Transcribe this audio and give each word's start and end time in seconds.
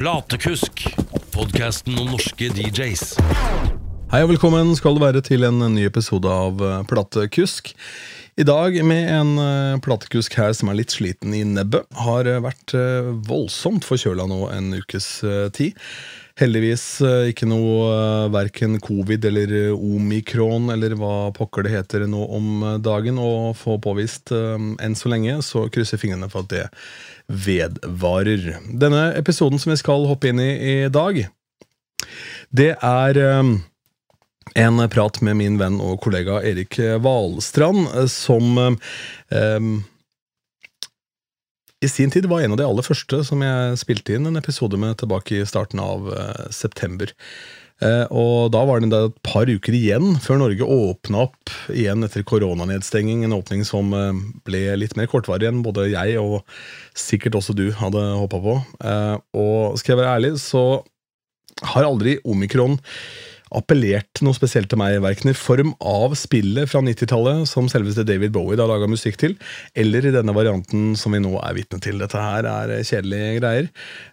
Platekusk, 0.00 0.86
podkasten 1.34 1.98
om 2.00 2.06
norske 2.14 2.46
DJs. 2.56 3.02
Hei 4.08 4.22
og 4.24 4.30
velkommen 4.30 4.70
skal 4.78 4.94
du 4.96 5.02
være 5.02 5.20
til 5.20 5.44
en 5.44 5.60
ny 5.74 5.82
episode 5.84 6.24
av 6.24 6.62
eh, 6.64 6.78
Platekusk. 6.88 7.68
I 8.40 8.46
dag 8.48 8.78
med 8.80 9.10
en 9.12 9.34
eh, 9.42 9.74
platekusk 9.84 10.38
her 10.40 10.54
som 10.56 10.72
er 10.72 10.78
litt 10.78 10.94
sliten 10.96 11.36
i 11.36 11.42
nebbet. 11.44 11.84
Har 12.00 12.24
eh, 12.24 12.40
vært 12.40 12.72
voldsomt 13.28 13.84
forkjøla 13.84 14.24
nå 14.30 14.46
en 14.48 14.72
ukes 14.80 15.10
tid. 15.52 15.76
Heldigvis 16.40 16.84
eh, 17.04 17.30
ikke 17.34 17.48
noe 17.48 17.88
uh, 17.92 18.30
verken 18.32 18.78
covid 18.80 19.26
eller 19.28 19.50
eh, 19.58 19.74
omikron 19.74 20.70
eller 20.72 20.94
hva 20.96 21.28
pokker 21.36 21.66
det 21.66 21.74
heter 21.74 22.06
nå 22.08 22.22
om 22.32 22.62
eh, 22.64 22.78
dagen 22.80 23.20
å 23.20 23.52
få 23.56 23.76
påvist 23.84 24.32
eh, 24.32 24.56
enn 24.56 24.96
så 24.96 25.12
lenge, 25.12 25.36
så 25.44 25.66
krysser 25.72 26.00
fingrene 26.00 26.30
for 26.32 26.46
at 26.46 26.54
det 26.54 26.64
vedvarer. 27.28 28.54
Denne 28.72 29.10
episoden 29.20 29.60
som 29.60 29.74
vi 29.74 29.80
skal 29.82 30.08
hoppe 30.08 30.32
inn 30.32 30.40
i 30.40 30.50
i 30.70 30.74
dag, 30.92 31.20
det 32.56 32.72
er 32.72 33.20
eh, 33.20 33.52
en 34.64 34.82
prat 34.90 35.20
med 35.26 35.38
min 35.42 35.60
venn 35.60 35.76
og 35.84 36.00
kollega 36.06 36.40
Erik 36.40 36.80
Valstrand, 37.04 37.84
eh, 37.92 38.08
som 38.08 38.56
eh, 38.64 39.68
i 41.80 41.88
sin 41.88 42.10
tid 42.12 42.26
var 42.28 42.42
en 42.44 42.52
av 42.52 42.60
de 42.60 42.66
aller 42.68 42.84
første 42.84 43.22
som 43.24 43.40
jeg 43.44 43.80
spilte 43.80 44.16
inn 44.16 44.28
en 44.28 44.40
episode 44.40 44.76
med 44.80 44.98
tilbake 45.00 45.38
i 45.40 45.48
starten 45.48 45.80
av 45.80 46.10
eh, 46.12 46.46
september. 46.52 47.12
Eh, 47.80 48.04
og 48.12 48.50
da 48.52 48.60
var 48.68 48.82
det 48.84 48.92
et 48.92 49.16
par 49.24 49.48
uker 49.48 49.76
igjen 49.76 50.18
før 50.20 50.42
Norge 50.42 50.66
åpna 50.68 51.24
opp 51.24 51.52
igjen 51.72 52.04
etter 52.04 52.24
koronanedstenging. 52.28 53.24
En 53.24 53.36
åpning 53.38 53.64
som 53.64 53.94
eh, 53.96 54.20
ble 54.44 54.62
litt 54.76 54.98
mer 55.00 55.08
kortvarig 55.08 55.48
enn 55.48 55.64
både 55.64 55.88
jeg 55.94 56.20
og 56.20 56.42
sikkert 56.92 57.40
også 57.40 57.56
du 57.56 57.70
hadde 57.80 58.04
håpa 58.20 58.42
på. 58.44 58.58
Eh, 58.84 59.16
og 59.40 59.80
skal 59.80 59.94
jeg 59.94 60.02
være 60.02 60.14
ærlig, 60.18 60.34
så 60.44 60.64
har 61.72 61.88
aldri 61.88 62.18
omikron 62.28 62.78
appellert 63.56 64.22
noe 64.24 64.36
spesielt 64.36 64.70
til 64.70 64.80
meg, 64.80 64.98
verken 65.04 65.32
i 65.32 65.36
form 65.36 65.72
av 65.80 66.14
spillet 66.18 66.70
fra 66.70 66.82
90-tallet, 66.84 67.44
som 67.50 67.68
selveste 67.70 68.06
David 68.08 68.34
Bowie 68.34 68.58
da 68.58 68.68
laga 68.70 68.88
musikk 68.90 69.18
til, 69.20 69.36
eller 69.78 70.06
i 70.06 70.14
denne 70.14 70.34
varianten 70.36 70.94
som 70.98 71.16
vi 71.16 71.22
nå 71.22 71.34
er 71.42 71.56
vitne 71.58 71.80
til. 71.82 72.00
Dette 72.02 72.20
her 72.20 72.48
er 72.48 72.74
kjedelige 72.86 73.38
greier, 73.40 73.70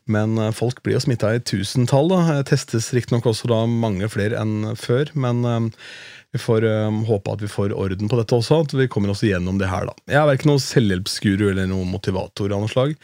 men 0.09 0.37
eh, 0.41 0.53
folk 0.55 0.83
blir 0.85 0.97
jo 0.97 1.05
smitta 1.07 1.35
i 1.35 1.43
tusentall. 1.43 2.11
da. 2.13 2.41
Testes 2.47 2.91
riktignok 2.95 3.29
også 3.29 3.51
da 3.51 3.63
mange 3.69 4.09
flere 4.11 4.39
enn 4.41 4.73
før, 4.79 5.13
men 5.17 5.43
eh, 5.47 5.89
vi 6.35 6.41
får 6.43 6.65
um, 6.67 7.01
håpe 7.07 7.33
at 7.33 7.41
vi 7.41 7.49
får 7.49 7.73
orden 7.73 8.09
på 8.11 8.19
dette 8.19 8.35
også, 8.35 8.61
at 8.65 8.73
vi 8.75 8.89
kommer 8.91 9.13
oss 9.13 9.23
igjennom 9.23 9.57
det 9.61 9.71
her. 9.71 9.87
da. 9.87 9.95
Jeg 10.11 10.19
er 10.21 10.29
verken 10.29 10.51
noen 10.51 10.63
selvhjelpsguru 10.63 11.47
eller 11.53 11.69
noen 11.71 11.89
motivator 11.89 12.51
av 12.51 12.65
noe 12.65 12.71
slag. 12.71 12.95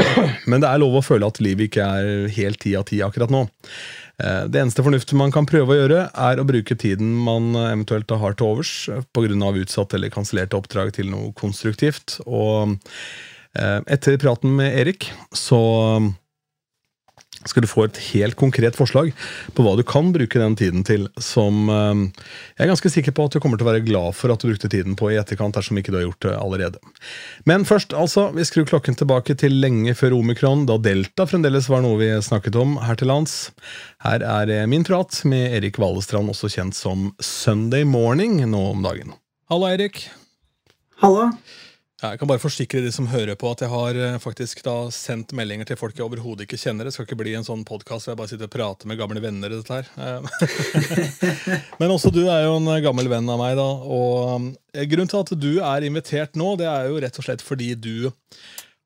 Men 0.50 0.62
det 0.62 0.68
er 0.68 0.82
lov 0.82 0.98
å 0.98 1.04
føle 1.04 1.28
at 1.28 1.40
livet 1.44 1.68
ikke 1.68 1.86
er 1.86 2.28
helt 2.34 2.60
ti 2.62 2.74
av 2.78 2.88
ti 2.90 3.00
akkurat 3.06 3.32
nå. 3.32 3.44
Eh, 4.20 4.44
Det 4.52 4.60
eneste 4.60 4.84
fornuftige 4.84 5.18
man 5.18 5.32
kan 5.32 5.48
prøve 5.48 5.74
å 5.74 5.78
gjøre, 5.78 6.02
er 6.12 6.40
å 6.40 6.46
bruke 6.48 6.76
tiden 6.76 7.12
man 7.24 7.54
eventuelt 7.56 8.10
har 8.10 8.36
til 8.36 8.46
overs 8.46 8.88
pga. 9.14 9.52
utsatt 9.62 9.94
eller 9.94 10.10
kansellerte 10.10 10.56
oppdrag 10.56 10.92
til 10.92 11.10
noe 11.10 11.32
konstruktivt. 11.32 12.20
Og 12.26 12.76
eh, 13.56 13.80
etter 13.86 14.18
praten 14.18 14.54
med 14.56 14.76
Erik 14.78 15.10
så 15.32 15.60
skal 17.48 17.64
du 17.64 17.68
få 17.70 17.86
et 17.86 17.98
helt 18.10 18.36
konkret 18.38 18.76
forslag 18.76 19.12
på 19.56 19.64
hva 19.64 19.72
du 19.78 19.82
kan 19.86 20.10
bruke 20.12 20.40
den 20.42 20.56
tiden 20.58 20.84
til, 20.86 21.06
som 21.22 21.70
eh, 21.72 22.02
jeg 22.58 22.66
er 22.66 22.72
ganske 22.72 22.92
sikker 22.92 23.14
på 23.16 23.26
at 23.26 23.36
du 23.36 23.40
kommer 23.40 23.60
til 23.60 23.66
å 23.66 23.70
være 23.70 23.84
glad 23.86 24.16
for 24.18 24.32
at 24.32 24.42
du 24.42 24.50
brukte 24.50 24.70
tiden 24.72 24.96
på 24.98 25.12
i 25.12 25.18
etterkant, 25.20 25.56
dersom 25.56 25.80
ikke 25.80 25.94
du 25.94 26.00
har 26.00 26.06
gjort 26.08 26.26
det 26.26 26.34
allerede. 26.36 26.82
Men 27.48 27.64
først, 27.68 27.96
altså, 27.96 28.28
vi 28.36 28.44
skrur 28.48 28.68
klokken 28.68 28.98
tilbake 29.00 29.36
til 29.40 29.56
lenge 29.62 29.96
før 29.98 30.18
omikron, 30.18 30.66
da 30.68 30.76
delta 30.82 31.26
fremdeles 31.30 31.70
var 31.72 31.84
noe 31.86 32.00
vi 32.02 32.12
snakket 32.24 32.58
om 32.60 32.76
her 32.84 33.00
til 33.00 33.12
lands. 33.12 33.38
Her 34.04 34.24
er 34.26 34.52
eh, 34.52 34.68
min 34.70 34.84
prat 34.86 35.22
med 35.28 35.56
Erik 35.60 35.80
Valestrand, 35.80 36.32
også 36.32 36.52
kjent 36.52 36.76
som 36.76 37.10
Sunday 37.24 37.88
Morning 37.88 38.42
nå 38.50 38.66
om 38.74 38.84
dagen. 38.84 39.16
Hallo, 39.50 39.70
Erik. 39.70 40.04
Hallo. 41.00 41.30
Ja, 42.00 42.14
jeg 42.14 42.22
kan 42.22 42.30
bare 42.30 42.40
forsikre 42.40 42.80
de 42.80 42.90
som 42.96 43.10
hører 43.12 43.36
på 43.36 43.50
at 43.52 43.60
jeg 43.60 43.68
har 43.68 43.96
eh, 44.00 44.14
faktisk 44.22 44.62
da 44.64 44.72
sendt 44.94 45.34
meldinger 45.36 45.68
til 45.68 45.76
folk 45.76 45.98
jeg 45.98 46.06
overhodet 46.06 46.46
ikke 46.46 46.56
kjenner. 46.56 46.88
Det 46.88 46.94
skal 46.94 47.04
ikke 47.04 47.18
bli 47.20 47.34
en 47.36 47.44
sånn 47.44 47.60
podkast 47.68 48.06
hvor 48.06 48.14
jeg 48.14 48.20
bare 48.22 48.30
sitter 48.30 48.48
og 48.48 48.54
prater 48.54 48.88
med 48.88 48.96
gamle 48.96 49.20
venner. 49.20 49.52
dette 49.52 49.76
her. 49.76 49.90
Eh, 50.00 51.66
Men 51.82 51.92
også 51.92 52.08
du 52.14 52.22
er 52.22 52.46
jo 52.46 52.54
en 52.56 52.70
gammel 52.80 53.10
venn 53.12 53.28
av 53.28 53.36
meg. 53.42 53.52
da, 53.58 53.66
og 53.68 54.46
eh, 54.72 54.86
Grunnen 54.88 55.10
til 55.12 55.20
at 55.20 55.32
du 55.36 55.50
er 55.60 55.84
invitert 55.84 56.38
nå, 56.40 56.54
det 56.56 56.70
er 56.70 56.88
jo 56.88 57.02
rett 57.04 57.20
og 57.20 57.26
slett 57.26 57.44
fordi 57.44 57.74
du 57.76 58.08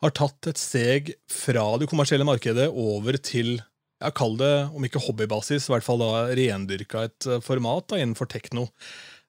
har 0.03 0.14
tatt 0.19 0.50
et 0.50 0.58
steg 0.58 1.12
fra 1.30 1.69
det 1.78 1.86
kommersielle 1.92 2.26
markedet 2.26 2.66
over 2.66 3.20
til 3.22 3.60
jeg 4.03 4.16
kaller 4.19 4.41
det, 4.42 4.56
om 4.74 4.84
ikke 4.84 5.00
hobbybasis, 5.00 5.69
i 5.69 5.72
hvert 5.72 5.86
fall 5.86 6.03
da 6.03 6.24
rendyrka 6.34 7.06
et 7.06 7.28
format 7.47 7.86
da, 7.92 8.00
innenfor 8.03 8.26
tekno. 8.28 8.66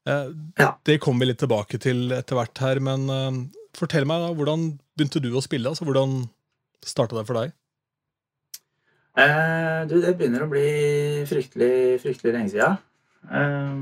Det 0.05 0.97
kommer 1.01 1.23
vi 1.23 1.29
litt 1.29 1.39
tilbake 1.41 1.79
til 1.81 2.09
etter 2.13 2.37
hvert 2.37 2.59
her, 2.65 2.81
men 2.83 3.05
eh, 3.13 3.37
fortell 3.77 4.07
meg, 4.07 4.23
da, 4.23 4.33
hvordan 4.37 4.65
begynte 4.97 5.21
du 5.23 5.31
å 5.35 5.43
spille? 5.43 5.69
altså 5.71 5.85
Hvordan 5.87 6.25
starta 6.85 7.17
det 7.19 7.25
for 7.27 7.39
deg? 7.39 7.53
Eh, 9.15 9.81
du, 9.89 9.95
det 10.03 10.15
begynner 10.19 10.43
å 10.43 10.51
bli 10.51 10.67
fryktelig, 11.29 12.01
fryktelig 12.03 12.33
lenge 12.35 12.51
siden. 12.51 12.79
Eh, 13.31 13.75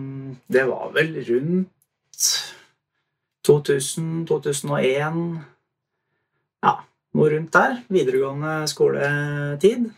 det 0.54 0.66
var 0.70 0.92
vel 0.96 1.16
rundt 1.30 2.28
2000-2001 3.48 5.18
Ja, 6.64 6.74
noe 7.18 7.31
rundt 7.34 7.54
der. 7.56 7.81
Videregående 7.92 8.54
skoletid. 8.72 9.90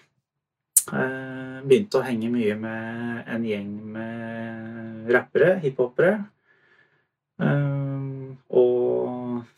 Eh, 0.85 1.57
begynte 1.65 1.99
å 1.99 2.05
henge 2.05 2.31
mye 2.33 2.55
med 2.61 3.29
en 3.35 3.45
gjeng 3.45 3.69
med 3.97 5.11
rappere, 5.13 5.57
hiphopere. 5.63 6.15
Eh, 7.41 7.74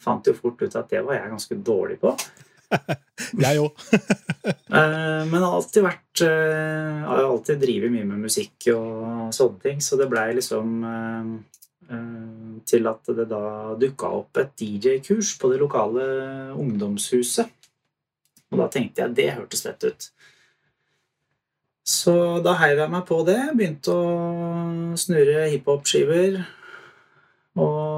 fant 0.01 0.27
jo 0.27 0.35
fort 0.37 0.61
ut 0.61 0.75
at 0.75 0.89
det 0.91 1.03
var 1.05 1.19
jeg 1.19 1.33
ganske 1.33 1.57
dårlig 1.71 1.99
på. 2.03 2.13
Jeg 3.39 3.59
òg. 3.63 3.83
men 4.67 5.27
men 5.31 5.43
har 5.43 5.53
alltid 5.55 5.85
vært 5.85 6.21
Jeg 6.21 7.05
Har 7.07 7.21
alltid 7.23 7.61
drevet 7.61 7.93
mye 7.93 8.07
med 8.07 8.25
musikk 8.27 8.67
og 8.73 9.31
sånne 9.35 9.61
ting, 9.63 9.79
så 9.83 9.99
det 9.99 10.09
blei 10.11 10.25
liksom 10.35 10.73
eh, 10.91 11.29
eh, 11.95 12.57
til 12.67 12.91
at 12.91 13.13
det 13.15 13.29
da 13.31 13.43
dukka 13.79 14.11
opp 14.19 14.41
et 14.43 14.51
DJ-kurs 14.59 15.37
på 15.39 15.51
det 15.53 15.61
lokale 15.63 16.07
ungdomshuset. 16.59 17.55
Og 18.51 18.61
da 18.61 18.67
tenkte 18.71 19.03
jeg 19.03 19.15
det 19.15 19.31
hørtes 19.35 19.63
fett 19.63 19.87
ut. 19.87 20.09
Så 21.87 22.13
da 22.43 22.57
heiv 22.59 22.81
jeg 22.81 22.91
meg 22.91 23.03
på 23.07 23.21
det. 23.27 23.39
Begynte 23.55 23.95
å 23.95 24.95
snurre 24.99 25.47
hiphop-skiver 25.53 26.41
og 27.57 27.96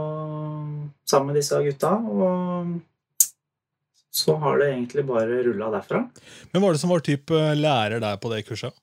sammen 1.09 1.31
med 1.33 1.39
disse 1.41 1.57
gutta. 1.65 1.95
Og 1.97 2.77
så 4.19 4.35
har 4.41 4.59
det 4.59 4.71
egentlig 4.73 5.05
bare 5.07 5.41
rulla 5.45 5.71
derfra. 5.73 6.03
Men 6.51 6.61
hva 6.61 6.67
var 6.69 6.77
det 6.77 6.81
som 6.83 6.93
var 6.93 7.03
typ 7.05 7.31
eh, 7.35 7.55
lærer 7.57 8.01
der 8.03 8.17
på 8.21 8.31
det 8.33 8.43
kurset? 8.47 8.73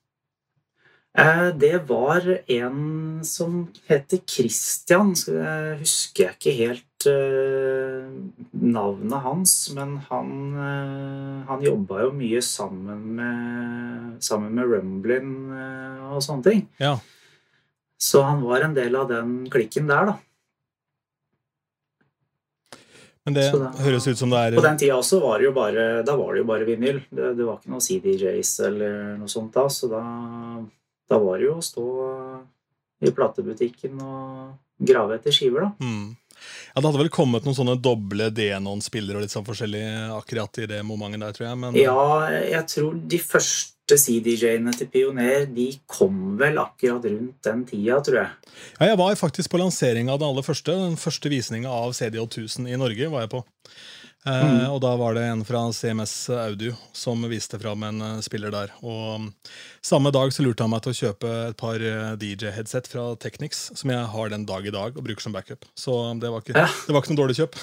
Eh, 1.17 1.49
Det 1.57 1.73
var 1.89 2.25
en 2.47 2.79
som 3.27 3.65
heter 3.89 4.21
Christian. 4.23 5.13
Jeg 5.27 5.79
husker 5.81 6.23
jeg 6.27 6.37
ikke 6.37 6.55
helt 6.61 7.07
eh, 7.11 8.07
navnet 8.77 9.25
hans, 9.25 9.57
men 9.75 9.97
han, 10.07 10.31
han 11.49 11.65
jobba 11.65 12.05
jo 12.05 12.13
mye 12.15 12.41
sammen 12.45 13.03
med, 13.19 14.17
sammen 14.23 14.55
med 14.57 14.71
Rumblin 14.73 15.35
og 16.13 16.23
sånne 16.23 16.47
ting. 16.47 16.65
Ja. 16.81 16.95
Så 17.97 18.21
han 18.21 18.43
var 18.45 18.61
en 18.63 18.77
del 18.77 18.95
av 18.95 19.09
den 19.09 19.37
klikken 19.51 19.89
der, 19.89 20.13
da. 20.13 20.17
Men 23.27 23.35
det 23.35 23.47
det, 23.51 23.71
høres 23.83 24.05
ut 24.07 24.19
som 24.19 24.31
det 24.31 24.39
er 24.39 24.55
På 24.55 24.63
den 24.63 24.77
tida 24.79 24.95
også 24.95 25.19
var 25.19 25.41
det 25.41 25.49
jo 25.49 25.55
bare, 25.55 25.87
da 26.07 26.13
var 26.15 26.33
det 26.33 26.43
jo 26.45 26.47
bare 26.47 26.67
vinyl. 26.67 27.01
Det, 27.11 27.33
det 27.35 27.47
var 27.47 27.57
ikke 27.59 27.73
noe 27.73 27.83
CDJs 27.83 28.53
eller 28.69 28.93
noe 29.19 29.31
sånt 29.31 29.51
da, 29.57 29.65
så 29.67 29.89
da, 29.91 30.03
da 31.11 31.19
var 31.19 31.41
det 31.41 31.49
jo 31.49 31.57
å 31.57 31.65
stå 31.65 31.87
i 33.03 33.11
platebutikken 33.13 33.99
og 34.01 34.87
grave 34.87 35.19
etter 35.19 35.35
skiver, 35.35 35.67
da. 35.67 35.75
mm. 35.83 36.07
Ja, 36.37 36.81
Det 36.81 36.85
hadde 36.85 36.99
vel 37.01 37.09
kommet 37.09 37.47
noen 37.47 37.55
sånne 37.57 37.75
doble 37.81 38.29
Denon-spillere 38.29 39.17
og 39.17 39.25
litt 39.25 39.33
sånn 39.33 39.45
forskjellig 39.47 39.81
akkurat 40.13 40.59
i 40.61 40.67
det 40.69 40.83
momentet 40.85 41.23
der, 41.23 41.33
tror 41.33 41.47
jeg. 41.47 41.59
Men 41.63 41.79
Ja, 41.79 42.03
jeg 42.29 42.67
tror 42.69 42.99
de 43.09 43.19
første 43.23 43.76
CDJ-ene 43.95 44.73
til 44.75 44.87
Pioner, 44.91 45.45
de 45.47 45.69
kom 45.87 46.35
vel 46.39 46.57
akkurat 46.59 47.05
rundt 47.07 47.37
den 47.47 47.61
tida, 47.69 48.01
tror 48.03 48.19
jeg. 48.19 48.55
Ja, 48.81 48.89
jeg 48.91 48.97
var 48.99 49.15
faktisk 49.15 49.53
på 49.53 49.61
lanseringa 49.61 50.11
av 50.11 50.19
den 50.19 50.27
aller 50.27 50.43
første. 50.43 50.75
Den 50.75 50.97
første 50.99 51.29
visninga 51.31 51.71
av 51.71 51.93
CD1000 51.95 52.67
i 52.67 52.75
Norge 52.75 53.07
var 53.13 53.23
jeg 53.23 53.29
på. 53.37 53.45
Eh, 54.27 54.43
Mm. 54.43 54.73
Og 54.73 54.81
da 54.83 54.89
var 54.99 55.13
det 55.15 55.21
en 55.23 55.43
fra 55.47 55.61
CMS 55.71 56.27
Audio 56.35 56.73
som 56.91 57.21
viste 57.29 57.55
fram 57.61 57.83
en 57.87 58.01
eh, 58.01 58.19
spiller 58.25 58.51
der. 58.51 58.73
Og 58.83 59.21
mm, 59.21 59.27
samme 59.81 60.11
dag 60.11 60.33
så 60.35 60.43
lurte 60.43 60.65
han 60.65 60.73
meg 60.73 60.81
til 60.83 60.91
å 60.91 60.97
kjøpe 60.97 61.31
et 61.53 61.55
par 61.55 61.75
eh, 61.79 62.17
DJ-headset 62.19 62.89
fra 62.91 63.15
Technics, 63.15 63.71
som 63.79 63.89
jeg 63.93 64.03
har 64.11 64.29
den 64.33 64.43
dag 64.49 64.67
i 64.67 64.73
dag 64.73 64.97
og 64.97 65.05
bruker 65.05 65.21
som 65.23 65.31
backup. 65.37 65.63
Så 65.79 65.95
det 66.19 66.27
var 66.33 66.43
ikke, 66.43 66.57
Ja. 66.59 66.67
det 66.67 66.91
var 66.97 67.01
ikke 67.05 67.15
noe 67.15 67.21
dårlig 67.23 67.37
kjøp. 67.39 67.55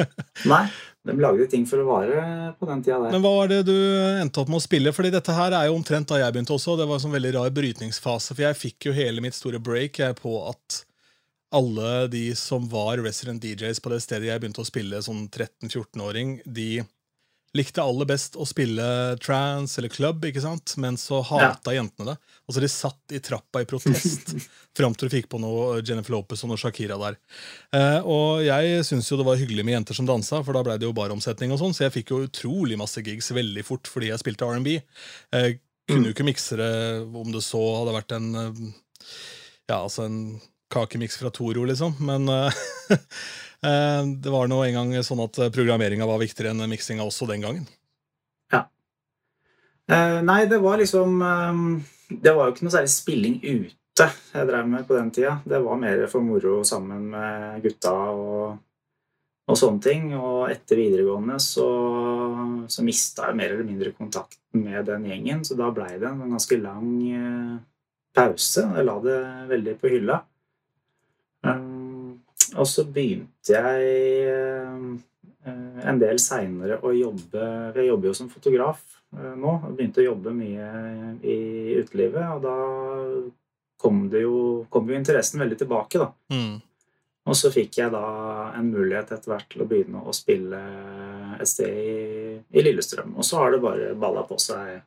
Nei. 0.52 0.62
De 1.02 1.16
lagde 1.18 1.48
ting 1.50 1.64
for 1.66 1.82
å 1.82 1.86
vare 1.88 2.52
på 2.60 2.66
den 2.68 2.82
tida 2.84 3.00
der. 3.02 3.10
Men 3.10 3.24
hva 3.24 3.32
var 3.40 3.48
det 3.50 3.64
du 3.66 3.74
endte 4.20 4.38
opp 4.38 4.50
med 4.52 4.60
å 4.60 4.62
spille? 4.62 4.92
Fordi 4.94 5.10
dette 5.10 5.34
her 5.34 5.56
er 5.58 5.66
jo 5.66 5.74
omtrent 5.74 6.06
da 6.12 6.20
jeg 6.20 6.34
begynte 6.36 6.54
også. 6.54 6.76
Det 6.78 6.86
var 6.86 7.00
en 7.00 7.02
sånn 7.02 7.16
veldig 7.16 7.32
rar 7.34 7.50
brytningsfase, 7.56 8.36
for 8.36 8.44
jeg 8.44 8.60
fikk 8.60 8.86
jo 8.86 8.94
hele 8.94 9.24
mitt 9.24 9.34
store 9.34 9.58
break 9.58 9.98
på 10.20 10.36
at 10.46 10.82
alle 11.52 12.06
de 12.12 12.24
som 12.38 12.64
var 12.70 13.02
resident 13.02 13.42
DJs 13.42 13.82
på 13.82 13.90
det 13.92 14.00
stedet 14.04 14.30
jeg 14.30 14.40
begynte 14.40 14.62
å 14.62 14.68
spille, 14.68 15.02
sånn 15.04 15.26
13-14-åring, 15.28 16.38
de 16.46 16.84
likte 17.56 17.82
aller 17.84 18.08
best 18.08 18.36
å 18.40 18.46
spille 18.48 18.84
trans 19.20 19.74
eller 19.78 19.92
club, 19.92 20.24
ikke 20.24 20.40
sant? 20.40 20.74
men 20.80 20.96
så 21.00 21.20
hata 21.26 21.74
jentene 21.76 22.12
det. 22.12 22.14
Altså 22.48 22.62
De 22.64 22.70
satt 22.72 23.12
i 23.12 23.20
trappa 23.24 23.60
i 23.60 23.68
protest 23.68 24.32
fram 24.78 24.94
til 24.96 25.10
du 25.10 25.16
fikk 25.16 25.28
på 25.32 25.40
noe 25.42 25.82
Jennifer 25.84 26.14
Lopez 26.14 26.44
og 26.44 26.52
noe 26.52 26.60
Shakira 26.60 26.96
der. 27.02 27.18
Eh, 27.76 27.98
og 28.08 28.40
jeg 28.46 28.86
syns 28.88 29.10
jo 29.10 29.18
det 29.20 29.26
var 29.28 29.40
hyggelig 29.40 29.66
med 29.68 29.76
jenter 29.76 29.98
som 29.98 30.08
dansa, 30.08 30.40
for 30.46 30.56
da 30.56 30.64
ble 30.64 30.78
det 30.80 30.88
jo 30.88 30.96
baromsetning 30.96 31.52
og 31.52 31.60
sånn, 31.60 31.76
så 31.76 31.86
jeg 31.86 31.96
fikk 31.98 32.14
jo 32.14 32.22
utrolig 32.28 32.80
masse 32.80 33.04
gigs 33.04 33.28
veldig 33.36 33.66
fort 33.68 33.90
fordi 33.90 34.08
jeg 34.12 34.22
spilte 34.24 34.48
R&B. 34.48 34.78
Eh, 35.36 35.50
kunne 35.90 36.08
jo 36.08 36.16
ikke 36.16 36.28
mikse 36.28 36.56
det 36.56 36.72
om 37.04 37.34
det 37.34 37.44
så 37.44 37.60
hadde 37.82 37.98
vært 37.98 38.16
en 38.16 38.32
eh, 38.46 38.64
Ja, 39.68 39.82
altså 39.82 40.06
en 40.08 40.18
kakemiks 40.72 41.18
fra 41.20 41.28
Toro, 41.34 41.66
liksom, 41.68 41.98
men 42.00 42.28
Eh, 42.32 42.62
det 43.62 44.30
var 44.32 44.48
nå 44.50 44.56
en 44.64 44.74
gang 44.74 45.04
sånn 45.06 45.22
at 45.22 45.38
programmeringa 45.54 46.06
var 46.08 46.18
viktigere 46.18 46.50
enn 46.50 46.70
miksinga 46.70 47.04
også 47.06 47.28
den 47.30 47.44
gangen. 47.44 47.68
Ja. 48.50 48.64
Eh, 49.86 50.18
nei, 50.26 50.44
det 50.50 50.58
var 50.62 50.80
liksom 50.80 51.22
eh, 51.22 51.62
Det 52.08 52.34
var 52.34 52.48
jo 52.48 52.54
ikke 52.54 52.66
noe 52.66 52.74
særlig 52.74 52.92
spilling 52.92 53.38
ute 53.42 53.72
jeg 54.32 54.48
drev 54.48 54.68
med 54.68 54.86
på 54.88 54.96
den 54.96 55.10
tida. 55.12 55.36
Det 55.44 55.58
var 55.60 55.76
mer 55.76 56.06
for 56.08 56.24
moro 56.24 56.62
sammen 56.64 57.10
med 57.12 57.62
gutta 57.62 57.92
og, 57.92 58.54
og 59.46 59.58
sånne 59.60 59.84
ting. 59.84 60.06
Og 60.16 60.48
etter 60.50 60.80
videregående 60.80 61.36
så, 61.44 61.66
så 62.72 62.84
mista 62.86 63.28
jeg 63.28 63.38
mer 63.38 63.52
eller 63.52 63.68
mindre 63.68 63.92
kontakten 63.92 64.64
med 64.64 64.88
den 64.88 65.04
gjengen, 65.10 65.44
så 65.44 65.58
da 65.60 65.68
blei 65.76 65.92
det 66.00 66.08
en 66.08 66.24
ganske 66.24 66.58
lang 66.62 66.88
pause. 68.16 68.64
Jeg 68.64 68.88
la 68.88 68.96
det 69.04 69.18
veldig 69.52 69.76
på 69.82 69.92
hylla. 69.92 70.18
Og 72.58 72.68
så 72.68 72.84
begynte 72.84 73.54
jeg 73.54 73.92
eh, 74.28 74.88
en 75.88 76.00
del 76.00 76.20
seinere 76.22 76.78
å 76.84 76.92
jobbe 76.94 77.46
Jeg 77.78 77.88
jobber 77.88 78.10
jo 78.10 78.16
som 78.16 78.28
fotograf 78.32 78.82
eh, 79.16 79.32
nå. 79.38 79.54
og 79.54 79.70
Begynte 79.78 80.02
å 80.02 80.10
jobbe 80.10 80.34
mye 80.36 80.68
i 81.22 81.38
utelivet, 81.80 82.26
og 82.36 82.44
da 82.44 82.56
kom, 83.82 84.04
det 84.12 84.22
jo, 84.26 84.36
kom 84.70 84.90
jo 84.90 84.98
interessen 84.98 85.42
veldig 85.42 85.58
tilbake, 85.64 85.98
da. 86.02 86.12
Mm. 86.34 86.60
Og 87.22 87.38
så 87.38 87.52
fikk 87.54 87.78
jeg 87.78 87.92
da 87.94 88.06
en 88.58 88.70
mulighet 88.70 89.12
etter 89.14 89.30
hvert 89.30 89.48
til 89.50 89.62
å 89.62 89.68
begynne 89.70 90.02
å 90.02 90.14
spille 90.14 90.58
et 91.38 91.50
sted 91.50 91.70
i, 91.70 92.34
i 92.50 92.64
Lillestrøm. 92.66 93.14
Og 93.14 93.26
så 93.26 93.38
har 93.38 93.54
det 93.54 93.62
bare 93.62 93.92
balla 93.98 94.24
på 94.26 94.38
seg 94.42 94.80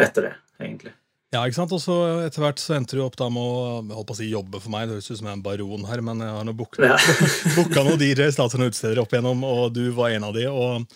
etter 0.00 0.28
det, 0.28 0.34
egentlig. 0.60 0.92
Ja, 1.36 1.42
ikke 1.44 1.58
sant? 1.58 1.72
Og 1.76 1.82
så 1.82 1.94
etter 2.24 2.40
hvert 2.40 2.60
så 2.62 2.76
endte 2.78 2.96
du 2.96 3.02
opp 3.04 3.16
da 3.20 3.26
med 3.32 3.42
å 3.42 3.96
holdt 3.98 4.08
på 4.08 4.14
å 4.14 4.18
si 4.18 4.30
jobbe 4.30 4.60
for 4.62 4.72
meg. 4.72 4.86
Det 4.88 4.96
høres 4.96 5.10
ut 5.10 5.18
som 5.18 5.26
jeg 5.26 5.34
er 5.34 5.36
en 5.36 5.44
baron 5.44 5.84
her, 5.88 6.02
men 6.04 6.22
jeg 6.24 6.32
har 6.32 6.46
nå 6.48 6.54
booka 6.56 6.86
ja. 6.86 6.96
noen 7.84 8.00
DJs 8.00 8.38
til 8.38 8.62
noen 8.62 8.70
utesteder 8.70 9.02
opp 9.02 9.12
igjennom, 9.12 9.44
og 9.44 9.66
du 9.76 9.84
var 9.96 10.14
en 10.16 10.30
av 10.30 10.32
de. 10.36 10.46
Og 10.48 10.86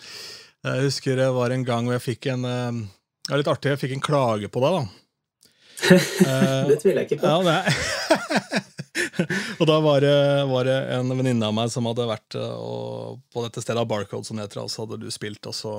jeg 0.65 0.87
husker 0.87 1.21
det 1.21 1.29
var 1.35 1.53
en 1.53 1.67
gang 1.67 1.85
hvor 1.85 1.97
jeg 1.99 2.05
fikk 2.07 2.31
en 2.33 2.47
eh, 2.49 2.81
Det 3.27 3.35
er 3.35 3.43
litt 3.43 3.51
artig, 3.53 3.75
jeg 3.75 3.81
fikk 3.83 3.95
en 3.99 4.03
klage 4.09 4.49
på 4.51 4.65
deg, 4.65 4.79
da. 4.79 4.83
det 6.69 6.77
tviler 6.81 7.03
jeg 7.03 7.11
ikke 7.11 7.21
på. 7.21 7.29
Ja, 7.45 7.61
og 9.61 9.65
da 9.69 9.77
var 9.81 10.01
det, 10.03 10.17
var 10.49 10.67
det 10.67 10.77
en 10.97 11.13
venninne 11.13 11.47
av 11.47 11.55
meg 11.55 11.71
som 11.73 11.85
hadde 11.89 12.09
vært 12.09 12.37
og, 12.41 13.13
eh, 13.13 13.15
på 13.33 13.45
dette 13.45 13.61
stedet, 13.61 13.85
Barcode, 13.89 14.25
som 14.25 14.41
heter, 14.41 14.65
og 14.65 14.73
så 14.73 14.87
hadde 14.87 15.03
du 15.05 15.09
spilt, 15.13 15.45
og 15.45 15.57
så 15.57 15.77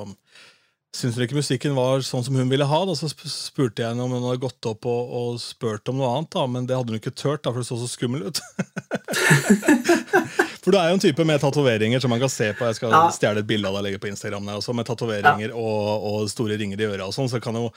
syntes 0.93 1.17
hun 1.17 1.25
ikke 1.25 1.39
musikken 1.39 1.77
var 1.77 2.03
sånn 2.05 2.25
som 2.27 2.37
hun 2.37 2.51
ville 2.53 2.67
ha. 2.69 2.81
Da, 2.89 2.95
så 2.97 3.09
spurte 3.09 3.83
jeg 3.83 3.89
henne 3.89 4.05
om 4.05 4.13
hun 4.13 4.27
hadde 4.27 4.43
gått 4.43 4.69
opp 4.69 4.87
og, 4.89 5.15
og 5.17 5.41
spurt 5.41 5.89
om 5.89 5.99
noe 5.99 6.11
annet, 6.19 6.31
da, 6.35 6.45
men 6.51 6.69
det 6.69 6.77
hadde 6.77 6.93
hun 6.93 7.01
ikke 7.01 7.15
turt, 7.17 7.43
da, 7.45 7.53
for 7.53 7.63
det 7.63 7.69
så 7.69 7.79
så 7.81 7.89
skummel 7.89 8.27
ut. 8.29 8.43
for 10.63 10.69
du 10.69 10.77
er 10.77 10.91
jo 10.91 10.99
en 10.99 11.03
type 11.03 11.27
med 11.29 11.41
tatoveringer 11.43 12.03
som 12.03 12.13
man 12.13 12.21
kan 12.21 12.33
se 12.33 12.51
på. 12.59 12.67
Jeg 12.69 12.79
skal 12.79 12.93
ja. 12.93 13.03
stjele 13.17 13.41
et 13.41 13.49
bilde 13.49 13.71
av 13.71 13.79
deg 13.79 13.81
og 13.81 13.87
legge 13.89 14.03
på 14.03 14.11
Instagram. 14.13 14.51
Der, 14.51 14.61
også, 14.61 14.77
med 14.77 14.89
tatoveringer 14.91 15.49
ja. 15.49 15.53
og, 15.57 16.09
og, 16.11 16.27
store 16.33 16.59
ringer 16.61 16.83
i 16.83 16.89
øra 16.91 17.07
og 17.09 17.17
sånn, 17.17 17.31
så 17.33 17.41
kan 17.43 17.57
jo, 17.57 17.71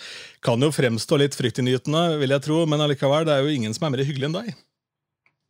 kan 0.43 0.59
jo 0.61 0.71
fremstå 0.75 1.19
litt 1.23 1.37
fryktinngytende, 1.39 2.07
vil 2.19 2.35
jeg 2.35 2.45
tro, 2.47 2.63
men 2.67 2.83
allikevel, 2.83 3.27
det 3.29 3.37
er 3.37 3.47
jo 3.47 3.53
ingen 3.55 3.75
som 3.77 3.87
er 3.87 3.95
mer 3.95 4.03
hyggelig 4.03 4.27
enn 4.27 4.39
deg. 4.41 4.49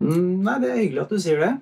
Mm, 0.04 0.44
nei, 0.46 0.60
det 0.62 0.70
er 0.70 0.78
hyggelig 0.84 1.02
at 1.08 1.16
du 1.16 1.24
sier 1.24 1.42
det. 1.42 1.56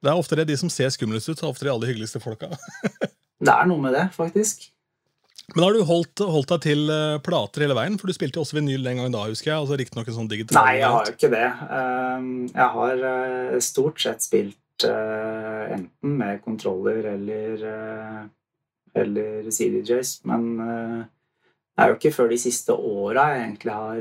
Det 0.00 0.12
er 0.12 0.20
oftere 0.20 0.44
de 0.48 0.56
som 0.60 0.72
ser 0.72 0.92
skumlest 0.92 1.32
ut, 1.32 1.40
er 1.40 1.48
oftere 1.48 1.70
de 1.70 1.74
aller 1.78 1.92
hyggeligste 1.92 2.20
folka. 2.20 2.52
det 3.46 3.54
er 3.54 3.72
noe 3.72 3.80
med 3.80 3.96
det, 3.96 4.10
faktisk. 4.16 4.68
Men 5.54 5.64
har 5.64 5.74
du 5.74 5.82
holdt, 5.86 6.22
holdt, 6.22 6.52
deg 6.52 6.64
til 6.68 6.90
uh, 6.92 7.18
plater 7.24 7.64
hele 7.64 7.76
veien? 7.78 7.96
For 7.98 8.10
du 8.10 8.14
spilte 8.14 8.38
jo 8.38 8.44
også 8.44 8.58
vinyl 8.58 8.84
den 8.86 9.00
gangen 9.00 9.14
da, 9.14 9.26
husker 9.30 9.52
jeg. 9.52 9.58
altså 9.62 9.78
Riktignok 9.80 10.10
en 10.10 10.16
sånn 10.20 10.30
digital 10.30 10.58
Nei, 10.60 10.74
jeg 10.78 10.90
har 10.94 11.08
jo 11.08 11.14
ikke 11.16 11.32
det. 11.32 11.48
Um, 11.70 12.28
jeg 12.50 12.68
har 12.76 13.06
uh, 13.06 13.56
stort 13.64 14.02
sett 14.02 14.26
spilt 14.26 14.86
uh, 14.86 15.64
enten 15.74 16.16
med 16.20 16.42
kontroller 16.44 17.10
eller, 17.14 17.64
eller 18.94 19.50
CDJs, 19.50 20.20
men 20.30 20.46
det 20.60 21.84
er 21.84 21.92
jo 21.92 21.98
ikke 21.98 22.14
før 22.14 22.30
de 22.30 22.38
siste 22.40 22.74
åra 22.74 23.30
jeg 23.32 23.44
egentlig 23.44 23.74
har 23.74 24.00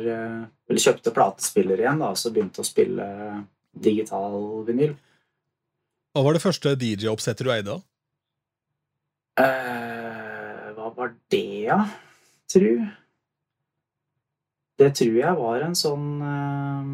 Eller 0.69 0.81
kjøpte 0.83 1.13
platespiller 1.15 1.81
igjen, 1.81 2.01
da, 2.01 2.09
og 2.11 2.19
så 2.19 2.31
begynte 2.33 2.63
å 2.63 2.67
spille 2.67 3.05
digital 3.73 4.65
vinyl. 4.67 4.95
Hva 6.13 6.25
var 6.25 6.35
det 6.35 6.43
første 6.43 6.73
DJ-oppsettet 6.79 7.45
du 7.45 7.53
eide? 7.53 7.77
da? 7.77 7.79
Var 10.99 11.15
det, 11.31 11.63
ja? 11.69 11.79
Tru. 12.51 12.85
Det 14.79 14.91
tror 14.95 15.15
jeg 15.19 15.39
var 15.39 15.63
en 15.65 15.75
sånn 15.77 16.05
eh, 16.23 16.91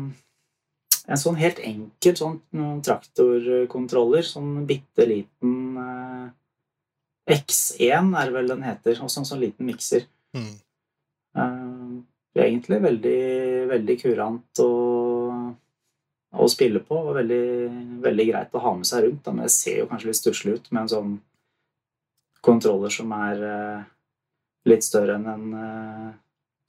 En 1.06 1.22
sånn 1.22 1.38
helt 1.38 1.60
enkel 1.62 2.16
sånn 2.18 2.40
traktorkontroller. 2.86 4.26
Sånn 4.26 4.64
bitte 4.70 5.06
liten 5.10 5.78
eh, 5.78 7.36
X1 7.36 8.10
er 8.22 8.34
vel 8.34 8.50
den 8.50 8.66
heter. 8.66 8.98
Og 9.06 9.12
sånn, 9.14 9.28
sånn 9.28 9.44
liten 9.44 9.70
mikser. 9.70 10.08
Mm. 10.36 10.56
Uh, 11.36 12.02
egentlig 12.34 12.80
veldig, 12.82 13.22
veldig 13.70 13.96
kurant 14.02 14.62
å, 14.64 14.72
å 16.34 16.50
spille 16.50 16.82
på. 16.82 16.98
Og 16.98 17.20
veldig, 17.20 17.46
veldig 18.06 18.28
greit 18.32 18.58
å 18.58 18.66
ha 18.66 18.74
med 18.80 18.90
seg 18.90 19.06
rundt. 19.06 19.30
Men 19.30 19.46
det 19.46 19.54
ser 19.54 19.84
jo 19.84 19.90
kanskje 19.92 20.10
litt 20.10 20.22
stusslig 20.24 20.58
ut 20.58 20.72
med 20.72 20.88
en 20.88 20.94
sånn 20.96 21.16
kontroller 22.46 22.94
som 22.94 23.14
er 23.18 23.46
litt 24.70 24.86
større 24.86 25.18
enn 25.20 25.28
en 25.30 25.50
uh, 25.54 26.14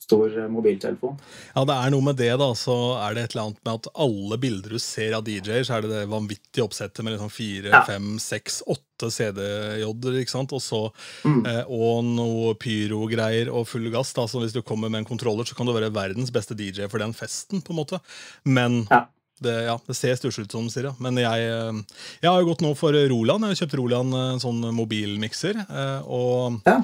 stor 0.06 0.34
mobiltelefon. 0.48 1.16
Ja, 1.54 1.64
det 1.66 1.74
er 1.74 1.90
noe 1.90 2.04
med 2.06 2.18
det, 2.20 2.30
da. 2.38 2.48
Så 2.58 2.74
er 3.00 3.16
det 3.16 3.24
et 3.26 3.34
eller 3.34 3.48
annet 3.48 3.62
med 3.66 3.80
at 3.80 3.88
alle 4.06 4.38
bilder 4.42 4.76
du 4.76 4.82
ser 4.82 5.16
av 5.18 5.26
DJ-er, 5.26 5.64
så 5.66 5.76
er 5.76 5.86
det 5.86 5.90
det 5.92 6.04
vanvittige 6.10 6.66
oppsettet 6.66 7.02
med 7.02 7.16
liksom 7.16 7.32
fire, 7.34 7.72
ja. 7.72 7.82
fem, 7.88 8.14
seks, 8.22 8.60
åtte 8.70 9.10
CD-J-er, 9.12 10.20
ikke 10.22 10.34
sant? 10.36 10.54
Og 10.56 10.62
så 10.62 10.84
mm. 11.26 11.40
eh, 11.42 11.64
og 11.66 12.06
noe 12.06 12.54
pyro-greier 12.62 13.50
og 13.50 13.66
full 13.70 13.90
gass. 13.94 14.14
da, 14.16 14.28
så 14.30 14.44
Hvis 14.44 14.54
du 14.54 14.62
kommer 14.62 14.92
med 14.92 15.02
en 15.02 15.10
kontroller, 15.10 15.48
så 15.48 15.58
kan 15.58 15.66
du 15.66 15.74
være 15.74 15.90
verdens 15.94 16.30
beste 16.34 16.54
DJ 16.58 16.86
for 16.92 17.02
den 17.02 17.16
festen, 17.16 17.64
på 17.64 17.74
en 17.74 17.82
måte. 17.82 18.02
Men 18.46 18.84
ja. 18.90 19.06
Det, 19.36 19.52
ja, 19.66 19.74
det 19.84 19.92
ser 19.92 20.14
stusslig 20.16 20.46
ut, 20.46 20.54
som 20.54 20.68
sier. 20.72 20.86
Ja. 20.88 20.94
Men 21.02 21.18
jeg, 21.20 21.50
eh, 21.50 21.98
jeg, 22.22 22.30
har 22.30 22.38
jo 22.40 22.46
gått 22.48 22.62
nå 22.64 22.70
for 22.78 22.96
Roland. 23.10 23.44
Jeg 23.44 23.52
har 23.52 23.58
kjøpt 23.64 23.76
Roland 23.82 24.16
en 24.16 24.40
sånn 24.40 24.62
mobilmikser. 24.72 25.60
Eh, 25.66 26.08
og 26.08 26.62
ja. 26.64 26.78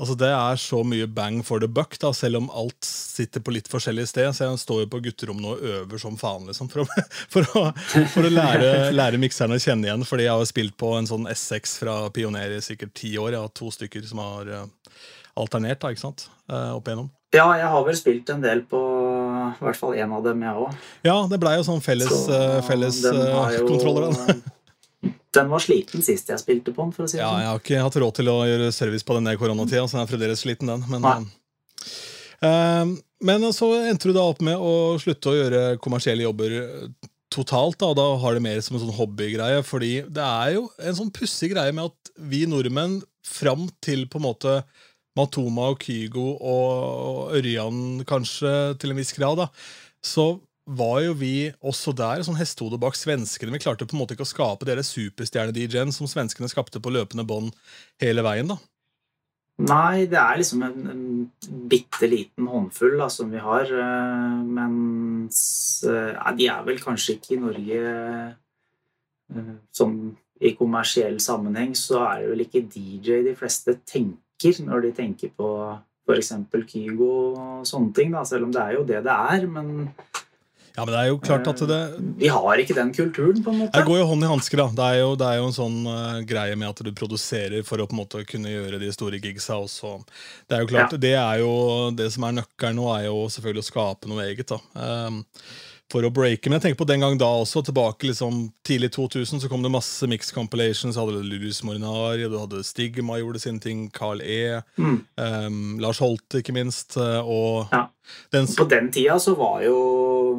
Altså 0.00 0.14
Det 0.16 0.30
er 0.32 0.56
så 0.56 0.80
mye 0.86 1.04
bang 1.12 1.42
for 1.44 1.60
the 1.60 1.68
buck, 1.68 1.98
da, 2.00 2.14
selv 2.16 2.38
om 2.38 2.48
alt 2.56 2.86
sitter 2.88 3.42
på 3.44 3.52
litt 3.52 3.68
forskjellig 3.68 4.06
sted. 4.08 4.30
Så 4.32 4.46
jeg 4.46 4.60
står 4.62 4.84
jo 4.84 4.90
på 4.94 5.02
gutterommet 5.04 5.50
og 5.52 5.64
øver 5.74 6.00
som 6.00 6.16
faen 6.20 6.48
liksom, 6.48 6.70
for 6.72 6.86
å, 6.86 7.02
for 7.34 7.60
å, 7.60 7.64
for 8.14 8.24
å 8.24 8.32
lære, 8.32 8.72
lære 8.96 9.20
mikserne 9.20 9.58
å 9.58 9.60
kjenne 9.60 9.90
igjen. 9.90 10.06
Fordi 10.08 10.24
jeg 10.24 10.32
har 10.32 10.40
jo 10.40 10.48
spilt 10.48 10.76
på 10.80 10.94
en 10.96 11.08
sånn 11.10 11.28
S6 11.28 11.76
fra 11.82 11.96
Pioner 12.16 12.56
i 12.56 12.62
sikkert 12.64 12.94
ti 12.96 13.12
år. 13.20 13.34
Jeg 13.36 13.44
har 13.44 13.56
to 13.60 13.68
stykker 13.76 14.06
som 14.08 14.22
har 14.24 14.48
uh, 14.62 15.02
alternert 15.40 15.82
da, 15.84 15.92
ikke 15.92 16.06
sant? 16.06 16.30
Uh, 16.48 16.78
opp 16.78 16.88
igjennom. 16.88 17.10
Ja, 17.36 17.44
jeg 17.60 17.68
har 17.70 17.84
vel 17.86 17.98
spilt 17.98 18.32
en 18.32 18.40
del 18.42 18.64
på 18.66 18.80
i 19.50 19.62
hvert 19.66 19.78
fall 19.78 19.98
én 20.00 20.10
av 20.16 20.24
dem, 20.24 20.40
jeg 20.42 20.64
òg. 20.64 20.88
Ja, 21.06 21.18
det 21.28 21.38
blei 21.42 21.58
jo 21.58 21.66
sånn 21.68 21.84
felles, 21.84 22.08
så, 22.24 22.40
uh, 22.56 22.56
felles 22.66 23.02
kontroller. 23.68 24.16
Den 25.36 25.50
var 25.52 25.62
sliten 25.62 26.02
sist 26.02 26.30
jeg 26.32 26.42
spilte 26.42 26.72
på 26.74 26.82
den. 26.82 26.94
for 26.96 27.06
å 27.06 27.10
si 27.10 27.18
det 27.18 27.22
Ja, 27.22 27.30
sånn. 27.30 27.42
Jeg 27.42 27.50
har 27.50 27.60
ikke 27.62 27.84
hatt 27.84 28.00
råd 28.02 28.16
til 28.18 28.32
å 28.32 28.40
gjøre 28.48 28.72
service 28.74 29.06
på 29.06 29.16
den 29.18 29.30
i 29.30 29.36
koronatida, 29.38 29.84
så 29.86 29.98
den 29.98 30.02
er 30.02 30.10
fremdeles 30.10 30.42
sliten, 30.42 30.72
den. 30.72 30.82
Men, 30.90 31.30
uh, 32.42 32.98
men 33.30 33.48
så 33.54 33.70
endte 33.84 34.10
du 34.10 34.16
da 34.16 34.26
opp 34.26 34.42
med 34.42 34.58
å 34.58 34.98
slutte 35.02 35.30
å 35.30 35.38
gjøre 35.38 35.62
kommersielle 35.84 36.26
jobber 36.26 36.56
totalt. 37.30 37.78
Da, 37.78 37.92
da 37.94 38.08
har 38.20 38.36
det 38.36 38.44
mer 38.44 38.60
som 38.64 38.76
en 38.76 38.84
sånn 38.84 38.96
hobbygreie. 38.96 39.62
fordi 39.66 39.92
det 40.08 40.26
er 40.26 40.56
jo 40.58 40.66
en 40.78 40.98
sånn 40.98 41.14
pussig 41.14 41.52
greie 41.54 41.72
med 41.72 41.92
at 41.92 42.14
vi 42.30 42.44
nordmenn 42.50 43.00
fram 43.26 43.68
til 43.84 44.06
på 44.10 44.18
en 44.18 44.26
måte 44.26 44.60
Matoma 45.18 45.70
og 45.72 45.82
Kygo 45.82 46.26
og 46.38 47.34
Ørjan 47.38 48.02
kanskje 48.08 48.52
til 48.80 48.92
en 48.92 49.00
viss 49.00 49.12
grad, 49.16 49.42
da, 49.42 49.48
så 50.02 50.32
var 50.70 51.00
jo 51.04 51.14
vi 51.18 51.50
også 51.66 51.92
der 51.96 52.22
sånn 52.26 52.38
hestehode 52.38 52.78
bak 52.80 52.96
svenskene. 52.98 53.52
Vi 53.54 53.62
klarte 53.62 53.88
på 53.88 53.96
en 53.96 54.02
måte 54.02 54.16
ikke 54.16 54.26
å 54.26 54.30
skape 54.30 54.68
dere 54.68 54.84
superstjerne-DJ-en 54.86 55.94
som 55.94 56.08
svenskene 56.10 56.50
skapte 56.50 56.82
på 56.82 56.92
løpende 56.94 57.26
bånd 57.26 57.54
hele 58.02 58.24
veien. 58.26 58.52
da. 58.52 58.58
Nei, 59.60 60.06
det 60.08 60.16
er 60.16 60.38
liksom 60.40 60.62
en, 60.64 60.78
en 60.88 61.64
bitte 61.68 62.08
liten 62.08 62.46
håndfull 62.48 62.96
da, 63.02 63.10
som 63.12 63.28
vi 63.32 63.42
har. 63.42 63.68
eh, 63.68 64.38
Mens 64.56 65.40
eh, 65.84 66.14
ja, 66.14 66.32
de 66.38 66.48
er 66.48 66.64
vel 66.64 66.80
kanskje 66.80 67.18
ikke 67.18 67.34
i 67.36 67.40
Norge 67.42 67.82
eh, 69.34 69.52
sånn 69.76 69.98
i 70.40 70.54
kommersiell 70.56 71.18
sammenheng, 71.20 71.74
så 71.76 72.00
er 72.06 72.22
det 72.22 72.30
vel 72.30 72.44
ikke 72.46 72.64
DJ 72.72 73.20
de 73.26 73.36
fleste 73.36 73.76
tenker 73.84 74.62
når 74.64 74.86
de 74.86 74.92
tenker 74.96 75.34
på 75.36 75.50
f.eks. 76.08 76.32
Kygo 76.70 77.10
og 77.36 77.66
sånne 77.68 77.92
ting. 77.96 78.14
Da, 78.16 78.24
selv 78.24 78.48
om 78.48 78.54
det 78.54 78.62
er 78.62 78.78
jo 78.78 78.86
det 78.88 79.02
det 79.04 79.16
er. 79.34 79.44
Men 79.50 79.90
Ja, 80.76 80.84
men 80.84 80.92
det 80.94 81.00
er 81.00 81.08
jo 81.10 81.18
klart 81.18 81.46
at 81.50 81.62
det, 81.68 81.78
vi 82.20 82.28
har 82.30 82.60
ikke 82.62 82.74
den 82.76 82.92
kulturen, 82.94 83.42
på 83.44 83.50
en 83.52 83.58
måte. 83.64 83.72
det 83.74 83.86
går 83.88 83.98
jo 84.00 84.06
hånd 84.12 84.24
i 84.24 84.30
hanske. 84.30 84.56
da. 84.60 84.66
Det 84.78 84.86
er 84.86 84.98
jo, 85.00 85.08
det 85.20 85.26
er 85.30 85.40
jo 85.40 85.48
en 85.48 85.56
sånn 85.56 85.78
uh, 85.86 86.20
greie 86.28 86.56
med 86.56 86.68
at 86.70 86.82
du 86.86 86.92
produserer 86.96 87.64
for 87.66 87.82
å 87.82 87.88
på 87.90 87.96
en 87.96 88.02
måte 88.04 88.22
kunne 88.28 88.52
gjøre 88.52 88.78
de 88.82 88.92
store 88.94 89.18
gigsa 89.20 89.58
også. 89.60 89.96
Det 90.48 90.56
er 90.56 90.62
jo 90.64 90.70
klart, 90.70 90.94
det 91.02 91.16
er 91.18 91.42
jo 91.42 91.54
det 91.98 92.10
som 92.14 92.24
er 92.28 92.38
nøkkelen 92.38 92.78
nå, 92.80 92.86
er 92.96 93.08
jo 93.10 93.26
selvfølgelig 93.34 93.66
å 93.66 93.70
skape 93.72 94.08
noe 94.12 94.28
eget. 94.30 94.54
da. 94.54 94.60
Um, 95.08 95.24
for 95.90 96.06
å 96.06 96.10
breake. 96.14 96.46
Men 96.46 96.60
jeg 96.60 96.68
tenker 96.68 96.78
på 96.84 96.86
den 96.86 97.02
gang 97.02 97.16
da 97.18 97.26
også, 97.42 97.64
tilbake 97.66 98.06
liksom 98.06 98.52
tidlig 98.62 98.92
2000, 98.94 99.40
så 99.42 99.48
kom 99.50 99.64
det 99.64 99.72
masse 99.74 100.06
mix 100.06 100.30
compilations. 100.30 100.94
Hadde 100.94 101.16
du 101.18 101.24
Lulus 101.26 101.64
Morinari, 101.66 102.28
du 102.30 102.36
hadde 102.38 102.60
Stigma 102.62 103.16
gjorde 103.18 103.40
sine 103.42 103.58
ting, 103.58 103.88
Carl 103.90 104.22
E. 104.22 104.60
Mm. 104.78 105.00
Um, 105.18 105.58
Lars 105.82 105.98
Holte, 105.98 106.44
ikke 106.44 106.54
minst. 106.54 106.94
eh, 106.96 107.18
Og 107.26 107.66
Ja. 107.74 107.88
den 108.30 108.46
På 108.46 108.68
den 108.70 108.92
tida 108.94 109.18
så 109.18 109.34
var 109.34 109.62
jo, 109.66 109.74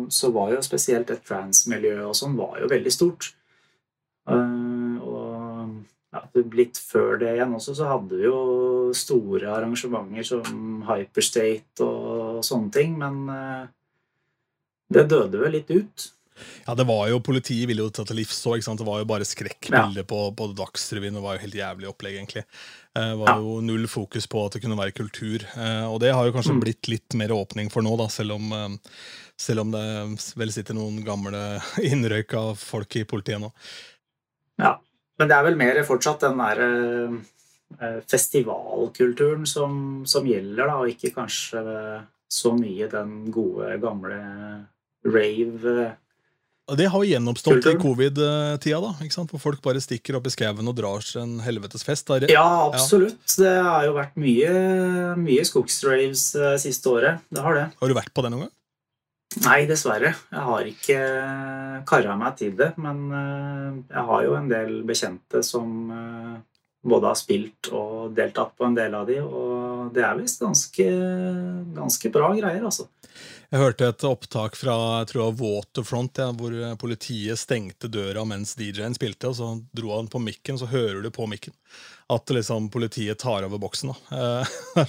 så 0.10 0.32
var 0.34 0.52
jo 0.56 0.62
spesielt 0.66 1.10
et 1.12 1.24
trans-miljø 1.28 2.06
og 2.08 2.16
sånn 2.16 2.36
var 2.38 2.60
jo 2.62 2.68
veldig 2.72 2.92
stort. 2.92 3.34
Eh, 4.30 4.96
og 5.02 5.76
ja, 6.14 6.24
litt 6.58 6.78
før 6.78 7.18
det 7.22 7.36
igjen 7.38 7.56
også 7.58 7.76
så 7.78 7.88
hadde 7.90 8.18
vi 8.20 8.26
jo 8.28 8.92
store 8.98 9.52
arrangementer 9.58 10.26
som 10.28 10.82
Hyperstate 10.90 11.86
og 11.86 12.42
sånne 12.46 12.72
ting, 12.76 12.98
men 13.00 13.22
eh, 13.32 13.68
det 14.92 15.08
døde 15.12 15.40
vel 15.40 15.56
litt 15.56 15.72
ut. 15.72 16.10
Ja, 16.66 16.74
det 16.74 16.88
var 16.90 17.06
jo, 17.12 17.20
Politiet 17.22 17.68
ville 17.70 17.84
jo 17.84 17.92
ta 17.94 18.04
til 18.08 18.18
livs 18.18 18.40
òg. 18.50 18.64
Det 18.66 18.86
var 18.88 19.02
jo 19.02 19.06
bare 19.06 19.28
skrekkbilder 19.28 20.06
på, 20.10 20.20
på 20.36 20.48
Dagsrevyen. 20.58 21.14
Det 21.14 21.22
var 21.22 21.36
jo 21.38 21.44
helt 21.44 21.58
jævlig 21.60 21.90
opplegg, 21.92 22.16
egentlig. 22.18 22.44
Eh, 22.98 23.12
Det 23.12 23.18
var 23.20 23.30
Ja. 23.30 23.36
jo 23.40 23.60
null 23.62 23.86
fokus 23.88 24.26
på 24.28 24.46
at 24.46 24.54
det 24.54 24.62
kunne 24.64 24.78
være 24.80 24.96
kultur. 24.96 25.46
Eh, 25.56 25.86
og 25.86 26.00
det 26.02 26.12
har 26.16 26.26
jo 26.26 26.34
kanskje 26.34 26.56
Mm. 26.56 26.62
blitt 26.64 26.88
litt 26.90 27.14
mer 27.16 27.30
åpning 27.36 27.70
for 27.72 27.82
nå, 27.84 27.96
da, 27.98 28.08
selv 28.08 28.32
om, 28.32 28.52
eh, 28.54 28.78
selv 29.42 29.66
om 29.66 29.74
det 29.74 29.84
vel 30.38 30.54
sitter 30.54 30.78
noen 30.78 31.02
gamle 31.06 31.42
innrøyka 31.92 32.52
folk 32.60 33.02
i 33.02 33.06
politiet 33.10 33.42
nå. 33.42 33.52
Ja. 34.62 34.78
Men 35.20 35.30
det 35.30 35.38
er 35.38 35.46
vel 35.46 35.60
mer 35.60 35.78
fortsatt 35.86 36.24
den 36.24 36.40
der 36.42 36.62
eh, 36.66 38.00
festivalkulturen 38.10 39.46
som, 39.50 39.76
som 40.10 40.26
gjelder, 40.26 40.66
da, 40.66 40.80
og 40.82 40.90
ikke 40.90 41.14
kanskje 41.14 41.62
så 42.32 42.54
mye 42.56 42.88
den 42.92 43.26
gode, 43.34 43.74
gamle 43.84 44.20
rave 45.04 45.74
Og 46.72 46.78
det 46.80 46.88
har 46.94 47.04
gjenoppstått 47.04 47.68
i 47.74 47.76
covid-tida, 47.82 48.80
da, 48.80 48.92
ikke 49.04 49.18
sant? 49.18 49.34
hvor 49.34 49.44
folk 49.44 49.62
bare 49.66 49.82
stikker 49.84 50.16
opp 50.18 50.30
i 50.30 50.34
skauen 50.34 50.72
og 50.72 50.78
drar 50.78 51.04
seg 51.04 51.26
en 51.26 51.36
helvetes 51.44 51.84
fest. 51.84 52.08
Der. 52.08 52.30
Ja, 52.32 52.48
absolutt. 52.70 53.26
Det 53.36 53.52
har 53.52 53.86
jo 53.90 53.98
vært 53.98 54.16
mye, 54.22 54.56
mye 55.20 55.46
skogsraves 55.48 56.30
eh, 56.40 56.58
siste 56.64 56.94
året. 56.94 57.22
Det 57.30 57.44
har 57.44 57.60
det. 57.60 57.68
Har 57.82 57.92
du 57.92 57.98
vært 57.98 58.14
på 58.16 58.24
det 58.24 58.32
noen 58.34 58.48
gang? 58.48 58.56
Nei, 59.40 59.64
dessverre. 59.64 60.12
Jeg 60.28 60.44
har 60.44 60.68
ikke 60.68 60.98
kara 61.88 62.18
meg 62.20 62.36
til 62.42 62.56
det. 62.60 62.74
Men 62.84 63.04
eh, 63.16 63.78
jeg 63.94 64.08
har 64.10 64.26
jo 64.26 64.34
en 64.36 64.50
del 64.52 64.82
bekjente 64.88 65.40
som 65.48 65.94
eh, 65.96 66.34
både 66.84 67.12
har 67.14 67.20
spilt 67.20 67.70
og 67.72 68.12
deltatt 68.18 68.58
på 68.58 68.68
en 68.68 68.76
del 68.76 68.98
av 68.98 69.08
de, 69.08 69.22
og 69.24 69.71
det 69.94 70.04
er 70.06 70.18
visst 70.20 70.42
ganske, 70.44 70.88
ganske 71.76 72.12
bra 72.14 72.34
greier, 72.38 72.64
altså. 72.64 72.88
Jeg 73.52 73.60
hørte 73.60 73.88
et 73.92 74.04
opptak 74.08 74.56
fra 74.56 74.76
jeg 75.02 75.10
tror 75.10 75.34
Waterfront, 75.36 76.22
ja, 76.24 76.30
hvor 76.32 76.54
politiet 76.80 77.40
stengte 77.40 77.90
døra 77.92 78.24
mens 78.24 78.54
DJ-en 78.56 78.96
spilte, 78.96 79.28
og 79.28 79.36
så 79.36 79.50
dro 79.76 79.92
han 79.98 80.08
på 80.12 80.22
mikken, 80.24 80.60
så 80.62 80.70
hører 80.72 81.02
du 81.04 81.12
på 81.12 81.28
mikken 81.28 81.56
at 82.12 82.30
liksom 82.30 82.70
politiet 82.70 83.20
tar 83.20 83.44
over 83.44 83.58
boksen. 83.58 83.92
da. 83.92 84.18
Eh, 84.18 84.48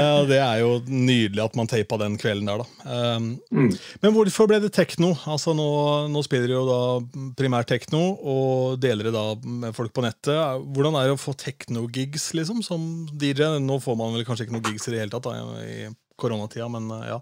eh, 0.00 0.20
det 0.28 0.40
er 0.40 0.60
jo 0.60 0.74
nydelig 0.86 1.44
at 1.44 1.56
man 1.56 1.70
teipa 1.70 1.96
den 2.00 2.18
kvelden 2.20 2.50
der, 2.50 2.64
da. 2.64 2.96
Um, 3.16 3.30
Mm. 3.50 3.72
Men 4.02 4.12
hvorfor 4.14 4.46
ble 4.48 4.60
det 4.62 4.70
tekno? 4.74 5.10
Altså 5.28 5.52
nå, 5.56 5.66
nå 6.12 6.20
spiller 6.24 6.48
dere 6.48 6.60
jo 6.60 6.66
da 6.68 7.22
primært 7.38 7.68
tekno, 7.72 8.00
og 8.16 8.78
deler 8.82 9.08
det 9.08 9.14
da 9.14 9.24
med 9.42 9.74
folk 9.76 9.92
på 9.96 10.04
nettet. 10.04 10.36
Hvordan 10.70 10.96
er 10.96 11.08
det 11.08 11.16
å 11.16 11.20
få 11.20 11.34
tekno-gigs 11.38 12.30
liksom, 12.38 12.62
som 12.64 12.84
DJ? 13.10 13.58
Nå 13.64 13.79
får 13.82 13.96
man 13.98 14.14
vel 14.16 14.26
kanskje 14.28 14.46
ikke 14.46 14.56
noen 14.56 14.72
gigs 14.72 14.88
i 14.88 14.94
det 14.94 15.02
hele 15.02 15.12
tatt 15.12 15.28
da, 15.28 15.36
i 15.64 15.90
koronatida, 16.20 16.68
men 16.72 16.90
eh, 16.98 17.06
ja. 17.14 17.20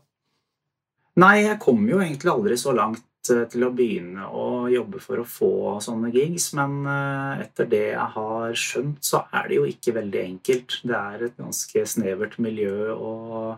Nei, 1.19 1.37
jeg 1.43 1.59
kom 1.63 1.87
jo 1.91 2.01
egentlig 2.03 2.31
aldri 2.31 2.59
så 2.61 2.75
langt 2.77 3.31
eh, 3.33 3.45
til 3.51 3.67
å 3.67 3.73
begynne 3.75 4.29
å 4.31 4.67
jobbe 4.71 5.03
for 5.03 5.23
å 5.23 5.29
få 5.29 5.53
sånne 5.85 6.13
gigs, 6.15 6.51
men 6.59 6.81
eh, 6.87 7.45
etter 7.47 7.71
det 7.71 7.85
jeg 7.93 8.09
har 8.17 8.59
skjønt, 8.59 9.01
så 9.05 9.25
er 9.33 9.51
det 9.51 9.61
jo 9.61 9.69
ikke 9.71 9.97
veldig 9.99 10.25
enkelt. 10.25 10.81
Det 10.87 10.99
er 10.99 11.27
et 11.29 11.41
ganske 11.41 11.85
snevert 11.95 12.39
miljø 12.43 12.95
og, 12.95 13.53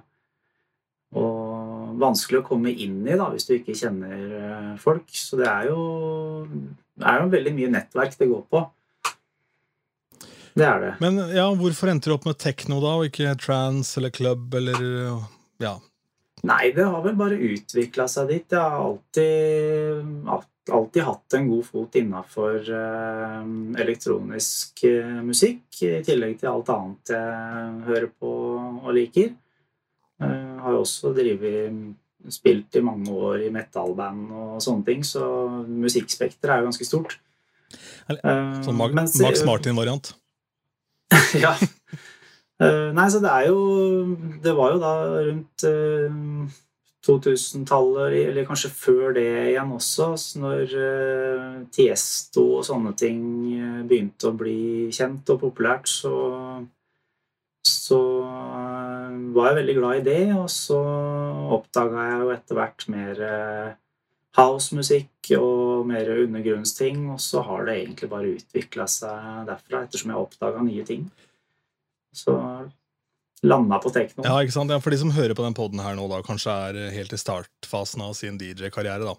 og 1.20 1.96
vanskelig 2.00 2.42
å 2.42 2.48
komme 2.52 2.72
inn 2.72 3.00
i 3.04 3.16
da, 3.16 3.30
hvis 3.32 3.48
du 3.48 3.56
ikke 3.58 3.76
kjenner 3.76 4.76
folk. 4.80 5.08
Så 5.12 5.40
det 5.40 5.48
er 5.50 5.70
jo, 5.72 5.80
det 7.00 7.08
er 7.08 7.24
jo 7.24 7.32
veldig 7.36 7.56
mye 7.56 7.72
nettverk 7.76 8.16
det 8.20 8.30
går 8.30 8.44
på. 8.52 8.68
Det 10.54 10.66
er 10.66 10.80
det. 10.82 10.94
Men 11.02 11.20
ja, 11.34 11.46
hvorfor 11.54 11.92
endte 11.92 12.10
du 12.10 12.16
opp 12.16 12.26
med 12.26 12.38
tekno 12.40 12.80
da, 12.82 12.96
og 12.98 13.06
ikke 13.10 13.36
trans 13.40 13.92
eller 14.00 14.12
club 14.14 14.54
eller 14.58 14.80
ja. 15.62 15.76
Nei, 16.48 16.70
det 16.72 16.86
har 16.88 17.02
vel 17.04 17.18
bare 17.20 17.36
utvikla 17.36 18.06
seg 18.08 18.30
dit. 18.32 18.46
Jeg 18.54 18.58
har 18.58 18.80
alltid, 18.80 20.40
alltid 20.72 21.04
hatt 21.04 21.36
en 21.36 21.48
god 21.50 21.66
fot 21.68 21.98
innafor 22.00 22.56
eh, 22.64 23.50
elektronisk 23.84 24.84
eh, 24.88 25.18
musikk, 25.26 25.66
i 25.84 26.00
tillegg 26.06 26.38
til 26.40 26.50
alt 26.50 26.72
annet 26.72 27.12
jeg 27.12 27.74
hører 27.90 28.08
på 28.16 28.32
og 28.80 28.92
liker. 28.96 29.34
Jeg 30.20 30.60
har 30.64 30.76
jo 30.76 30.82
også 30.82 31.12
drevet 31.16 31.76
spilt 32.32 32.76
i 32.76 32.82
mange 32.84 33.12
år 33.16 33.46
i 33.46 33.52
metallband 33.52 34.32
og 34.36 34.56
sånne 34.64 34.84
ting, 34.88 35.04
så 35.08 35.24
musikkspekteret 35.64 36.52
er 36.56 36.60
jo 36.64 36.70
ganske 36.70 36.88
stort. 36.88 37.18
Eller, 38.08 38.20
Eh, 38.26 38.62
Sånn 38.64 38.76
Max 38.76 39.44
Martin-variant. 39.46 40.14
ja. 41.44 41.54
Eh, 42.60 42.88
nei, 42.96 43.06
så 43.08 43.22
det 43.24 43.30
er 43.32 43.46
jo 43.48 43.60
Det 44.44 44.52
var 44.56 44.74
jo 44.74 44.80
da 44.82 44.90
rundt 45.30 45.64
eh, 45.64 46.18
2000-tallet, 47.06 48.16
eller 48.28 48.44
kanskje 48.44 48.68
før 48.76 49.14
det 49.16 49.24
igjen 49.48 49.72
også, 49.72 50.10
når 50.42 50.74
eh, 50.76 51.54
Tiesto 51.72 52.44
og 52.58 52.66
sånne 52.68 52.92
ting 53.00 53.22
eh, 53.56 53.80
begynte 53.88 54.28
å 54.28 54.36
bli 54.36 54.90
kjent 54.92 55.32
og 55.32 55.40
populært, 55.46 55.88
så 55.88 56.12
så 57.66 58.00
eh, 58.24 59.16
var 59.34 59.50
jeg 59.50 59.58
veldig 59.60 59.76
glad 59.78 60.00
i 60.00 60.04
det, 60.06 60.22
og 60.36 60.48
så 60.52 60.80
oppdaga 61.56 62.06
jeg 62.10 62.20
jo 62.22 62.34
etter 62.34 62.58
hvert 62.60 62.86
mer 62.92 63.22
eh, 63.26 63.70
housemusikk 64.38 65.32
og 65.36 65.88
mer 65.90 66.08
undergrunnsting, 66.14 67.08
og 67.14 67.20
så 67.22 67.42
har 67.46 67.66
det 67.66 67.78
egentlig 67.80 68.10
bare 68.12 68.34
utvikla 68.36 68.86
seg 68.90 69.48
derfra, 69.48 69.84
ettersom 69.84 70.12
jeg 70.12 70.26
oppdaga 70.26 70.62
nye 70.66 70.84
ting. 70.86 71.08
Så 72.14 72.36
landa 73.46 73.78
på 73.82 73.92
tekno. 73.94 74.24
Ja, 74.26 74.36
ikke 74.42 74.54
sant? 74.54 74.72
Ja, 74.72 74.80
for 74.82 74.92
de 74.92 75.00
som 75.00 75.14
hører 75.14 75.34
på 75.36 75.44
den 75.46 75.56
podden 75.56 75.82
her 75.82 75.96
nå, 75.98 76.06
da, 76.10 76.20
kanskje 76.26 76.56
er 76.68 76.80
helt 76.94 77.14
i 77.16 77.20
startfasen 77.20 78.04
av 78.04 78.14
sin 78.18 78.38
DJ-karriere. 78.40 79.06
da. 79.06 79.16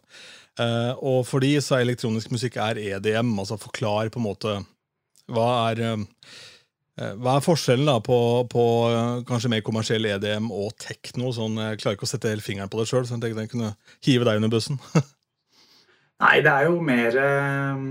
Eh, 0.61 0.93
og 0.99 1.23
for 1.27 1.43
de 1.43 1.55
så 1.63 1.77
er 1.77 1.87
elektronisk 1.87 2.31
musikk 2.33 2.59
er 2.61 2.79
EDM. 2.81 3.33
altså 3.39 3.59
Forklar 3.59 4.11
på 4.11 4.21
en 4.21 4.27
måte 4.27 4.55
hva 5.31 5.47
er 5.71 5.83
eh, 5.85 6.05
hva 7.21 7.37
er 7.37 7.45
forskjellen 7.45 7.87
da 7.89 7.97
på, 8.03 8.17
på 8.51 8.65
eh, 8.89 9.23
kanskje 9.27 9.51
mer 9.53 9.63
kommersiell 9.65 10.07
EDM 10.09 10.51
og 10.53 10.73
tekno? 10.81 11.31
sånn, 11.35 11.57
Jeg 11.61 11.81
klarer 11.81 11.97
ikke 11.97 12.07
å 12.07 12.11
sette 12.11 12.31
helt 12.33 12.45
fingeren 12.45 12.71
på 12.71 12.81
det 12.81 12.87
sjøl, 12.89 13.07
så 13.07 13.17
jeg 13.17 13.23
tenkte 13.25 13.45
jeg 13.45 13.53
kunne 13.53 13.73
hive 14.05 14.27
deg 14.27 14.41
under 14.41 14.53
bussen. 14.53 14.79
Nei, 16.21 16.37
det 16.45 16.53
er 16.53 16.67
jo 16.67 16.77
mer 16.85 17.17
øh, 17.17 17.85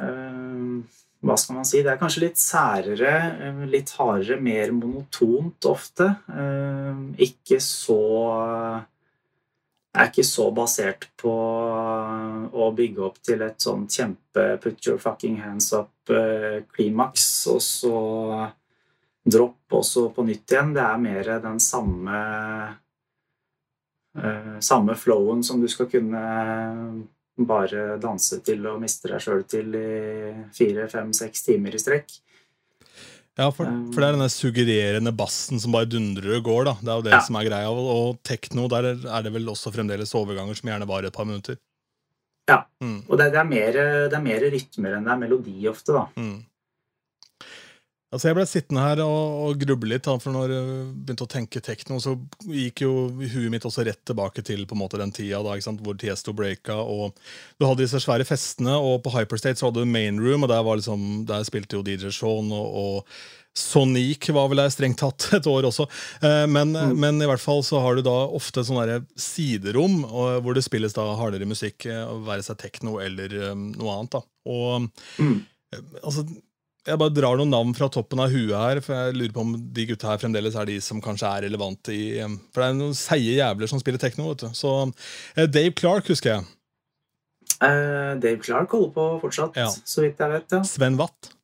eh, 0.00 1.00
Hva 1.20 1.36
skal 1.36 1.58
man 1.58 1.68
si? 1.68 1.82
Det 1.84 1.92
er 1.92 2.00
kanskje 2.00 2.24
litt 2.24 2.40
særere, 2.40 3.16
eh, 3.48 3.64
litt 3.68 3.92
hardere, 3.98 4.40
mer 4.40 4.72
monotont 4.76 5.68
ofte. 5.68 6.08
Eh, 6.32 7.02
ikke 7.28 7.60
så 7.64 8.00
er 10.00 10.10
ikke 10.10 10.26
så 10.26 10.46
basert 10.54 11.06
på 11.20 11.32
å 11.32 12.70
bygge 12.76 13.04
opp 13.06 13.20
til 13.24 13.42
et 13.44 13.60
sånn 13.60 13.86
kjempe 13.90 14.46
put 14.62 14.86
your 14.86 15.00
fucking 15.02 15.38
hands 15.42 15.72
up-klimaks, 15.76 17.26
og 17.52 17.60
så 17.64 17.96
dropp, 19.24 19.64
og 19.76 19.84
så 19.86 20.06
på 20.14 20.24
nytt 20.26 20.54
igjen. 20.54 20.74
Det 20.76 20.84
er 20.84 21.02
mer 21.02 21.32
den 21.44 21.60
samme 21.62 22.20
eh, 24.18 24.56
samme 24.60 24.96
flowen 24.98 25.44
som 25.46 25.60
du 25.60 25.68
skal 25.70 25.90
kunne 25.92 26.24
bare 27.40 27.96
danse 28.00 28.40
til 28.44 28.66
og 28.68 28.80
miste 28.82 29.08
deg 29.08 29.22
sjøl 29.24 29.46
til 29.48 29.76
i 29.76 30.32
fire, 30.56 30.88
fem, 30.92 31.12
seks 31.16 31.46
timer 31.46 31.76
i 31.76 31.80
strekk. 31.80 32.18
Ja, 33.40 33.46
for, 33.56 33.64
for 33.94 34.02
det 34.02 34.08
er 34.10 34.16
denne 34.18 34.28
suggererende 34.28 35.12
bassen 35.16 35.60
som 35.62 35.72
bare 35.72 35.88
dundrer 35.88 36.34
og 36.36 36.44
går. 36.44 36.64
da. 36.68 36.74
Det 36.82 36.90
er 36.92 36.98
jo 37.00 37.04
det 37.06 37.14
Ja. 37.16 37.20
som 37.24 37.38
er 37.40 37.46
greia. 37.48 37.70
Og, 37.72 37.86
og 37.94 38.18
tekno, 38.26 38.66
der 38.68 38.90
er 38.92 39.22
det 39.24 39.32
vel 39.32 39.48
også 39.48 39.72
fremdeles 39.72 40.12
overganger 40.18 40.58
som 40.58 40.68
gjerne 40.68 40.88
varer 40.90 41.08
et 41.08 41.16
par 41.16 41.24
minutter. 41.28 41.56
Ja. 42.50 42.64
Mm, 42.82 42.98
Og 43.08 43.16
det, 43.16 43.30
det, 43.32 43.38
er 43.40 43.48
mer, 43.48 43.72
det 44.10 44.16
er 44.18 44.22
mer 44.24 44.44
rytmer 44.52 44.96
enn 44.98 45.04
det 45.06 45.12
er 45.14 45.20
melodi 45.22 45.56
ofte, 45.70 45.94
da. 45.96 46.04
mm. 46.18 46.38
Altså 48.10 48.26
Jeg 48.26 48.34
ble 48.34 48.44
sittende 48.50 48.82
her 48.82 49.00
og, 49.04 49.34
og 49.46 49.60
gruble 49.62 49.92
litt, 49.92 50.02
da, 50.02 50.16
for 50.18 50.34
når 50.34 50.50
jeg 50.50 50.78
begynte 51.06 51.26
å 51.28 51.30
tenke 51.30 51.60
tekno, 51.62 52.00
så 52.02 52.16
gikk 52.50 52.82
jo 52.82 52.92
huet 53.14 53.50
mitt 53.54 53.66
også 53.68 53.84
rett 53.86 54.00
tilbake 54.10 54.42
til 54.42 54.64
på 54.66 54.74
en 54.74 54.80
måte 54.82 54.98
den 54.98 55.12
tida 55.14 55.38
da, 55.46 55.52
ikke 55.54 55.68
sant, 55.68 55.82
hvor 55.86 55.94
Tiesto 56.00 56.34
breaka, 56.34 56.74
og 56.82 57.14
du 57.60 57.68
hadde 57.68 57.84
disse 57.84 58.00
svære 58.02 58.26
festene, 58.26 58.74
og 58.74 59.04
på 59.04 59.12
Hyperstate 59.14 59.62
så 59.62 59.68
hadde 59.70 59.84
du 59.84 59.92
Main 59.92 60.18
Room, 60.18 60.42
og 60.42 60.50
der, 60.50 60.64
var 60.66 60.80
liksom, 60.80 61.04
der 61.30 61.46
spilte 61.46 61.78
jo 61.78 61.84
DJ 61.86 62.10
Shaun. 62.10 62.50
og, 62.50 62.74
og 62.82 63.14
Sonic 63.60 64.28
var 64.34 64.46
vel 64.50 64.60
der 64.62 64.70
strengt 64.70 65.00
tatt 65.02 65.24
et 65.38 65.46
år 65.50 65.66
også. 65.66 65.86
Men, 66.22 66.70
men, 66.70 66.92
men 67.02 67.22
i 67.22 67.26
hvert 67.26 67.42
fall 67.42 67.64
så 67.66 67.80
har 67.82 67.98
du 67.98 68.02
da 68.06 68.12
ofte 68.30 68.62
sånne 68.66 68.84
der 68.86 69.00
siderom 69.18 70.04
og, 70.06 70.36
hvor 70.46 70.54
det 70.54 70.62
spilles 70.66 70.94
da 70.94 71.06
hardere 71.18 71.48
musikk, 71.50 71.86
eh, 71.90 72.12
være 72.26 72.44
seg 72.46 72.60
tekno 72.62 72.98
eller 73.02 73.34
eh, 73.50 73.56
noe 73.74 73.96
annet. 73.96 74.14
da. 74.18 74.22
Og 74.50 74.86
Mm. 75.18 75.40
altså, 76.02 76.22
jeg 76.88 76.98
bare 76.98 77.12
drar 77.12 77.36
noen 77.36 77.50
navn 77.52 77.74
fra 77.76 77.88
toppen 77.92 78.22
av 78.24 78.30
huet 78.32 78.54
her, 78.56 78.80
for 78.84 78.94
jeg 78.96 79.16
lurer 79.18 79.34
på 79.36 79.42
om 79.44 79.50
de 79.76 79.84
gutta 79.90 80.08
her 80.12 80.20
fremdeles 80.22 80.54
er 80.56 80.70
de 80.70 80.78
som 80.80 81.00
kanskje 81.04 81.28
er 81.28 81.44
relevante 81.48 81.92
i 81.92 82.18
eh, 82.22 82.36
For 82.54 82.62
det 82.62 82.68
er 82.70 82.78
noen 82.78 82.96
seige 82.96 83.36
jævler 83.36 83.68
som 83.68 83.82
spiller 83.82 84.00
tekno, 84.00 84.30
vet 84.32 84.46
du. 84.46 84.48
Så 84.56 84.72
eh, 85.36 85.46
Dave 85.46 85.74
Clark 85.76 86.08
husker 86.08 86.36
jeg. 86.38 86.48
Eh, 87.60 88.14
Dave 88.22 88.38
Clark 88.40 88.70
holder 88.72 88.94
på 88.96 89.06
fortsatt, 89.26 89.56
Ja. 89.60 89.68
så 89.68 90.06
vidt 90.06 90.18
jeg 90.22 90.30
vet. 90.32 90.48
ja. 90.56 90.62
Sven 90.64 90.96
Watt. 91.00 91.34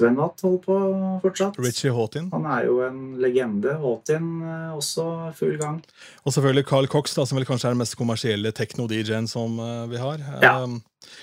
Sven 0.00 0.16
Watt 0.18 0.40
holder 0.44 0.62
på 0.64 0.76
fortsatt. 1.22 1.58
Richie 1.60 1.92
Houghton. 1.94 2.30
Han 2.32 2.46
er 2.48 2.66
jo 2.66 2.80
en 2.86 3.00
legende. 3.20 3.76
Houghton 3.82 4.30
eh, 4.42 4.70
også 4.76 5.06
full 5.38 5.56
gang. 5.60 5.80
Og 6.24 6.32
selvfølgelig 6.34 6.66
Carl 6.70 6.88
Cox, 6.90 7.14
da, 7.18 7.26
som 7.28 7.38
vel 7.38 7.46
kanskje 7.48 7.68
er 7.70 7.76
den 7.76 7.82
mest 7.84 7.98
kommersielle 8.00 8.52
tekno-DJ-en 8.56 9.28
som 9.30 9.58
eh, 9.60 9.84
vi 9.92 10.00
har. 10.00 10.24
Ja. 10.42 10.54
Um, 10.64 10.80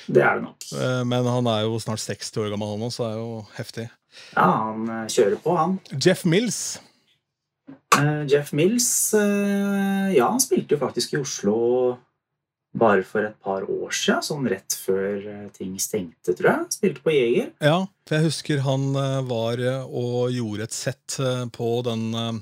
Det 0.07 0.21
er 0.23 0.39
det 0.39 0.43
nok. 0.47 0.67
eh, 0.77 1.03
men 1.07 1.25
han 1.27 1.47
er 1.51 1.65
jo 1.67 1.77
snart 1.83 2.01
60 2.03 2.37
år 2.45 2.51
gammel, 2.53 2.75
han 2.77 2.91
så 2.93 3.03
det 3.07 3.13
er 3.13 3.21
jo 3.21 3.31
heftig. 3.57 3.87
Ja, 4.35 4.47
han 4.71 4.87
eh, 4.89 5.05
kjører 5.13 5.39
på, 5.43 5.55
han. 5.57 5.77
Jeff 6.01 6.23
Mills. 6.25 6.61
Eh, 7.97 8.23
Jeff 8.29 8.53
Mills 8.55 9.13
eh, 9.17 10.13
Ja, 10.15 10.29
han 10.31 10.41
spilte 10.43 10.75
jo 10.75 10.81
faktisk 10.81 11.13
i 11.15 11.21
Oslo 11.21 11.57
bare 12.79 13.03
for 13.05 13.25
et 13.27 13.37
par 13.43 13.65
år 13.65 13.93
siden, 13.95 14.23
sånn 14.25 14.49
rett 14.51 14.75
før 14.77 15.15
eh, 15.21 15.45
ting 15.55 15.77
stengte, 15.81 16.35
tror 16.35 16.51
jeg. 16.51 16.67
Spilte 16.77 17.03
på 17.05 17.15
Jeger. 17.15 17.49
Ja, 17.63 17.79
for 18.07 18.17
jeg 18.17 18.29
husker 18.29 18.63
han 18.67 18.87
eh, 18.97 19.17
var 19.29 19.63
eh, 19.63 19.87
og 19.87 20.35
gjorde 20.35 20.67
et 20.67 20.77
sett 20.77 21.17
på 21.55 21.67
den 21.87 22.09
uh, 22.13 22.37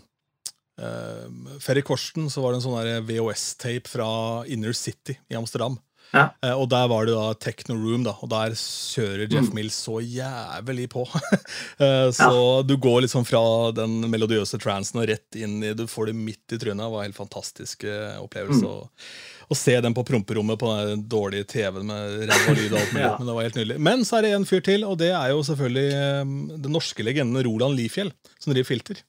Ferry 1.64 1.84
Korsten, 1.86 2.30
så 2.32 2.44
var 2.44 2.54
det 2.54 2.60
en 2.60 2.66
sånn 2.66 3.08
VHS-tape 3.08 3.90
fra 3.90 4.08
Inner 4.52 4.76
City 4.76 5.18
i 5.32 5.38
Amsterdam. 5.40 5.78
Ja. 6.14 6.30
Og 6.56 6.68
der 6.72 6.86
var 6.88 7.08
det 7.08 7.16
da 7.16 7.32
Techno 7.42 7.76
Room, 7.76 8.04
da, 8.06 8.14
og 8.24 8.30
der 8.32 8.54
kjører 8.56 9.26
Jeff 9.26 9.50
Mm. 9.50 9.56
Mills 9.58 9.78
så 9.84 9.98
jævlig 10.00 10.86
på. 10.94 11.04
Så 12.16 12.62
du 12.64 12.76
går 12.80 13.02
liksom 13.04 13.26
fra 13.28 13.42
den 13.76 14.06
melodiøse 14.12 14.60
transen 14.64 15.02
og 15.02 15.10
rett 15.10 15.36
inn 15.36 15.58
i 15.66 15.74
Du 15.76 15.84
får 15.92 16.12
det 16.12 16.16
midt 16.16 16.56
i 16.56 16.60
trynet. 16.62 16.86
Det 16.86 16.92
var 16.94 17.04
en 17.04 17.10
helt 17.10 17.20
fantastisk 17.20 17.88
opplevelse. 18.22 18.64
Mm. 18.64 19.35
Å- 19.50 19.58
se 19.58 19.76
den 19.82 19.94
på 19.94 20.04
promperommet 20.08 20.60
på 20.60 20.70
den 20.90 21.04
dårlige 21.10 21.48
TV-en 21.48 21.86
med 21.88 22.28
ræva 22.30 22.54
lyd 22.58 22.72
og 22.74 22.80
alt 22.82 22.94
mulig. 22.94 23.04
Ja. 23.08 23.16
Men 23.20 23.28
det 23.32 23.36
var 23.38 23.44
helt 23.50 23.60
nydelig. 23.62 23.80
Men 23.90 24.06
så 24.06 24.18
er 24.18 24.22
det 24.28 24.32
en 24.36 24.46
fyr 24.50 24.64
til, 24.66 24.86
og 24.88 24.98
det 25.02 25.12
er 25.14 25.34
jo 25.34 25.42
selvfølgelig 25.48 25.90
eh, 25.94 26.24
den 26.66 26.72
norske 26.74 27.04
legenden 27.06 27.44
Roland 27.46 27.76
Lifjell, 27.78 28.12
som 28.40 28.54
driver 28.54 28.72
filter. 28.74 29.02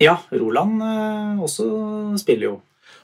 Ja, 0.00 0.18
Roland 0.32 0.80
eh, 0.82 1.40
også 1.44 1.66
spiller 2.20 2.46
jo. 2.52 2.58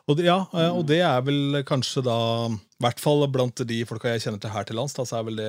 Og 0.06 0.16
det, 0.20 0.28
ja, 0.28 0.36
eh, 0.54 0.70
og 0.70 0.84
det 0.86 1.00
er 1.02 1.22
vel 1.26 1.62
kanskje 1.66 2.02
da, 2.06 2.14
i 2.52 2.84
hvert 2.84 3.00
fall 3.02 3.24
blant 3.32 3.58
de 3.66 3.80
folka 3.88 4.12
jeg 4.12 4.22
kjenner 4.26 4.38
til 4.42 4.52
her 4.54 4.64
til 4.68 4.78
lands, 4.78 4.94
da, 4.94 5.02
så 5.08 5.18
er 5.18 5.26
vel 5.26 5.40
det 5.40 5.48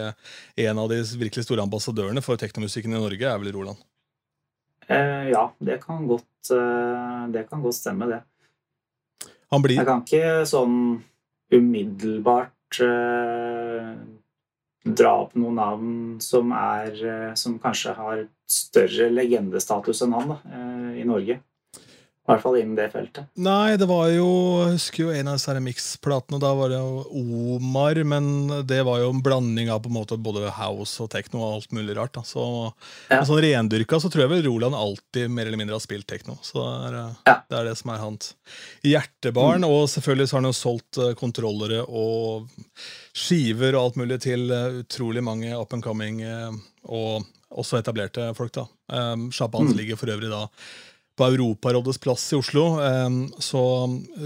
en 0.66 0.82
av 0.82 0.90
de 0.90 0.98
virkelig 1.22 1.46
store 1.46 1.62
ambassadørene 1.68 2.24
for 2.26 2.40
teknomusikken 2.42 2.96
i 2.96 3.00
Norge, 3.04 3.22
er 3.30 3.38
vel 3.44 3.54
Roland. 3.54 3.78
Eh, 4.88 5.30
ja, 5.34 5.44
det 5.60 5.82
kan 5.84 6.08
godt 6.08 6.24
Det 6.48 7.42
kan 7.50 7.60
godt 7.62 7.76
stemme, 7.76 8.08
det. 8.08 8.22
Han 9.54 9.64
blir, 9.64 9.80
Jeg 9.80 9.88
kan 9.88 10.04
ikke 10.04 10.46
sånn 10.50 10.78
umiddelbart 11.56 12.82
eh, 12.84 13.92
dra 14.88 15.14
opp 15.24 15.36
noen 15.40 15.60
navn 15.60 15.94
som 16.24 16.52
er 16.56 16.98
eh, 17.00 17.30
Som 17.40 17.58
kanskje 17.64 17.96
har 17.96 18.26
større 18.48 19.10
legendestatus 19.12 20.04
enn 20.04 20.16
han 20.16 20.34
da, 20.34 20.38
eh, 20.52 20.92
i 21.02 21.08
Norge. 21.08 21.40
I 22.28 22.34
hvert 22.34 22.42
fall 22.44 22.58
innen 22.60 22.76
det 22.76 22.90
feltet. 22.92 23.28
Nei, 23.40 23.78
det 23.80 23.86
var 23.88 24.10
jo 24.12 24.26
Jeg 24.66 24.74
husker 24.74 25.04
jo 25.06 25.12
en 25.16 25.30
av 25.32 25.62
mix-platene. 25.64 26.40
Da 26.44 26.50
var 26.60 26.74
det 26.74 26.76
jo 26.82 27.06
Omar, 27.56 27.96
men 28.04 28.26
det 28.68 28.82
var 28.84 29.00
jo 29.00 29.14
en 29.14 29.22
blanding 29.24 29.70
av 29.72 29.80
på 29.86 29.88
en 29.88 29.96
måte 29.96 30.18
både 30.20 30.50
house 30.52 31.00
og 31.00 31.08
techno 31.14 31.40
og 31.40 31.54
alt 31.62 31.72
mulig 31.72 31.96
rart. 31.96 32.12
Da. 32.18 32.26
Så 32.28 32.74
Ja. 33.10 33.22
sånn 33.24 33.40
rendyrka 33.40 33.96
så 34.04 34.12
tror 34.12 34.26
jeg 34.28 34.30
vel 34.30 34.44
Roland 34.44 34.76
alltid 34.76 35.30
mer 35.32 35.46
eller 35.48 35.56
mindre 35.58 35.76
har 35.80 35.80
spilt 35.80 36.06
techno. 36.06 36.36
Så 36.44 36.60
det 36.60 37.00
er, 37.00 37.16
Ja. 37.26 37.42
det 37.50 37.58
er 37.60 37.64
det 37.64 37.78
som 37.78 37.92
er 37.92 37.98
hans 38.04 38.34
hjertebarn. 38.84 39.64
Og 39.64 39.88
selvfølgelig 39.88 40.28
så 40.28 40.32
har 40.36 40.42
han 40.42 40.52
jo 40.52 40.60
solgt 40.60 40.98
eh, 41.00 41.14
kontrollere 41.16 41.86
og 41.88 42.50
skiver 43.16 43.74
og 43.78 43.86
alt 43.86 43.96
mulig 44.04 44.20
til 44.20 44.52
eh, 44.52 44.84
utrolig 44.84 45.24
mange 45.24 45.54
up 45.56 45.72
and 45.72 45.82
coming 45.84 46.22
eh, 46.22 46.52
og 46.90 47.24
også 47.56 47.80
etablerte 47.82 48.36
folk. 48.36 48.52
da. 48.52 48.68
Um, 48.90 49.30
Sjappa 49.32 49.60
hans 49.60 49.72
Mm. 49.74 49.78
ligger 49.78 49.96
for 49.98 50.08
øvrig 50.08 50.30
da 50.30 50.50
på 51.18 51.28
Europarådets 51.32 52.00
plass 52.04 52.28
i 52.32 52.38
Oslo. 52.38 52.68
Så 53.42 53.62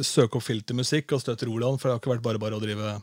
søk 0.06 0.36
opp 0.38 0.44
filtermusikk 0.46 1.16
og 1.16 1.24
støtt 1.24 1.46
Roland, 1.48 1.80
for 1.80 1.88
det 1.88 1.96
har 1.96 2.02
ikke 2.04 2.14
vært 2.14 2.26
bare 2.28 2.42
bare 2.44 2.60
å 2.60 2.64
drive 2.64 2.98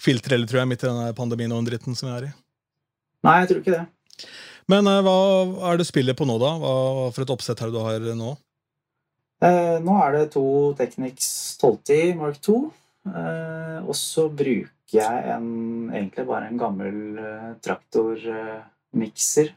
filter 0.00 0.36
heller, 0.36 0.50
tror 0.50 0.62
jeg, 0.62 0.70
midt 0.70 0.86
i 0.86 0.90
denne 0.90 1.10
pandemien 1.18 1.52
og 1.52 1.62
den 1.62 1.72
dritten 1.72 1.98
som 1.98 2.10
vi 2.10 2.14
er 2.14 2.28
i. 2.28 2.32
Nei, 3.24 3.38
jeg 3.42 3.50
tror 3.50 3.62
ikke 3.62 3.74
det. 3.74 3.84
Men 4.70 4.88
eh, 4.88 5.02
hva 5.04 5.18
er 5.70 5.80
det 5.80 5.88
spillet 5.88 6.16
på 6.16 6.26
nå, 6.28 6.38
da? 6.40 6.54
Hva 6.60 6.74
for 7.12 7.24
et 7.24 7.32
oppsett 7.34 7.60
er 7.60 7.72
det 7.72 7.76
du 7.76 7.82
har 7.84 8.08
nå? 8.18 8.34
Eh, 9.44 9.76
nå 9.84 9.96
er 10.06 10.14
det 10.14 10.24
to 10.36 10.46
Technics 10.78 11.26
1210 11.58 12.14
Mark 12.20 12.40
2. 12.44 12.56
Eh, 13.04 13.78
og 13.84 13.96
så 13.98 14.28
bruker 14.32 14.94
jeg 14.94 15.24
en, 15.34 15.48
egentlig 15.92 16.24
bare 16.28 16.48
en 16.48 16.60
gammel 16.60 16.96
eh, 17.20 17.50
traktormikser. 17.64 19.52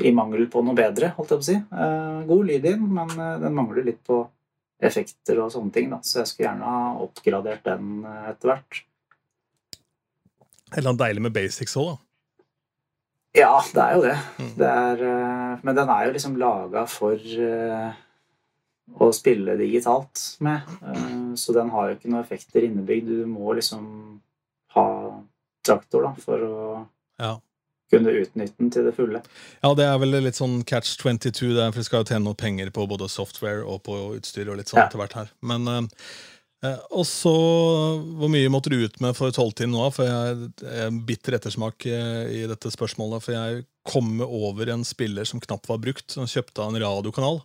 I 0.00 0.12
mangel 0.16 0.46
på 0.48 0.62
noe 0.64 0.76
bedre, 0.76 1.12
holdt 1.16 1.34
jeg 1.34 1.40
på 1.40 1.44
å 1.44 1.48
si. 1.48 1.56
Eh, 1.56 2.20
god 2.28 2.46
lyd 2.48 2.68
inn, 2.70 2.84
men 2.96 3.10
eh, 3.16 3.40
den 3.42 3.56
mangler 3.56 3.84
litt 3.84 4.00
på 4.06 4.22
effekter 4.80 5.42
og 5.44 5.50
sånne 5.52 5.74
ting. 5.74 5.90
Da. 5.92 5.98
Så 6.06 6.22
jeg 6.22 6.30
skulle 6.30 6.46
gjerne 6.48 6.70
ha 6.72 6.92
oppgradert 7.04 7.66
den 7.68 8.06
eh, 8.08 8.30
etter 8.32 8.52
hvert. 8.52 8.78
Eller 10.70 10.86
noe 10.88 11.00
deilig 11.02 11.24
med 11.26 11.34
basics 11.34 11.76
òg, 11.76 11.90
da. 11.90 11.98
Ja, 13.36 13.52
det 13.62 13.82
er 13.82 13.92
jo 13.94 14.00
det. 14.02 14.14
Mm. 14.40 14.54
det 14.58 14.70
er, 14.70 15.02
men 15.62 15.76
den 15.76 15.90
er 15.94 16.06
jo 16.06 16.14
liksom 16.16 16.32
laga 16.40 16.80
for 16.90 17.28
å 18.90 19.08
spille 19.14 19.54
digitalt 19.60 20.24
med. 20.42 20.66
Så 21.38 21.54
den 21.54 21.70
har 21.70 21.86
jo 21.86 21.94
ikke 21.94 22.10
noen 22.10 22.24
effekter 22.24 22.66
innebygd. 22.66 23.06
Du 23.06 23.28
må 23.30 23.54
liksom 23.54 23.84
ha 24.74 24.86
traktor 25.62 26.08
da, 26.08 26.12
for 26.24 26.48
å 26.48 26.64
Ja. 27.22 27.36
Kunne 27.90 28.12
utnytte 28.22 28.56
den 28.60 28.70
til 28.70 28.84
det 28.86 28.94
fulle. 28.96 29.22
ja, 29.62 29.74
det 29.74 29.84
er 29.86 29.98
vel 30.02 30.14
litt 30.24 30.38
sånn 30.38 30.60
catch 30.64 30.96
22, 31.00 31.54
det 31.56 31.62
er, 31.64 31.70
for 31.72 31.80
vi 31.82 31.88
skal 31.88 32.04
jo 32.04 32.10
tjene 32.12 32.24
noe 32.28 32.38
penger 32.38 32.70
på 32.74 32.86
både 32.90 33.08
software 33.10 33.64
og 33.66 33.82
på 33.88 33.96
utstyr 34.18 34.48
og 34.50 34.60
litt 34.60 34.70
sånn 34.70 34.82
Ja. 34.84 34.86
etter 34.88 35.00
hvert 35.02 35.16
her. 35.18 35.32
Men 35.42 35.66
eh, 35.68 35.88
eh, 36.70 36.78
Og 36.90 37.04
så, 37.08 37.34
hvor 38.20 38.30
mye 38.32 38.50
måtte 38.52 38.70
du 38.70 38.78
ut 38.84 39.00
med 39.00 39.16
for 39.18 39.30
tolvtiden 39.34 39.72
nå? 39.74 39.90
For 39.94 40.06
jeg 40.06 40.50
jeg 40.62 40.86
er 40.86 40.90
bitter 41.06 41.38
ettersmak 41.38 41.86
eh, 41.86 42.42
i 42.42 42.46
dette 42.50 42.70
spørsmålet. 42.70 43.22
For 43.24 43.32
jeg 43.34 43.64
kom 43.88 44.20
over 44.20 44.68
en 44.70 44.84
spiller 44.84 45.24
som 45.26 45.40
knapt 45.40 45.66
var 45.70 45.78
brukt, 45.82 46.10
som 46.12 46.26
kjøpte 46.28 46.62
av 46.62 46.74
en 46.74 46.82
radiokanal. 46.82 47.40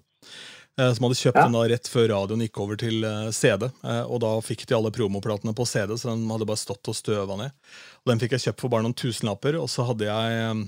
Eh, 0.80 0.94
Som 0.94 1.04
hadde 1.08 1.16
kjøpt 1.20 1.36
Ja. 1.40 1.44
den 1.48 1.54
da 1.54 1.64
rett 1.72 1.88
før 1.92 2.08
radioen 2.12 2.42
gikk 2.46 2.60
over 2.60 2.76
til 2.78 3.04
eh, 3.04 3.32
CD. 3.32 3.70
eh, 3.84 4.04
Og 4.06 4.20
da 4.22 4.34
fikk 4.42 4.66
de 4.68 4.76
alle 4.76 4.92
promoplatene 4.92 5.54
på 5.56 5.66
CD, 5.68 5.94
så 5.98 6.12
den 6.14 6.30
hadde 6.30 6.46
bare 6.48 6.58
stått 6.62 6.88
og 6.88 6.96
støva 6.96 7.38
ned. 7.38 7.52
Og 8.06 8.12
Den 8.12 8.20
fikk 8.20 8.32
jeg 8.38 8.46
kjøpt 8.50 8.62
for 8.62 8.70
bare 8.70 8.84
noen 8.84 8.94
tusenlapper, 8.96 9.56
og 9.62 9.68
så 9.70 9.86
hadde 9.88 10.06
jeg 10.06 10.68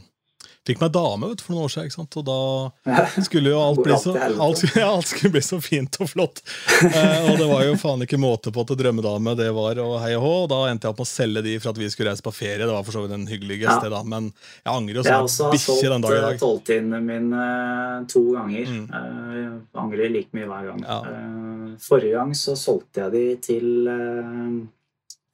Fikk 0.67 0.81
meg 0.83 0.91
dame 0.91 1.29
vet, 1.31 1.41
for 1.41 1.55
noen 1.55 1.65
år 1.67 1.71
siden, 1.71 1.87
ikke 1.87 1.95
sant? 1.95 2.17
og 2.19 2.25
da 2.27 2.97
skulle 3.27 3.53
jo 3.53 3.59
alt 3.63 3.79
bli 3.85 3.95
så, 4.03 4.15
alt, 4.19 4.63
ja, 4.75 4.89
alt 4.89 5.07
skulle 5.07 5.31
bli 5.37 5.43
så 5.45 5.59
fint 5.63 5.95
og 6.03 6.09
flott. 6.11 6.41
Eh, 6.83 7.29
og 7.31 7.39
det 7.39 7.47
var 7.47 7.63
jo 7.63 7.77
faen 7.79 8.03
ikke 8.03 8.19
måte 8.19 8.51
på 8.51 8.65
til 8.67 8.79
drømmedame 8.81 9.35
det 9.39 9.47
var, 9.55 9.79
og 9.83 9.95
hei 10.03 10.11
og 10.17 10.25
hå. 10.25 10.33
Og 10.43 10.49
da 10.51 10.59
endte 10.67 10.89
jeg 10.89 10.95
opp 10.95 11.01
med 11.01 11.07
å 11.07 11.11
selge 11.13 11.45
de 11.47 11.55
for 11.63 11.71
at 11.71 11.81
vi 11.81 11.89
skulle 11.93 12.11
reise 12.11 12.25
på 12.25 12.35
ferie. 12.35 12.59
Det 12.65 12.71
var 12.73 12.83
for 12.87 12.99
så 12.99 13.05
vidt 13.05 13.15
en 13.15 13.27
hyggelig 13.31 13.61
gest, 13.63 13.87
Ja. 13.87 13.93
da, 13.95 14.03
men 14.03 14.31
jeg 14.33 14.73
angrer 14.73 14.99
jo 14.99 15.07
Jeg 15.07 15.13
som 15.13 15.27
også 15.29 15.43
en 15.43 15.47
har 15.47 15.57
bikkje 15.57 15.91
den 15.95 16.07
dag 16.07 16.17
i 16.17 16.21
solgt 16.21 16.43
tolvtinnene 16.43 16.97
tolvtiendene 16.97 17.03
mine 17.07 18.07
to 18.11 18.23
ganger. 18.35 18.73
Mm. 18.77 18.87
Eh, 18.99 19.81
angrer 19.81 20.11
like 20.11 20.35
mye 20.35 20.47
hver 20.51 20.71
gang. 20.73 20.83
Ja. 20.83 20.99
Eh, 21.11 21.77
forrige 21.87 22.17
gang 22.19 22.35
så 22.35 22.57
solgte 22.59 23.05
jeg 23.05 23.15
de 23.15 23.25
til 23.47 23.87
eh, 23.87 24.57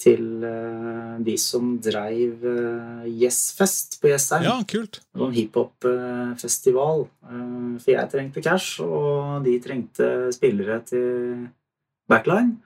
til 0.03 0.43
uh, 0.43 1.15
de 1.23 1.35
som 1.39 1.77
dreiv 1.83 2.43
uh, 2.43 3.05
Yes-fest 3.07 3.99
på 4.01 4.11
Jessheim. 4.11 4.43
Ja, 4.47 4.57
kult. 4.67 4.99
En 5.15 5.33
hiphop-festival. 5.35 7.05
Uh, 7.23 7.79
for 7.79 7.93
jeg 7.93 8.11
trengte 8.11 8.43
cash, 8.43 8.83
og 8.83 9.43
de 9.47 9.55
trengte 9.63 10.09
spillere 10.35 10.81
til 10.89 11.47
backline. 12.11 12.57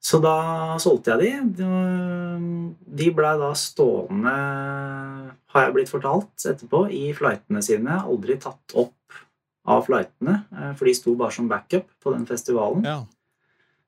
Så 0.00 0.20
da 0.24 0.78
solgte 0.80 1.12
jeg 1.12 1.20
de. 1.20 1.56
De- 3.00 3.10
blei 3.16 3.32
da 3.36 3.50
stående, 3.58 4.32
har 5.52 5.66
jeg 5.66 5.74
blitt 5.76 5.92
fortalt 5.92 6.46
etterpå, 6.48 6.86
i 6.88 7.10
flightene 7.16 7.60
sine. 7.64 7.98
Aldri 8.08 8.38
tatt 8.40 8.76
opp 8.80 9.18
av 9.68 9.84
flightene, 9.84 10.38
for 10.78 10.88
de 10.88 10.94
sto 10.96 11.12
bare 11.20 11.36
som 11.36 11.50
backup 11.50 11.90
på 12.00 12.14
den 12.14 12.24
festivalen. 12.28 12.86
Ja. 12.88 13.02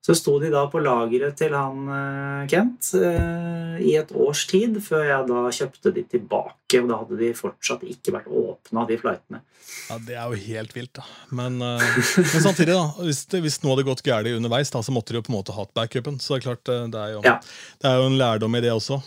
Så 0.02 0.16
sto 0.18 0.32
de 0.42 0.48
da 0.50 0.64
på 0.66 0.80
lageret 0.82 1.36
til 1.38 1.52
han 1.54 1.84
eh, 1.94 2.46
Kent 2.50 2.88
eh, 2.98 3.76
i 3.86 3.92
et 4.00 4.10
års 4.18 4.40
tid, 4.50 4.80
før 4.82 5.04
jeg 5.06 5.28
da 5.28 5.42
kjøpte 5.54 5.92
de 5.94 6.02
tilbake. 6.10 6.80
Og 6.80 6.88
da 6.90 6.96
hadde 7.04 7.18
de 7.20 7.28
fortsatt 7.38 7.84
ikke 7.86 8.14
vært 8.16 8.26
åpna, 8.26 8.82
de 8.88 8.96
flightene. 8.98 9.42
ja, 9.88 9.98
det 10.08 10.16
er 10.18 10.32
jo 10.32 10.40
helt 10.48 10.74
vilt, 10.74 10.90
da. 10.98 11.04
Men, 11.30 11.60
eh, 11.62 11.84
men 12.18 12.42
samtidig, 12.48 12.74
da. 12.74 12.88
Hvis, 12.98 13.22
det, 13.30 13.44
hvis 13.46 13.60
noe 13.62 13.76
hadde 13.76 13.86
gått 13.92 14.02
galt 14.08 14.26
underveis, 14.32 14.74
da, 14.74 14.82
så 14.82 14.90
måtte 14.96 15.14
de 15.14 15.20
jo 15.20 15.26
på 15.28 15.30
en 15.34 15.38
måte 15.38 15.54
hatt 15.54 15.70
backupen. 15.78 16.18
Så 16.18 16.34
det 16.34 16.40
er 16.40 16.46
klart, 16.48 16.64
det 16.96 16.98
er 17.04 17.14
jo, 17.14 17.22
Ja. 17.28 17.36
det 17.78 17.92
er 17.92 18.02
jo 18.02 18.10
en 18.10 18.18
lærdom 18.18 18.58
i 18.58 18.64
det 18.66 18.74
også. 18.74 18.98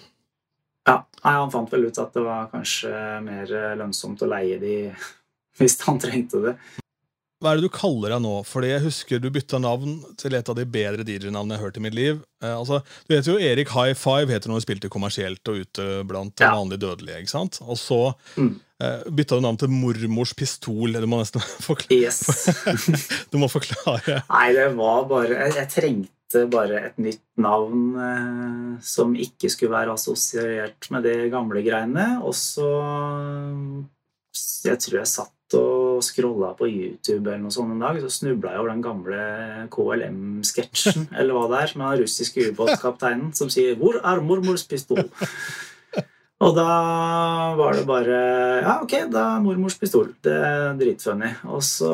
Ja, 0.87 1.01
Nei, 1.25 1.33
Han 1.41 1.51
fant 1.51 1.71
vel 1.73 1.87
ut 1.89 1.99
at 1.99 2.13
det 2.15 2.23
var 2.23 2.47
kanskje 2.53 2.89
mer 3.25 3.51
lønnsomt 3.81 4.21
å 4.23 4.31
leie 4.31 4.59
de 4.63 4.75
hvis 5.59 5.75
han 5.89 5.99
trengte 5.99 6.39
det. 6.47 6.55
Hva 7.43 7.51
er 7.51 7.59
det 7.59 7.67
du 7.67 7.73
kaller 7.75 8.13
deg 8.15 8.21
nå? 8.23 8.31
Fordi 8.47 8.69
jeg 8.71 8.83
husker 8.85 9.19
du 9.19 9.27
bytta 9.35 9.59
navn 9.59 9.97
til 10.17 10.33
et 10.37 10.47
av 10.49 10.55
de 10.55 10.63
bedre 10.71 11.03
DJ-navnene 11.05 11.57
jeg 11.57 11.59
har 11.59 11.67
hørt 11.67 11.79
i 11.79 11.83
mitt 11.83 11.97
liv. 11.97 12.21
Eh, 12.41 12.53
altså, 12.55 12.79
du 13.09 13.11
vet 13.15 13.27
jo 13.27 13.35
Erik 13.43 13.73
High 13.75 13.91
Five 13.99 14.31
heter 14.31 14.47
når 14.53 14.61
du 14.61 14.65
spilte 14.69 14.91
kommersielt 14.93 15.51
og 15.51 15.59
ute 15.65 15.87
blant 16.07 16.39
Ja. 16.39 16.53
vanlige 16.55 16.79
dødelige. 16.85 17.19
ikke 17.25 17.33
sant? 17.35 17.59
Og 17.67 17.75
så 17.77 17.99
Mm. 18.39 18.53
eh, 18.79 19.03
bytta 19.11 19.35
du 19.35 19.41
navn 19.43 19.57
til 19.59 19.67
Mormors 19.69 20.33
pistol. 20.33 20.93
Du 20.95 21.07
må 21.11 21.19
nesten 21.19 21.41
forklare. 21.69 21.99
Yes. 22.07 22.23
Du 23.31 23.37
må 23.37 23.51
forklare. 23.51 24.23
Nei, 24.31 24.53
det 24.55 24.69
var 24.77 25.03
bare 25.11 25.27
Jeg, 25.35 25.53
jeg 25.59 25.69
trengte 25.75 26.45
bare 26.49 26.85
et 26.87 26.97
nytt 26.97 27.21
navn 27.37 27.83
eh, 27.99 28.79
som 28.81 29.13
ikke 29.13 29.51
skulle 29.51 29.75
være 29.75 29.93
assosiert 29.93 30.87
med 30.89 31.03
de 31.03 31.29
gamle 31.29 31.61
greiene. 31.67 32.07
Og 32.23 32.33
så 32.33 32.65
Jeg 34.65 34.79
tror 34.81 34.97
jeg 35.03 35.07
satt 35.11 35.31
og 35.59 35.84
scrolla 36.03 36.53
på 36.57 36.67
YouTube 36.69 37.29
eller 37.29 37.43
noe 37.43 37.53
sånt 37.53 37.71
en 37.73 37.83
dag, 37.83 37.99
så 38.01 38.09
snubla 38.11 38.53
jeg 38.53 38.63
over 38.63 38.71
den 38.73 38.83
gamle 38.83 39.19
KLM-sketsjen 39.75 41.07
eller 41.19 41.37
hva 41.37 41.45
det 41.51 41.61
er, 41.61 41.75
med 41.77 41.85
den 41.87 42.03
russiske 42.03 42.49
ubåtkapteinen 42.51 43.31
som 43.37 43.51
sier 43.53 43.77
'Hvor 43.79 44.01
er 44.01 44.23
mormors 44.25 44.65
pistol?' 44.67 45.07
Og 46.43 46.51
da 46.55 46.67
var 47.55 47.77
det 47.77 47.85
bare 47.87 48.17
Ja, 48.61 48.79
ok, 48.83 48.97
da 49.11 49.37
er 49.37 49.43
mormors 49.45 49.77
pistol. 49.79 50.09
Det 50.21 50.33
er 50.35 50.73
dritfunny. 50.75 51.31
Og 51.47 51.63
så 51.63 51.93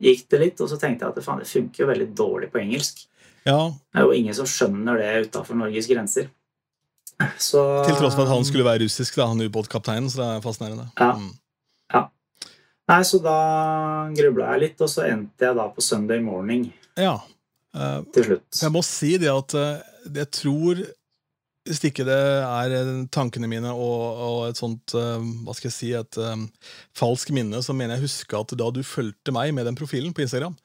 gikk 0.00 0.24
det 0.32 0.40
litt, 0.40 0.62
og 0.64 0.70
så 0.70 0.78
tenkte 0.80 1.04
jeg 1.04 1.12
at 1.12 1.24
faen, 1.26 1.42
det 1.42 1.50
funker 1.50 1.84
jo 1.84 1.90
veldig 1.90 2.08
dårlig 2.16 2.48
på 2.52 2.62
engelsk. 2.62 3.04
Ja, 3.44 3.70
Det 3.92 4.00
er 4.00 4.08
jo 4.08 4.16
ingen 4.16 4.34
som 4.34 4.48
skjønner 4.48 4.98
det 5.00 5.28
utafor 5.28 5.56
Norges 5.60 5.86
grenser. 5.86 6.30
Så 7.38 7.84
Til 7.86 7.96
tross 7.98 8.14
for 8.14 8.24
at 8.24 8.32
han 8.32 8.44
skulle 8.46 8.66
være 8.66 8.84
russisk, 8.84 9.16
da, 9.18 9.26
han 9.26 9.42
ubåtkapteinen. 9.42 10.10
Så 10.10 10.20
det 10.20 10.28
er 10.28 10.44
fascinerende. 10.44 10.88
Ja. 10.98 11.12
Mm. 11.18 11.32
Nei, 12.88 13.02
så 13.04 13.20
da 13.20 13.38
grubla 14.16 14.54
jeg 14.54 14.62
litt, 14.62 14.78
og 14.80 14.88
så 14.90 15.04
endte 15.08 15.44
jeg 15.44 15.56
da 15.58 15.66
på 15.72 15.84
Sunday 15.84 16.22
morning 16.24 16.70
ja. 16.98 17.18
Uh, 17.76 18.00
til 18.14 18.24
slutt. 18.30 18.46
Jeg 18.62 18.72
må 18.74 18.82
si 18.86 19.10
det 19.20 19.28
at 19.30 19.54
eh, 19.54 19.82
jeg 20.16 20.30
tror 20.34 20.80
hvis 21.68 21.82
ikke 21.88 22.06
det 22.08 22.16
er 22.18 22.74
eh, 22.78 22.90
tankene 23.14 23.48
mine 23.50 23.70
og, 23.70 24.22
og 24.24 24.38
et 24.48 24.58
sånt 24.60 24.94
eh, 24.96 25.26
hva 25.44 25.54
skal 25.56 25.68
jeg 25.68 25.76
si, 25.76 25.90
et 25.96 26.18
um, 26.20 26.46
falsk 26.96 27.32
minne, 27.36 27.60
så 27.64 27.76
mener 27.76 27.96
jeg 27.96 28.06
huske 28.08 28.40
at 28.40 28.54
da 28.58 28.70
du 28.74 28.80
fulgte 28.86 29.34
meg 29.36 29.52
med 29.56 29.68
den 29.68 29.78
profilen 29.78 30.14
på 30.16 30.24
Instagram, 30.24 30.56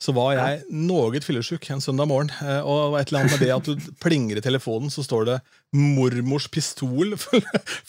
så 0.00 0.14
var 0.16 0.34
jeg 0.36 0.62
noe 0.70 1.22
fyllesyk 1.24 1.70
en 1.72 1.82
søndag 1.84 2.10
morgen. 2.10 2.32
eh, 2.44 2.60
Og 2.60 2.98
et 3.00 3.10
eller 3.10 3.24
annet 3.24 3.36
med 3.36 3.44
det 3.46 3.54
at 3.56 3.70
du 3.70 3.92
plinger 4.02 4.40
i 4.40 4.44
telefonen, 4.44 4.92
så 4.92 5.04
står 5.06 5.28
det 5.30 5.38
'mormors 5.72 6.48
pistol' 6.50 7.16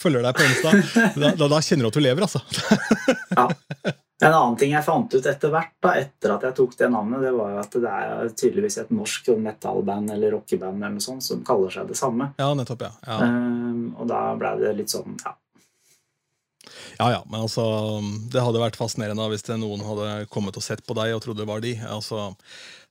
følger 0.02 0.22
deg 0.22 0.38
på 0.38 0.46
Insta. 0.46 0.72
Da, 1.18 1.34
da, 1.36 1.48
da 1.48 1.62
kjenner 1.62 1.88
du 1.88 1.92
at 1.92 1.98
du 1.98 2.04
lever, 2.04 2.28
altså. 2.28 2.42
Ja. 3.36 3.50
En 4.22 4.34
annen 4.34 4.58
ting 4.60 4.74
jeg 4.76 4.86
fant 4.86 5.14
ut 5.14 5.28
etter 5.28 5.50
hvert, 5.50 5.74
da, 5.82 5.96
etter 5.98 6.36
at 6.36 6.44
jeg 6.46 6.58
tok 6.60 6.76
det 6.78 6.90
navnet, 6.94 7.24
det 7.26 7.32
var 7.34 7.56
jo 7.56 7.62
at 7.64 7.78
det 7.82 7.94
er 7.98 8.34
tydeligvis 8.38 8.78
et 8.84 8.92
norsk 8.94 9.32
metal-band 9.42 10.14
eller 10.14 10.36
rockeband 10.38 10.78
eller 10.78 11.00
noe 11.00 11.06
sånt 11.06 11.26
som 11.26 11.42
kaller 11.46 11.74
seg 11.74 11.90
det 11.90 11.98
samme. 11.98 12.30
Ja, 12.38 12.52
nettopp, 12.58 12.86
ja. 12.86 12.92
ja. 13.08 13.18
Um, 13.26 13.96
og 13.98 14.12
da 14.12 14.22
ble 14.38 14.58
det 14.62 14.76
litt 14.78 14.94
sånn 14.94 15.18
ja. 15.24 15.34
Ja, 17.00 17.08
ja, 17.10 17.22
men 17.26 17.42
altså 17.42 17.64
Det 18.30 18.44
hadde 18.44 18.62
vært 18.62 18.78
fascinerende 18.78 19.26
hvis 19.32 19.46
det 19.48 19.58
noen 19.58 19.82
hadde 19.86 20.28
kommet 20.30 20.58
og 20.60 20.66
sett 20.66 20.84
på 20.86 20.94
deg 20.98 21.16
og 21.16 21.24
trodde 21.24 21.42
det 21.42 21.50
var 21.50 21.64
de. 21.64 21.74
Altså, 21.90 22.28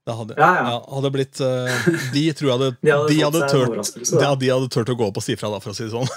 det 0.06 0.14
hadde, 0.16 0.34
Ja, 0.38 0.48
ja. 0.56 0.94
hadde 0.94 1.10
blitt 1.12 1.40
uh, 1.44 1.88
De 2.14 2.22
tror 2.32 2.48
jeg 2.48 2.54
hadde 2.56 2.70
De 2.80 2.92
hadde 2.92 3.08
de 3.10 3.18
hadde 3.20 3.40
tørt, 3.52 3.90
ja, 4.16 4.30
de 4.34 4.48
hadde 4.48 4.70
tørt 4.72 4.92
å 4.92 4.96
gå 4.96 5.08
opp 5.10 5.20
og 5.20 5.24
si 5.24 5.36
fra, 5.36 5.50
da, 5.52 5.60
for 5.60 5.74
å 5.74 5.76
si 5.76 5.84
det 5.84 5.92
sånn. 5.92 6.08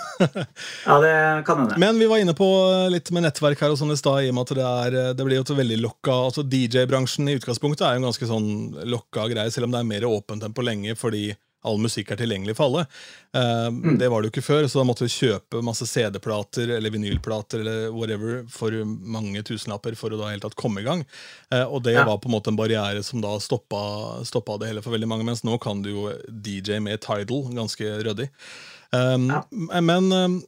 ja, 0.88 0.98
det 1.04 1.14
kan 1.48 1.64
hende. 1.64 1.80
Men 1.82 2.00
vi 2.00 2.08
var 2.10 2.24
inne 2.24 2.36
på 2.38 2.48
litt 2.94 3.12
med 3.16 3.28
nettverk 3.28 3.60
her 3.64 3.74
og 3.76 3.80
sånn 3.82 3.92
i 3.94 4.00
stad, 4.00 4.24
i 4.24 4.32
og 4.32 4.38
med 4.38 4.48
at 4.48 4.56
det, 4.58 4.68
er, 4.88 5.00
det 5.20 5.28
blir 5.28 5.42
jo 5.42 5.58
veldig 5.60 5.82
lokka 5.84 6.16
altså 6.30 6.46
DJ-bransjen 6.48 7.28
i 7.28 7.36
utgangspunktet 7.40 7.86
er 7.88 7.98
jo 7.98 8.04
en 8.04 8.08
ganske 8.10 8.30
sånn 8.30 8.50
lokka 8.94 9.28
greie, 9.32 9.52
selv 9.52 9.68
om 9.68 9.76
det 9.76 9.84
er 9.84 9.92
mer 9.92 10.08
åpent 10.08 10.48
enn 10.48 10.56
på 10.56 10.66
lenge, 10.66 10.96
fordi 11.00 11.34
all 11.64 11.78
musikk 11.82 12.12
er 12.12 12.20
tilgjengelig 12.20 12.56
for 12.58 12.66
alle. 12.70 12.84
Mm. 13.34 13.98
Det 13.98 14.10
var 14.12 14.22
det 14.22 14.30
jo 14.30 14.34
ikke 14.36 14.46
før, 14.46 14.68
så 14.70 14.80
da 14.82 14.86
måtte 14.86 15.06
vi 15.08 15.14
kjøpe 15.14 15.62
masse 15.66 15.88
CD-plater 15.90 16.76
eller 16.78 16.94
vinylplater 16.94 17.64
eller 17.64 17.90
whatever 17.96 18.44
for 18.52 18.76
mange 18.86 19.42
tusenlapper 19.48 19.96
for 19.98 20.14
å 20.14 20.20
da 20.20 20.30
helt 20.34 20.44
tatt 20.46 20.56
komme 20.60 20.84
i 20.84 20.88
gang. 20.88 21.06
Eh, 21.52 21.64
Og 21.66 21.82
det 21.84 21.94
Ja. 21.96 22.04
var 22.06 22.18
på 22.20 22.28
en 22.30 22.36
måte 22.36 22.52
en 22.52 22.58
barriere 22.60 23.04
som 23.04 23.22
da 23.22 23.38
stoppa, 23.40 24.24
stoppa 24.26 24.60
det 24.60 24.68
hele 24.70 24.82
for 24.84 24.92
veldig 24.94 25.08
mange, 25.08 25.26
mens 25.26 25.44
nå 25.44 25.58
kan 25.60 25.82
du 25.82 25.90
jo 25.90 26.10
DJ 26.30 26.80
med 26.80 27.02
Tidal 27.02 27.50
ganske 27.56 28.04
ryddig. 28.04 28.30
Um, 28.92 29.30
Ja. 29.30 29.44
Men 29.82 30.12
um, 30.14 30.44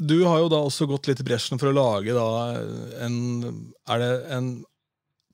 du 0.00 0.24
har 0.24 0.38
jo 0.40 0.48
da 0.48 0.56
også 0.64 0.86
gått 0.88 1.06
litt 1.10 1.20
i 1.20 1.24
bresjen 1.24 1.58
for 1.60 1.68
å 1.68 1.74
lage 1.76 2.14
da 2.14 2.56
en 3.04 3.72
Er 3.88 3.98
det 3.98 4.12
en 4.32 4.64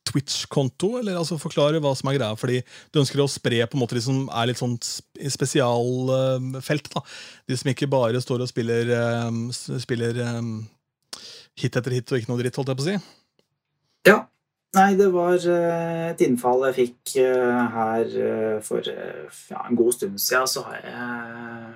Twitch-konto, 0.08 0.94
eller 1.00 1.18
altså 1.20 1.38
forklare 1.40 1.82
hva 1.84 1.92
som 1.98 2.10
er 2.10 2.18
greia? 2.18 2.38
Fordi 2.38 2.62
du 2.92 3.02
ønsker 3.02 3.22
å 3.22 3.28
spre 3.30 3.60
på 3.66 3.78
en 3.78 3.84
måte 3.84 3.98
de 3.98 4.04
som 4.04 4.24
er 4.28 4.50
litt 4.50 4.60
sånn 4.60 4.78
spesialfelt. 4.80 6.90
da. 6.94 7.04
De 7.48 7.60
som 7.60 7.72
ikke 7.72 7.90
bare 7.92 8.24
står 8.24 8.46
og 8.46 8.50
spiller, 8.50 8.94
um, 9.28 9.46
spiller 9.52 10.18
um, 10.38 10.56
hit 11.58 11.78
etter 11.78 11.98
hit 11.98 12.12
og 12.12 12.20
ikke 12.20 12.32
noe 12.32 12.42
dritt, 12.42 12.58
holdt 12.58 12.74
jeg 12.74 12.80
på 12.80 12.86
å 12.86 12.90
si. 12.90 12.98
Ja. 14.08 14.18
Nei, 14.76 14.90
det 14.98 15.06
var 15.14 15.40
eh, 15.48 16.10
et 16.10 16.20
innfall 16.26 16.66
jeg 16.68 16.76
fikk 16.76 17.14
eh, 17.22 17.60
her 17.72 18.10
eh, 18.20 18.58
for 18.64 18.84
eh, 18.84 19.38
ja, 19.48 19.62
en 19.64 19.78
god 19.78 19.94
stund 19.96 20.18
siden. 20.20 20.50
Så 20.50 20.64
har 20.66 20.82
jeg 20.82 21.70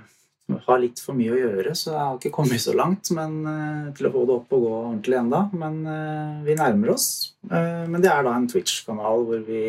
har 0.50 0.82
litt 0.82 1.00
for 1.02 1.16
mye 1.16 1.32
å 1.34 1.38
gjøre, 1.38 1.72
så 1.78 1.92
jeg 1.92 2.00
har 2.00 2.18
ikke 2.18 2.34
kommet 2.34 2.62
så 2.62 2.74
langt 2.76 3.10
men, 3.14 3.40
eh, 3.46 3.88
til 3.96 4.08
å 4.08 4.12
få 4.14 4.26
det 4.26 4.36
opp 4.36 4.54
og 4.56 4.66
gå 4.66 4.74
ordentlig 4.82 5.18
enda. 5.20 5.42
Men 5.54 5.80
eh, 5.86 6.44
vi 6.46 6.58
nærmer 6.58 6.94
oss. 6.94 7.08
Eh, 7.48 7.84
men 7.88 8.02
det 8.02 8.12
er 8.12 8.22
da 8.26 8.36
en 8.36 8.48
Twitch-kanal 8.50 9.26
hvor 9.28 9.42
vi 9.46 9.64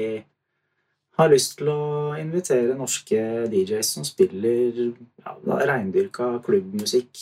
har 1.14 1.30
lyst 1.30 1.60
til 1.60 1.70
å 1.70 2.16
invitere 2.18 2.74
norske 2.74 3.20
DJs 3.52 3.90
som 4.00 4.06
spiller 4.08 4.80
ja, 4.82 5.36
reindyrka 5.46 6.32
klubbmusikk. 6.42 7.20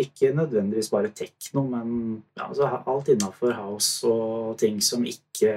Ikke 0.00 0.30
nødvendigvis 0.32 0.88
bare 0.88 1.10
tekno, 1.12 1.66
men 1.68 1.90
ja, 2.32 2.46
altså, 2.46 2.70
alt 2.80 3.10
innafor 3.12 3.52
house 3.58 4.08
og 4.08 4.56
ting 4.62 4.80
som 4.80 5.04
ikke 5.04 5.52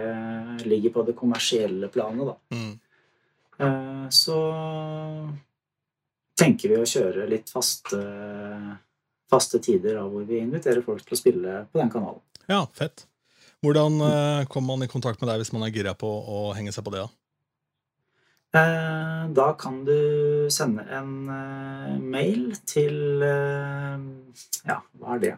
ligger 0.67 0.97
på 0.97 1.07
det 1.07 1.15
kommersielle 1.15 1.87
planet. 1.93 2.33
Da. 2.33 2.35
Mm. 2.51 4.11
Så 4.11 4.35
tenker 6.37 6.73
vi 6.73 6.79
å 6.79 6.87
kjøre 6.87 7.27
litt 7.29 7.49
faste, 7.51 7.99
faste 9.29 9.61
tider 9.63 9.97
da, 9.99 10.07
hvor 10.07 10.25
vi 10.27 10.41
inviterer 10.43 10.83
folk 10.85 11.03
til 11.05 11.17
å 11.17 11.19
spille 11.19 11.59
på 11.71 11.81
den 11.81 11.93
kanalen. 11.93 12.23
Ja, 12.47 12.63
fett. 12.77 13.07
Hvordan 13.65 13.97
uh, 13.99 14.45
kommer 14.51 14.75
man 14.75 14.85
i 14.85 14.91
kontakt 14.91 15.21
med 15.21 15.31
deg 15.31 15.41
hvis 15.41 15.53
man 15.55 15.65
er 15.65 15.73
gira 15.73 15.95
på 15.97 16.07
å 16.07 16.51
henge 16.57 16.71
seg 16.75 16.85
på 16.85 16.93
det? 16.93 17.05
da? 17.07 17.09
Eh, 18.55 19.29
Da 19.35 19.53
kan 19.59 19.81
du 19.85 20.47
sende 20.49 20.85
en 20.95 21.29
eh, 21.29 21.95
mail 21.99 22.55
til 22.65 23.23
eh, 23.23 23.97
Ja, 24.69 24.77
hva 24.99 25.17
er 25.17 25.23
det? 25.23 25.33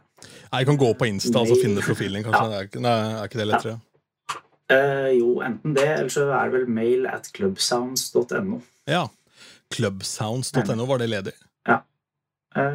Jeg 0.51 0.67
kan 0.69 0.77
gå 0.77 0.91
på 0.93 1.07
Insta 1.09 1.39
og 1.39 1.47
altså 1.47 1.57
finne 1.61 1.81
profilen 1.81 2.25
kanskje. 2.25 2.45
Ja. 2.53 2.81
Nei, 2.85 2.97
er 3.17 3.29
ikke 3.31 3.41
det 3.41 3.47
lettere? 3.49 3.79
Eh, 4.69 5.09
jo, 5.17 5.39
enten 5.41 5.73
det, 5.73 5.87
eller 5.87 6.13
så 6.13 6.27
er 6.29 6.51
det 6.51 6.59
vel 6.59 6.67
mail 6.69 7.07
at 7.09 7.31
clubsounds.no. 7.33 8.61
Ja. 8.89 9.07
Clubsounds.no, 9.75 10.85
var 10.89 11.01
det 11.01 11.09
ledig? 11.11 11.33
Ja, 11.67 11.81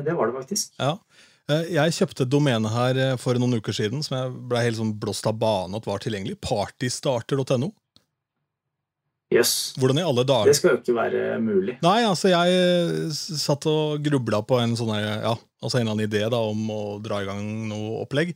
det 0.06 0.14
var 0.14 0.30
det 0.30 0.36
faktisk. 0.38 0.74
Ja. 0.78 0.96
Eh, 1.50 1.72
Jeg 1.74 1.92
kjøpte 1.96 2.24
et 2.24 2.32
domene 2.32 2.70
her 2.72 2.98
eh, 3.00 3.16
for 3.20 3.36
noen 3.40 3.58
uker 3.58 3.74
siden 3.76 4.04
som 4.06 4.16
jeg 4.16 4.34
ble 4.50 4.62
helt 4.64 4.78
sånn 4.78 4.94
blåst 5.00 5.26
av 5.28 5.36
bane 5.40 5.76
at 5.76 5.88
var 5.88 6.00
tilgjengelig. 6.04 6.38
Partystarter.no. 6.44 7.72
Jøss. 9.34 9.74
Hvordan 9.80 9.98
i 9.98 10.04
alle 10.04 10.22
Det 10.46 10.54
skal 10.54 10.76
jo 10.76 10.78
ikke 10.78 10.94
være 10.94 11.22
mulig. 11.42 11.78
Nei, 11.82 11.98
altså 12.06 12.30
jeg 12.30 12.54
eh, 12.54 13.10
satt 13.12 13.66
og 13.70 14.04
grubla 14.04 14.44
på 14.46 14.60
en 14.62 14.76
sånn 14.78 14.94
ja, 14.94 15.34
altså 15.34 15.80
en 15.80 15.84
eller 15.88 15.96
annen 15.96 16.06
idé 16.06 16.22
da, 16.30 16.38
om 16.38 16.70
å 16.70 16.82
dra 17.02 17.22
i 17.22 17.28
gang 17.28 17.42
noe 17.68 18.04
opplegg. 18.04 18.34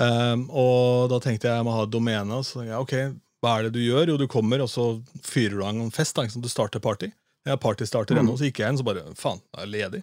Um, 0.00 0.46
og 0.48 1.10
da 1.12 1.18
tenkte 1.20 1.50
jeg 1.50 1.58
jeg 1.58 1.66
må 1.66 1.74
ha 1.76 1.84
et 1.84 1.92
domene. 1.92 2.38
Og 2.40 2.46
så 2.46 2.62
tenkte 2.62 2.72
jeg, 2.72 2.86
ok, 2.86 3.18
hva 3.44 3.56
er 3.58 3.66
det 3.68 3.74
du 3.76 3.82
gjør? 3.84 4.14
Jo, 4.14 4.20
du 4.20 4.26
kommer, 4.30 4.62
og 4.64 4.70
så 4.72 4.86
fyrer 5.26 5.58
du 5.58 5.64
av 5.66 5.74
en 5.74 5.92
fest. 5.92 6.16
Da, 6.16 6.24
sant? 6.30 6.44
Du 6.46 6.48
starter 6.48 6.80
party. 6.82 7.10
Jeg 7.46 7.52
er 7.56 7.62
partystarter 7.62 8.14
Mm. 8.18 8.24
ennå, 8.26 8.36
så 8.38 8.44
gikk 8.50 8.58
jeg 8.60 8.68
inn, 8.74 8.78
så 8.78 8.84
bare 8.84 9.02
faen, 9.16 9.40
jeg 9.56 9.62
er 9.62 9.72
ledig. 9.72 10.02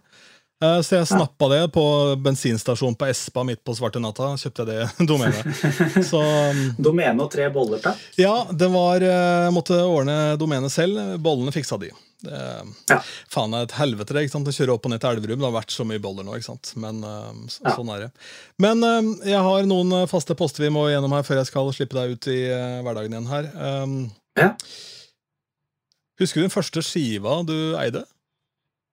Eh, 0.59 0.79
så 0.81 0.95
jeg 0.97 1.05
snappa 1.11 1.49
det 1.51 1.59
på 1.71 1.83
bensinstasjonen 2.17 2.95
på 2.97 3.05
Espa 3.11 3.43
midt 3.45 3.61
på 3.63 3.75
svarte 3.77 4.01
natta. 4.01 4.31
Kjøpte 4.41 4.65
jeg 4.65 4.71
det 4.71 5.05
domenet. 5.11 5.45
Så 6.07 6.17
um, 6.17 6.63
Domene 6.87 7.21
og 7.21 7.29
tre 7.31 7.45
boller, 7.53 7.77
til? 7.83 7.93
ja, 8.23 8.33
det 8.51 8.69
var 8.73 8.97
Jeg 9.05 9.53
måtte 9.53 9.77
ordne 9.85 10.15
domenet 10.41 10.73
selv. 10.73 10.97
Bollene 11.21 11.53
fiksa 11.53 11.77
de. 11.77 11.91
Det, 12.25 12.41
Ja. 12.89 12.97
Faen, 13.29 13.53
er 13.53 13.67
et 13.67 13.75
helvete 13.77 14.15
det, 14.17 14.23
ikke 14.25 14.33
sant? 14.39 14.49
å 14.49 14.55
kjøre 14.57 14.73
opp 14.73 14.89
og 14.89 14.95
ned 14.95 15.03
til 15.05 15.11
Elverum. 15.13 15.37
Det 15.37 15.45
har 15.45 15.53
vært 15.59 15.69
så 15.77 15.85
mye 15.85 16.01
boller 16.01 16.25
nå. 16.25 16.33
ikke 16.39 16.49
sant? 16.49 16.73
Men 16.75 17.03
eh, 17.05 17.31
så, 17.53 17.61
Ja. 17.61 17.75
sånn 17.77 17.93
er 17.93 18.07
det. 18.07 18.11
Men 18.65 18.81
eh, 18.83 19.13
jeg 19.29 19.45
har 19.45 19.69
noen 19.69 19.93
eh, 19.93 20.07
faste 20.09 20.33
poster 20.33 20.65
vi 20.65 20.73
må 20.73 20.87
gjennom 20.89 21.13
her 21.13 21.21
før 21.21 21.43
jeg 21.43 21.51
skal 21.53 21.69
slippe 21.77 21.93
deg 22.01 22.17
ut 22.17 22.31
i 22.33 22.39
eh, 22.49 22.79
hverdagen 22.81 23.13
igjen 23.13 23.29
her. 23.29 23.51
Ja. 24.41 24.55
Husker 26.17 26.41
du 26.41 26.47
den 26.47 26.53
første 26.53 26.81
skiva 26.85 27.43
du 27.45 27.75
eide? 27.77 28.03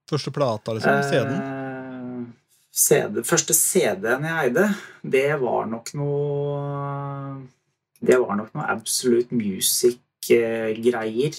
Første 0.09 0.31
plata, 0.33 0.73
liksom? 0.77 1.01
CD-en? 1.09 1.41
Eh, 1.41 2.23
CD, 2.75 3.23
første 3.25 3.53
CD-en 3.57 4.25
jeg 4.27 4.49
eide, 4.49 4.65
det 5.01 5.39
var 5.41 5.65
nok 5.71 5.93
noe 5.97 7.41
Det 8.05 8.17
var 8.21 8.35
nok 8.37 8.51
noe 8.53 8.65
Absolute 8.69 9.33
Music-greier. 9.33 11.33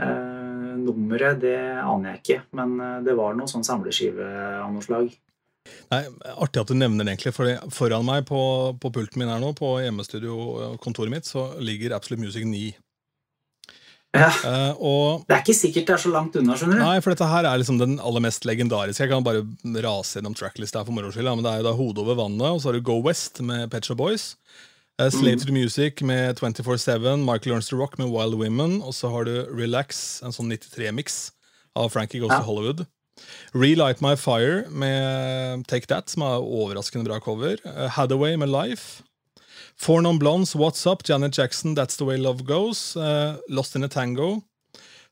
Eh, 0.00 0.74
nummeret, 0.80 1.38
det 1.44 1.58
aner 1.84 2.14
jeg 2.14 2.22
ikke, 2.22 2.38
men 2.58 2.74
eh, 2.80 3.00
det 3.06 3.14
var 3.18 3.36
noe 3.38 3.50
sånn 3.50 3.66
samleskive 3.66 4.26
av 4.64 4.72
noe 4.74 4.82
slag. 4.82 5.12
Nei, 5.92 6.02
Artig 6.40 6.64
at 6.64 6.70
du 6.72 6.74
nevner 6.74 7.04
det, 7.04 7.14
egentlig. 7.14 7.34
For 7.36 7.46
foran 7.76 8.08
meg 8.08 8.24
på, 8.26 8.40
på 8.80 8.90
pulten 8.96 9.22
min 9.22 9.30
her 9.30 9.42
nå, 9.42 9.52
på 9.54 9.76
hjemmestudio-kontoret 9.84 11.12
mitt, 11.12 11.28
så 11.28 11.52
ligger 11.62 11.94
Absolute 11.94 12.24
Music 12.24 12.48
9. 12.48 12.72
Ja, 14.16 14.26
Eh, 14.42 14.72
og 14.82 15.22
det 15.28 15.36
er 15.36 15.42
ikke 15.44 15.54
sikkert 15.54 15.86
det 15.86 15.94
er 15.94 16.00
så 16.02 16.10
langt 16.10 16.34
unna, 16.34 16.56
skjønner 16.58 16.80
du. 16.80 16.82
Nei, 16.82 16.96
for 17.04 17.12
dette 17.14 17.28
her 17.30 17.46
er 17.46 17.60
liksom 17.62 17.78
den 17.78 17.92
aller 18.02 18.20
mest 18.24 18.42
legendariske. 18.48 19.04
Jeg 19.04 19.12
kan 19.12 19.22
bare 19.22 19.44
rase 19.84 20.18
gjennom 20.18 20.34
tracklist 20.34 20.74
her 20.74 20.82
for 20.84 20.92
moro 20.96 21.12
skyld. 21.14 21.30
Men 21.30 21.44
det 21.46 21.52
er 21.52 21.60
jo 21.62 21.68
da 21.68 21.74
Hodet 21.78 22.02
over 22.02 22.18
vannet, 22.18 22.48
og 22.50 22.58
så 22.60 22.70
har 22.72 22.78
du 22.80 22.82
Go 22.88 22.96
West 23.06 23.38
med 23.46 23.70
Pet 23.70 23.86
Shop 23.86 24.00
Boys. 24.02 24.32
Uh, 25.00 25.08
Slave 25.14 25.38
to 25.38 25.46
the 25.46 25.54
Music 25.54 26.02
med 26.02 26.36
24-7, 26.42 27.22
Michael 27.22 27.54
Ernst 27.56 27.72
Rock 27.72 27.98
med 28.02 28.10
Wild 28.10 28.34
Women. 28.34 28.80
Og 28.82 28.92
så 28.98 29.08
har 29.14 29.24
du 29.30 29.46
Relax, 29.54 30.20
en 30.26 30.34
sånn 30.34 30.50
93-mix 30.50 31.30
av 31.78 31.88
Frankie 31.94 32.20
Goes 32.20 32.34
Ja. 32.34 32.40
to 32.42 32.50
Hollywood. 32.50 32.86
Relight 33.54 34.00
My 34.02 34.16
Fire 34.16 34.64
med 34.70 35.64
Take 35.68 35.86
That, 35.86 36.10
som 36.10 36.22
er 36.26 36.42
overraskende 36.42 37.06
bra 37.06 37.20
cover. 37.22 37.56
Uh, 37.64 37.86
Hathaway 37.94 38.34
med 38.36 38.50
Life. 38.50 39.04
Four 39.80 40.02
Non 40.02 40.18
Blondes, 40.18 40.54
What's 40.54 40.86
Up, 40.86 41.02
Janet 41.08 41.32
Jackson, 41.38 41.74
That's 41.74 41.96
The 41.96 42.04
Way 42.04 42.18
Love 42.18 42.44
Goes. 42.44 42.96
uh, 42.96 43.36
Lost 43.48 43.76
in 43.76 43.84
a 43.84 43.88
Tango. 43.88 44.42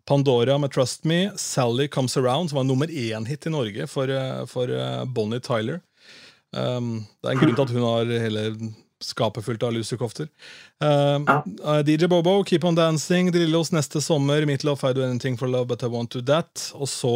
Pandora 0.07 0.59
med 0.59 0.72
Trust 0.72 1.04
Me. 1.04 1.31
Sally 1.37 1.88
Comes 1.88 2.16
Around, 2.16 2.48
som 2.50 2.57
var 2.57 2.64
nummer 2.64 2.87
én-hit 2.90 3.46
i 3.46 3.50
Norge 3.50 3.87
for, 3.87 4.09
eh, 4.09 4.44
for 4.46 4.68
uh, 4.70 5.04
Bonnie 5.04 5.40
Tyler. 5.40 5.81
Um, 6.57 7.07
det 7.22 7.28
er 7.28 7.35
en 7.35 7.40
grunn 7.42 7.57
til 7.57 7.64
at 7.66 7.72
hun 7.76 7.83
har 7.85 8.12
hele 8.24 8.44
skapet 9.04 9.44
fullt 9.44 9.62
av 9.62 9.72
lusekofter. 9.76 10.28
Um, 10.81 11.24
Ja. 11.28 11.42
eh, 11.64 11.83
DJ 11.85 12.09
Bobo, 12.09 12.42
Keep 12.44 12.64
On 12.64 12.74
Dancing, 12.74 13.28
Drillos 13.33 13.70
neste 13.72 14.00
sommer, 14.04 14.44
Meatloaf, 14.48 14.85
I 14.85 14.92
Do 14.96 15.04
Anything 15.04 15.37
For 15.38 15.48
Love 15.48 15.66
But 15.68 15.83
I 15.83 15.87
Want 15.92 16.11
To 16.12 16.20
That. 16.22 16.72
Og 16.74 16.88
så 16.88 17.14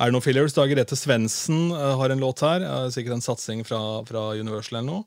er 0.00 0.08
det 0.08 0.12
noen 0.16 0.24
fillers. 0.24 0.52
Dag 0.56 0.68
Grete 0.72 0.96
Svendsen 0.96 1.70
uh, 1.72 1.96
har 2.00 2.10
en 2.10 2.20
låt 2.20 2.40
her. 2.40 2.64
sikkert 2.90 3.12
en 3.16 3.24
satsing 3.28 3.64
fra, 3.64 4.02
fra 4.08 4.30
Universal 4.40 4.78
eller 4.80 4.88
noe. 4.92 5.04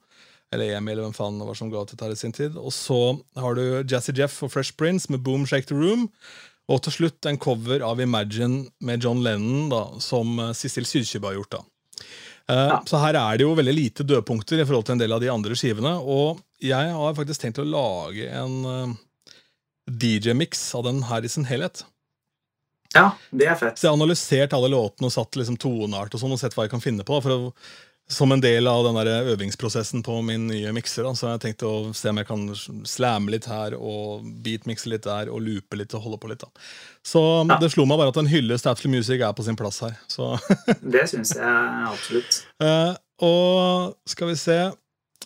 Eller 0.53 0.75
Emil, 0.77 0.93
eller 0.93 1.07
hvem 1.09 1.15
faen 1.17 1.39
var 1.41 1.57
som 1.57 1.69
ga 1.73 1.81
ut 1.83 1.91
dette 1.93 2.11
i 2.13 2.19
sin 2.19 2.31
tid. 2.35 2.55
Og 2.57 2.71
så 2.73 2.99
har 3.41 3.55
du 3.57 3.63
Jazzy 3.89 4.13
Jeff 4.15 4.37
og 4.45 4.51
Fresh 4.53 4.75
Prince 4.77 5.09
med 5.11 5.23
Boom 5.25 5.45
Shake 5.49 5.67
The 5.71 5.75
Room. 5.77 6.09
Og 6.71 6.81
til 6.85 6.93
slutt 6.95 7.25
en 7.29 7.37
cover 7.41 7.83
av 7.85 7.99
Imagine 8.01 8.67
med 8.81 9.03
John 9.03 9.19
Lennon, 9.25 9.67
da, 9.69 9.83
som 10.01 10.37
eh, 10.39 10.53
Sissel 10.57 10.85
Sydkjøbe 10.89 11.29
har 11.31 11.39
gjort. 11.39 11.57
da. 11.57 11.63
Eh, 12.49 12.67
Ja. 12.71 12.77
Så 12.87 13.01
her 13.01 13.17
er 13.17 13.37
det 13.37 13.45
jo 13.45 13.55
veldig 13.57 13.73
lite 13.75 14.05
dødpunkter 14.05 14.61
i 14.61 14.65
forhold 14.65 14.85
til 14.85 14.95
en 14.95 15.03
del 15.03 15.13
av 15.13 15.21
de 15.21 15.29
andre 15.33 15.57
skivene. 15.57 15.95
Og 16.01 16.39
jeg 16.61 16.93
har 16.93 17.17
faktisk 17.17 17.41
tenkt 17.41 17.59
å 17.61 17.67
lage 17.67 18.29
en 18.29 18.55
eh, 18.71 18.95
DJ-mix 19.89 20.73
av 20.77 20.85
den 20.87 21.03
her 21.09 21.25
i 21.25 21.29
sin 21.29 21.45
helhet. 21.45 21.83
Ja, 22.95 23.09
det 23.35 23.49
er 23.51 23.57
fett. 23.59 23.77
Så 23.77 23.85
jeg 23.87 23.91
har 23.91 23.97
analysert 23.99 24.53
alle 24.55 24.69
låtene 24.71 25.09
og 25.09 25.13
satt 25.13 25.35
liksom 25.35 25.57
toneart 25.59 26.13
og 26.15 26.21
sånn, 26.21 26.31
og 26.31 26.39
sett 26.39 26.53
hva 26.55 26.63
jeg 26.65 26.71
kan 26.71 26.83
finne 26.83 27.03
på. 27.03 27.17
da, 27.17 27.21
for 27.25 27.33
å, 27.35 27.53
Som 28.07 28.31
en 28.31 28.41
del 28.41 28.67
av 28.69 28.83
den 28.85 28.93
der 28.99 29.31
øvingsprosessen 29.31 30.03
på 30.05 30.19
min 30.21 30.43
nye 30.47 30.69
mikser. 30.77 31.07
Så 31.17 31.31
jeg 31.31 31.41
tenkte 31.41 31.65
tenkt 31.65 31.89
å 31.89 31.93
se 31.97 32.11
om 32.11 32.19
jeg 32.21 32.27
kan 32.27 32.43
slamme 32.85 33.31
litt 33.33 33.47
her 33.49 33.73
og 33.79 34.27
beatmikse 34.45 34.91
litt 34.91 35.07
der 35.07 35.31
og 35.33 35.41
loope 35.41 35.79
litt 35.79 35.93
og 35.97 36.03
holde 36.05 36.19
på 36.21 36.29
litt. 36.29 36.39
da. 36.45 36.47
Så 37.03 37.23
Ja. 37.49 37.57
det 37.57 37.71
slo 37.71 37.85
meg 37.85 37.97
bare 37.97 38.09
at 38.13 38.17
en 38.17 38.27
hyllest 38.29 38.63
til 38.63 38.71
Absolute 38.71 38.95
Music 38.97 39.21
er 39.21 39.33
på 39.33 39.43
sin 39.43 39.55
plass 39.55 39.79
her. 39.81 39.97
Så 40.07 40.37
Det 40.95 41.09
syns 41.09 41.33
jeg 41.33 41.87
absolutt. 41.89 42.45
Uh, 42.61 42.93
og 43.25 43.95
skal 44.05 44.27
vi 44.27 44.35
se 44.35 44.71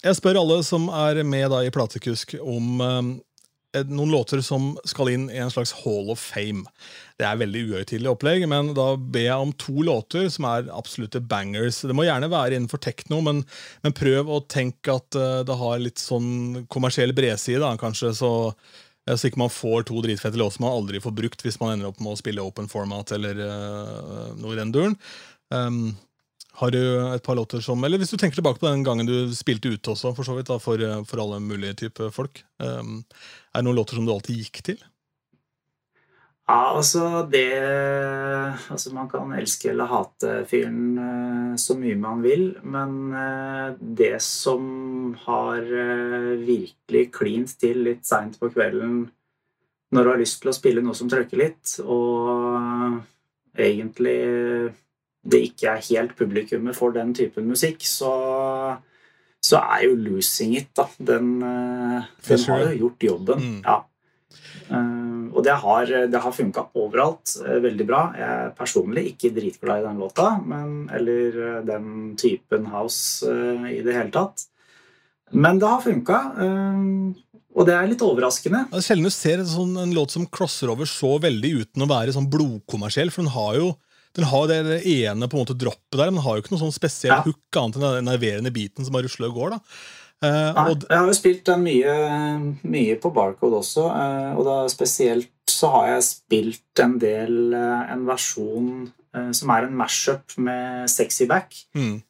Jeg 0.04 0.16
spør 0.16 0.40
alle 0.40 0.64
som 0.64 0.88
er 0.88 1.24
med 1.24 1.50
da 1.52 1.60
i 1.66 1.70
Platekusk, 1.76 2.38
om 2.40 2.80
eh, 2.80 3.02
noen 3.90 4.12
låter 4.12 4.42
som 4.42 4.72
skal 4.88 5.12
inn 5.14 5.28
i 5.30 5.38
en 5.38 5.52
slags 5.54 5.76
Hall 5.84 6.10
of 6.10 6.22
Fame. 6.22 6.66
Det 7.20 7.28
er 7.28 7.40
veldig 7.42 7.62
uhøytidelig 7.70 8.10
opplegg, 8.12 8.46
men 8.50 8.74
da 8.78 8.94
ber 8.98 9.26
jeg 9.28 9.46
om 9.46 9.54
to 9.62 9.86
låter 9.86 10.30
som 10.34 10.48
er 10.50 10.72
absolutte 10.74 11.22
bangers. 11.22 11.84
Det 11.86 11.96
må 11.96 12.08
gjerne 12.08 12.32
være 12.32 12.58
innenfor 12.58 12.82
tekno, 12.82 13.22
men, 13.26 13.44
men 13.86 13.96
prøv 13.96 14.32
å 14.32 14.44
tenke 14.50 14.98
at 14.98 15.18
eh, 15.20 15.42
det 15.46 15.58
har 15.62 15.82
litt 15.84 16.02
sånn 16.02 16.66
kommersiell 16.72 17.14
bredside, 17.18 17.76
kanskje, 17.82 18.14
så 18.18 18.34
så 19.10 19.26
ikke 19.26 19.42
man 19.42 19.50
får 19.50 19.88
to 19.90 20.04
dritfette 20.06 20.38
låter 20.38 20.60
som 20.60 20.68
man 20.68 20.76
aldri 20.76 21.00
får 21.02 21.14
brukt 21.18 21.42
hvis 21.42 21.56
man 21.58 21.72
ender 21.74 21.90
opp 21.90 22.02
med 22.04 22.14
å 22.14 22.20
spille 22.20 22.44
open 22.46 22.68
format 22.70 23.10
eller 23.16 23.40
uh, 23.42 24.28
noe 24.38 24.54
i 24.54 24.60
den 24.60 24.74
duren. 24.76 24.98
Um, 25.50 25.96
har 26.60 26.74
du 26.76 26.80
et 27.14 27.24
par 27.24 27.38
låter 27.40 27.62
som 27.64 27.84
Eller 27.84 28.02
hvis 28.02 28.12
du 28.12 28.18
tenker 28.18 28.36
tilbake 28.36 28.60
på 28.60 28.68
den 28.68 28.84
gangen 28.84 29.08
du 29.08 29.32
spilte 29.36 29.72
ute 29.72 29.94
også, 29.94 30.12
for 30.18 30.28
så 30.28 30.36
vidt, 30.36 30.50
da, 30.50 30.60
for, 30.60 30.82
eh, 30.84 31.04
for 31.08 31.22
alle 31.24 31.40
mulige 31.40 31.78
typer 31.86 32.12
folk. 32.12 32.44
Um, 32.60 33.04
er 33.60 33.64
det 33.64 33.70
noen 33.70 33.78
låter 33.82 34.00
som 34.00 34.08
du 34.08 34.14
alltid 34.14 34.40
gikk 34.40 34.64
til? 34.72 34.80
Ja, 36.50 36.74
altså 36.74 37.28
det 37.30 37.46
Altså, 38.72 38.90
man 38.96 39.10
kan 39.10 39.30
elske 39.38 39.70
eller 39.70 39.90
hate 39.90 40.32
fyren 40.50 40.98
eh, 40.98 41.54
så 41.62 41.76
mye 41.78 41.98
man 42.00 42.24
vil, 42.26 42.56
men 42.64 43.14
eh, 43.14 43.76
det 43.80 44.16
som 44.24 45.14
har 45.26 45.62
eh, 45.62 46.34
virkelig 46.42 47.04
klint 47.14 47.54
til 47.62 47.84
litt 47.86 48.08
seint 48.08 48.40
på 48.40 48.50
kvelden 48.54 49.04
når 49.94 50.06
du 50.06 50.12
har 50.12 50.22
lyst 50.22 50.40
til 50.42 50.52
å 50.52 50.58
spille 50.58 50.84
noe 50.86 50.98
som 50.98 51.10
trøkker 51.10 51.40
litt, 51.42 51.72
og 51.82 53.00
egentlig 53.58 54.20
det 55.26 55.40
ikke 55.48 55.72
er 55.72 55.88
helt 55.88 56.14
publikummet 56.18 56.78
for 56.78 56.94
den 56.94 57.14
typen 57.18 57.50
musikk, 57.50 57.82
så, 57.90 58.12
så 59.44 59.60
er 59.62 59.86
jo 59.88 59.96
'Losing 59.96 60.58
It', 60.58 60.74
da. 60.76 60.88
Den, 60.98 61.42
eh, 61.44 62.04
den 62.28 62.44
har 62.50 62.66
jo 62.68 62.80
gjort 62.84 63.04
jobben. 63.04 63.40
Mm. 63.40 63.62
Ja. 63.64 63.84
Uh, 64.70 65.34
og 65.34 65.42
det 65.46 65.56
har, 65.64 65.90
det 66.12 66.20
har 66.22 66.34
funka 66.34 66.68
overalt 66.78 67.32
uh, 67.42 67.58
veldig 67.64 67.86
bra. 67.90 68.02
Jeg 68.18 68.30
er 68.30 68.52
personlig 68.58 69.06
ikke 69.14 69.32
dritglad 69.34 69.82
i 69.82 69.88
den 69.88 69.98
låta, 69.98 70.28
men, 70.46 70.84
eller 70.94 71.40
uh, 71.40 71.66
den 71.66 72.14
typen 72.20 72.68
house 72.70 73.26
i 73.26 73.82
det 73.86 73.96
hele 73.96 74.14
tatt. 74.14 74.46
Men 75.34 75.60
det 75.62 75.70
har 75.70 75.82
funka, 75.82 76.20
og 77.54 77.68
det 77.68 77.74
er 77.76 77.90
litt 77.92 78.02
overraskende. 78.02 78.64
Det 78.72 78.80
er 78.80 78.86
sjelden 78.88 79.06
du 79.06 79.14
ser 79.14 79.44
sånn, 79.46 79.76
en 79.78 79.94
låt 79.94 80.16
som 80.16 80.26
crosser 80.26 80.72
over 80.74 80.90
så 80.90 81.20
veldig 81.22 81.52
uten 81.60 81.86
å 81.86 81.90
være 81.92 82.16
sånn 82.16 82.32
blodkommersiell, 82.34 83.12
for 83.14 83.22
den 83.22 83.36
har 83.36 83.60
jo 83.60 83.68
den 84.18 84.26
har 84.26 84.48
det 84.50 84.60
ene 84.90 85.28
på 85.30 85.38
en 85.38 85.44
måte 85.46 85.58
droppet 85.58 85.98
der, 85.98 86.10
men 86.10 86.16
den 86.20 86.24
har 86.26 86.36
jo 86.38 86.42
ikke 86.44 86.52
noe 86.56 86.64
sånn 86.66 86.76
spesiell 86.76 87.14
Ja. 87.16 87.22
hook 87.24 87.58
annet 87.62 87.76
enn 87.78 87.88
den 88.00 88.06
nerverende 88.10 88.52
biten 88.54 88.84
som 88.86 88.94
bare 88.94 89.04
rusler 89.08 89.30
og 89.30 89.36
går. 89.36 89.50
da. 89.52 89.60
Eh, 90.22 90.54
Nei, 90.54 90.64
og 90.72 90.82
jeg 90.90 90.98
har 90.98 91.08
jo 91.08 91.14
spilt 91.16 91.46
den 91.48 91.62
mye, 91.64 91.94
mye 92.68 92.96
på 93.00 93.14
Barcode 93.16 93.62
også, 93.62 93.86
eh, 93.88 94.34
og 94.36 94.44
da 94.50 94.68
spesielt 94.68 95.30
så 95.48 95.70
har 95.72 95.88
jeg 95.94 96.04
spilt 96.10 96.80
en 96.84 96.98
del 97.00 97.54
eh, 97.54 97.94
en 97.94 98.04
versjon 98.06 98.92
eh, 99.16 99.32
som 99.32 99.50
er 99.56 99.64
en 99.70 99.78
mashup 99.80 100.36
med 100.38 100.90
Sexy 100.90 101.26
Back. 101.28 101.54
mm, 101.76 102.02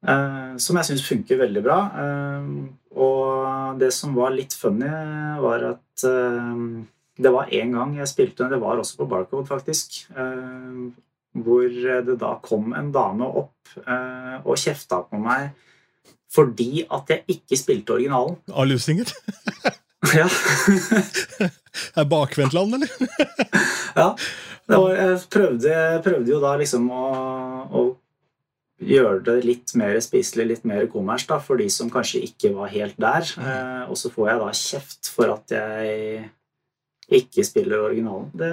Eh, 0.00 0.56
som 0.56 0.76
jeg 0.78 0.86
syns 0.88 1.02
funker 1.04 1.36
veldig 1.36 1.62
bra. 1.62 1.78
Eh, 2.00 2.44
og 2.96 3.78
det 3.78 3.90
som 3.92 4.14
var 4.16 4.30
litt 4.32 4.54
funny, 4.56 4.88
var 5.40 5.62
at 5.74 6.04
det 7.20 7.30
var 7.34 7.50
en 7.52 7.72
gang 7.76 7.92
jeg 7.98 8.08
spilte 8.08 8.38
den, 8.38 8.50
Det 8.52 8.60
var 8.62 8.78
også 8.80 8.96
på 8.96 9.08
Barcode, 9.08 9.44
faktisk. 9.46 10.06
Eh, 11.34 11.42
hvor 11.44 11.66
det 12.06 12.16
da 12.20 12.36
kom 12.42 12.74
en 12.76 12.92
dame 12.94 13.26
opp 13.26 13.74
eh, 13.84 14.36
og 14.44 14.58
kjefta 14.58 15.02
på 15.10 15.20
meg 15.22 15.50
fordi 16.30 16.84
at 16.86 17.10
jeg 17.10 17.36
ikke 17.36 17.58
spilte 17.58 17.96
originalen. 17.96 18.36
Av 18.58 18.68
Lusinger. 18.68 19.10
Ja. 20.16 20.24
Er 22.00 22.06
bakvendtland, 22.08 22.72
eller? 22.74 22.88
ja. 23.94 24.06
Det 24.64 24.78
var, 24.78 24.94
jeg, 24.96 25.18
prøvde, 25.30 25.74
prøvde 26.02 26.32
jo 26.32 26.38
da 26.40 26.54
liksom 26.56 26.86
å, 26.88 27.02
å 27.68 27.82
gjøre 28.80 29.20
det 29.26 29.36
litt 29.44 29.74
mer 29.78 29.98
spiselig, 30.00 30.46
litt 30.48 30.64
mer 30.66 30.88
kommers, 30.90 31.26
da, 31.28 31.36
for 31.42 31.60
de 31.60 31.68
som 31.70 31.92
kanskje 31.92 32.22
ikke 32.30 32.54
var 32.56 32.72
helt 32.72 32.96
der. 33.02 33.28
Eh, 33.44 33.84
og 33.92 34.00
så 34.00 34.10
får 34.14 34.30
jeg 34.30 34.40
da 34.40 34.50
kjeft 34.62 35.12
for 35.12 35.34
at 35.36 35.54
jeg 35.54 36.24
ikke 37.20 37.44
spiller 37.46 37.84
originalen. 37.90 38.30
Det, 38.32 38.50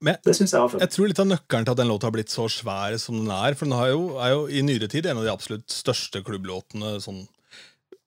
Men- 0.00 0.16
det 0.24 0.34
synes 0.36 0.52
jeg. 0.52 0.80
Jeg 0.80 0.90
tror 0.90 1.08
litt 1.08 1.18
av 1.20 1.26
nøkkelen 1.26 1.64
til 1.66 1.72
at 1.72 1.76
den 1.76 1.88
låta 1.88 2.06
har 2.08 2.12
blitt 2.14 2.32
så 2.32 2.46
svær 2.48 2.98
som 2.98 3.18
den 3.18 3.30
er, 3.30 3.54
for 3.54 3.66
den 3.66 3.76
har 3.76 3.88
jo, 3.92 4.16
er 4.18 4.30
jo 4.32 4.46
i 4.48 4.62
nyere 4.62 4.88
tid 4.88 5.06
en 5.06 5.18
av 5.18 5.24
de 5.24 5.32
absolutt 5.32 5.66
største 5.68 6.22
klubblåtene 6.24 6.96
sånn 7.04 7.26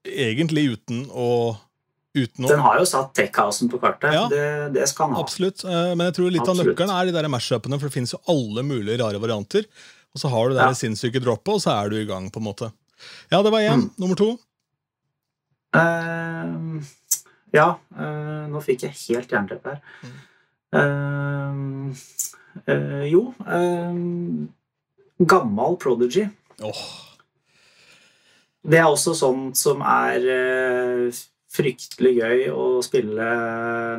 egentlig 0.06 0.74
uten 0.78 1.06
å 1.12 1.58
Uten 2.16 2.46
å 2.46 2.48
Den 2.48 2.60
har 2.62 2.78
jo 2.78 2.86
satt 2.86 3.16
tech-housen 3.18 3.72
på 3.72 3.80
kartet. 3.82 4.14
Ja. 4.14 4.28
Det, 4.30 4.74
det 4.76 4.84
skal 4.88 5.08
den 5.10 5.16
ha. 5.18 5.24
Absolutt. 5.24 5.64
eh, 5.66 5.96
Men 5.98 6.12
jeg 6.12 6.14
tror 6.20 6.30
litt 6.30 6.48
av 6.48 6.60
nøkkelen 6.60 6.92
er 6.94 7.06
de 7.10 7.12
der 7.16 7.26
mash-upene, 7.28 7.80
for 7.82 7.90
det 7.90 7.96
finnes 7.96 8.14
jo 8.14 8.20
alle 8.30 8.62
mulige 8.62 9.00
rare 9.02 9.18
varianter. 9.18 9.66
Og 10.14 10.22
så 10.22 10.30
har 10.30 10.50
du 10.50 10.54
det 10.54 10.62
Ja. 10.62 10.76
sinnssyke 10.78 11.18
droppet, 11.20 11.56
og 11.56 11.62
så 11.64 11.74
er 11.74 11.90
du 11.90 11.96
i 11.98 12.06
gang, 12.06 12.30
på 12.30 12.38
en 12.38 12.46
måte. 12.46 12.72
Ja, 13.32 13.42
det 13.42 13.50
var 13.52 13.62
én. 13.66 13.82
Mm. 13.82 13.92
Nummer 13.98 14.16
to. 14.16 14.38
Uh, 15.74 16.86
ja, 17.52 17.68
uh, 17.98 18.46
nå 18.54 18.62
fikk 18.62 18.86
jeg 18.86 18.94
helt 19.08 19.34
jernteppe 19.34 19.74
her. 19.74 19.82
Eh, 20.04 20.10
jo 23.10 23.24
eh, 23.48 23.98
Gammal 25.24 25.78
Prodigy. 25.82 26.28
Åh, 26.64 26.84
Det 28.64 28.80
er 28.80 28.88
også 28.88 29.14
sånt 29.18 29.60
som 29.60 29.82
er 29.84 30.24
eh, 30.32 31.22
fryktelig 31.54 32.14
gøy 32.18 32.46
å 32.54 32.68
spille 32.86 33.26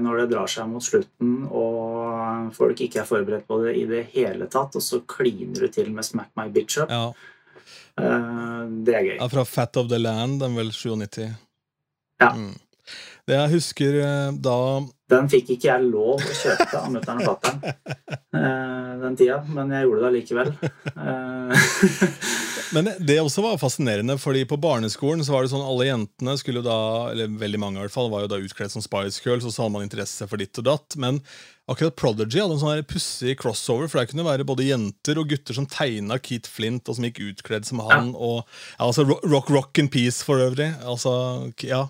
når 0.02 0.22
det 0.22 0.30
drar 0.32 0.50
seg 0.50 0.66
mot 0.70 0.82
slutten 0.82 1.44
og 1.46 2.50
folk 2.56 2.80
ikke 2.82 3.02
er 3.04 3.06
forberedt 3.08 3.46
på 3.46 3.60
det 3.62 3.76
i 3.78 3.84
det 3.90 4.02
hele 4.14 4.48
tatt, 4.50 4.74
og 4.74 4.82
så 4.82 5.02
kliner 5.06 5.66
du 5.66 5.68
til 5.70 5.92
med 5.94 6.06
Smack 6.06 6.32
My 6.38 6.48
Bitch 6.50 6.80
Up. 6.82 6.90
ja. 6.90 7.12
Eh, 7.94 8.62
det 8.82 8.94
er 8.94 9.04
gøy. 9.06 9.16
ja, 9.20 9.28
fra 9.30 9.44
Fat 9.46 9.76
of 9.78 9.86
the 9.92 10.00
Land, 10.00 10.40
den 10.42 10.56
vel 10.58 10.72
97. 10.74 11.28
Ja. 12.18 12.32
Mm. 12.34 12.56
Det 13.24 13.38
jeg 13.38 13.52
husker 13.54 13.98
eh, 14.02 14.30
da 14.44 14.58
Den 15.10 15.30
fikk 15.32 15.54
ikke 15.56 15.70
jeg 15.70 15.86
lov 15.88 16.20
å 16.20 16.36
kjøpe 16.40 16.80
av 16.80 16.90
mutter'n 16.92 17.22
og 17.22 17.28
fatter'n 17.30 17.62
eh, 18.36 18.90
den 19.04 19.18
tida, 19.20 19.40
men 19.48 19.72
jeg 19.74 19.86
gjorde 19.86 20.02
det 20.02 20.10
allikevel. 20.10 20.52
Eh, 20.94 21.68
Men 22.74 22.88
det 22.98 23.20
også 23.22 23.42
var 23.44 23.58
fascinerende, 23.60 24.16
fordi 24.18 24.44
på 24.50 24.58
barneskolen 24.58 25.22
så 25.24 25.34
var 25.34 25.44
det 25.44 25.52
sånn 25.52 25.64
alle 25.64 25.86
jentene 25.86 26.34
skulle 26.40 26.62
jo 26.62 26.66
da, 26.66 26.78
eller 27.12 27.34
veldig 27.38 27.60
mange 27.62 27.78
i 27.78 27.84
hvert 27.84 27.94
fall, 27.94 28.10
var 28.10 28.24
jo 28.24 28.30
da 28.32 28.40
utkledd 28.42 28.72
som 28.72 28.82
Spice 28.82 29.22
Girls, 29.22 29.46
og 29.46 29.54
så 29.54 29.64
hadde 29.64 29.74
man 29.76 29.86
interesse 29.86 30.26
for 30.30 30.40
ditt 30.40 30.58
og 30.58 30.66
datt. 30.66 30.96
Men 31.00 31.20
akkurat 31.70 31.96
Prodigy 32.00 32.42
hadde 32.42 32.56
en 32.56 32.62
sånn 32.62 32.86
pussig 32.90 33.36
crossover, 33.40 33.90
for 33.90 34.00
der 34.00 34.10
kunne 34.10 34.26
være 34.26 34.46
både 34.48 34.66
jenter 34.66 35.20
og 35.20 35.30
gutter 35.30 35.56
som 35.56 35.68
tegna 35.70 36.18
Keith 36.18 36.50
Flint, 36.50 36.88
og 36.88 36.98
som 36.98 37.06
gikk 37.06 37.22
utkledd 37.28 37.68
som 37.68 37.84
han. 37.86 38.14
og 38.14 38.42
ja, 38.42 38.88
altså 38.88 39.06
Rock, 39.06 39.22
rock, 39.28 39.52
rock 39.54 39.82
and 39.82 39.92
peace 39.94 40.24
for 40.26 40.42
øvrig. 40.42 40.72
Altså, 40.82 41.14
ja. 41.62 41.86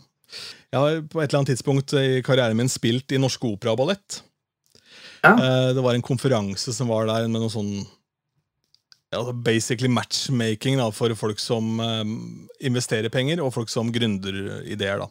Jeg 0.74 0.82
har 0.82 1.02
på 1.06 1.20
et 1.22 1.28
eller 1.28 1.40
annet 1.44 1.52
tidspunkt 1.54 1.92
i 1.94 2.20
karrieren 2.26 2.58
min 2.58 2.70
spilt 2.72 3.12
i 3.14 3.18
Norske 3.22 3.46
Opera 3.46 3.76
og 3.76 3.78
Ballett. 3.84 4.22
Ja. 5.22 5.36
Eh, 5.38 5.68
Det 5.76 5.82
var 5.84 5.94
en 5.94 6.02
konferanse 6.02 6.74
som 6.74 6.90
var 6.90 7.06
der 7.06 7.28
med 7.30 7.40
noe 7.44 7.52
sånn 7.52 7.76
altså 9.14 9.30
basically 9.46 9.86
matchmaking 9.86 10.80
da, 10.80 10.88
for 10.90 11.14
folk 11.14 11.38
som 11.38 11.78
eh, 11.78 12.02
investerer 12.66 13.12
penger, 13.14 13.38
og 13.44 13.52
folk 13.54 13.70
som 13.70 13.92
gründer 13.94 14.64
ideer. 14.66 14.98
da. 15.04 15.06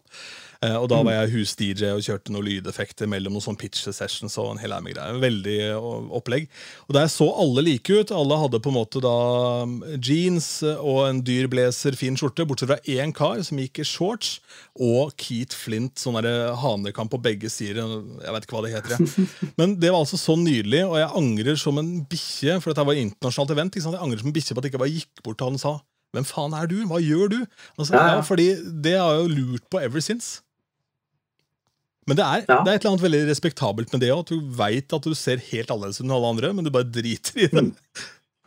Eh, 0.64 0.76
og 0.80 0.88
da 0.92 1.00
var 1.04 1.18
jeg 1.18 1.32
hus-DJ 1.34 1.92
og 1.92 2.04
kjørte 2.06 2.32
noen 2.34 2.46
lydeffekter 2.48 3.10
mellom 3.10 3.36
noen 3.36 3.44
sånn 3.44 3.60
pitch 3.60 3.84
sessions 3.84 4.38
og 4.40 4.54
en 4.54 4.62
hel 4.62 4.76
med. 4.86 5.00
Veldig 5.20 5.58
eh, 5.66 5.88
opplegg. 6.16 6.48
Og 6.88 6.96
der 6.96 7.10
så 7.12 7.28
alle 7.42 7.66
like 7.66 7.98
ut. 7.98 8.14
Alle 8.16 8.40
hadde 8.40 8.62
på 8.64 8.72
en 8.72 8.78
måte 8.78 9.02
da 9.04 9.16
mm, 9.68 9.76
jeans 9.98 10.50
og 10.72 11.02
en 11.10 11.22
dyr 11.26 11.50
blazer, 11.52 11.98
fin 12.00 12.18
skjorte, 12.20 12.46
bortsett 12.48 12.72
fra 12.72 12.80
én 12.90 13.14
kar 13.16 13.42
som 13.44 13.60
gikk 13.60 13.84
i 13.84 13.88
shorts, 13.88 14.38
og 14.80 15.14
Keith 15.20 15.58
Flint, 15.58 15.98
sånn 16.00 16.18
derre 16.20 16.54
hanekamp 16.60 17.12
på 17.14 17.22
begge 17.24 17.52
sider. 17.52 17.84
Jeg 18.24 18.36
vet 18.36 18.48
ikke 18.48 18.58
hva 18.58 18.66
det 18.68 18.76
heter. 18.78 18.96
jeg. 18.96 19.30
Men 19.60 19.78
det 19.82 19.92
var 19.92 20.04
altså 20.04 20.20
så 20.22 20.38
nydelig, 20.40 20.86
og 20.88 21.00
jeg 21.02 21.12
angrer 21.24 21.60
som 21.60 21.82
en 21.82 21.96
bikkje, 22.10 22.60
for 22.60 22.72
dette 22.72 22.88
var 22.88 23.02
internasjonalt 23.02 23.58
event. 23.58 23.82
Jeg 23.82 23.98
angrer 24.00 24.22
som 24.24 24.32
en 24.32 24.38
bikkje 24.38 24.56
på 24.56 24.64
at 24.64 24.70
jeg 24.70 24.76
ikke 24.76 24.86
bare 24.86 24.96
gikk 24.96 25.26
bort 25.26 25.42
til 25.42 25.52
han 25.52 25.60
og 25.60 25.66
sa 25.66 25.80
hvem 26.14 26.26
faen 26.30 26.54
er 26.54 26.68
du? 26.70 26.76
Hva 26.86 27.00
gjør 27.02 27.32
du? 27.32 27.40
Altså, 27.74 27.96
Ja, 27.96 28.02
ja. 28.06 28.18
ja, 28.20 28.26
fordi 28.26 28.48
det 28.86 28.92
har 29.00 29.16
jeg 29.16 29.24
jo 29.24 29.30
lurt 29.34 29.64
på 29.74 29.80
ever 29.82 30.04
since. 30.06 30.44
Men 32.08 32.18
det 32.20 32.24
er, 32.26 32.46
Ja. 32.50 32.58
det 32.64 32.72
er 32.72 32.76
et 32.76 32.82
eller 32.84 32.92
annet 32.96 33.06
veldig 33.06 33.22
respektabelt 33.30 33.94
med 33.94 34.02
det 34.04 34.10
òg. 34.12 34.26
At 34.26 34.34
du 34.34 34.42
veit 34.58 34.94
at 34.94 35.04
du 35.08 35.14
ser 35.16 35.38
helt 35.52 35.70
annerledes 35.72 36.02
enn 36.04 36.12
alle 36.12 36.34
andre, 36.34 36.54
men 36.54 36.66
du 36.66 36.72
bare 36.74 36.90
driter 36.90 37.38
i 37.46 37.48
det. 37.52 37.64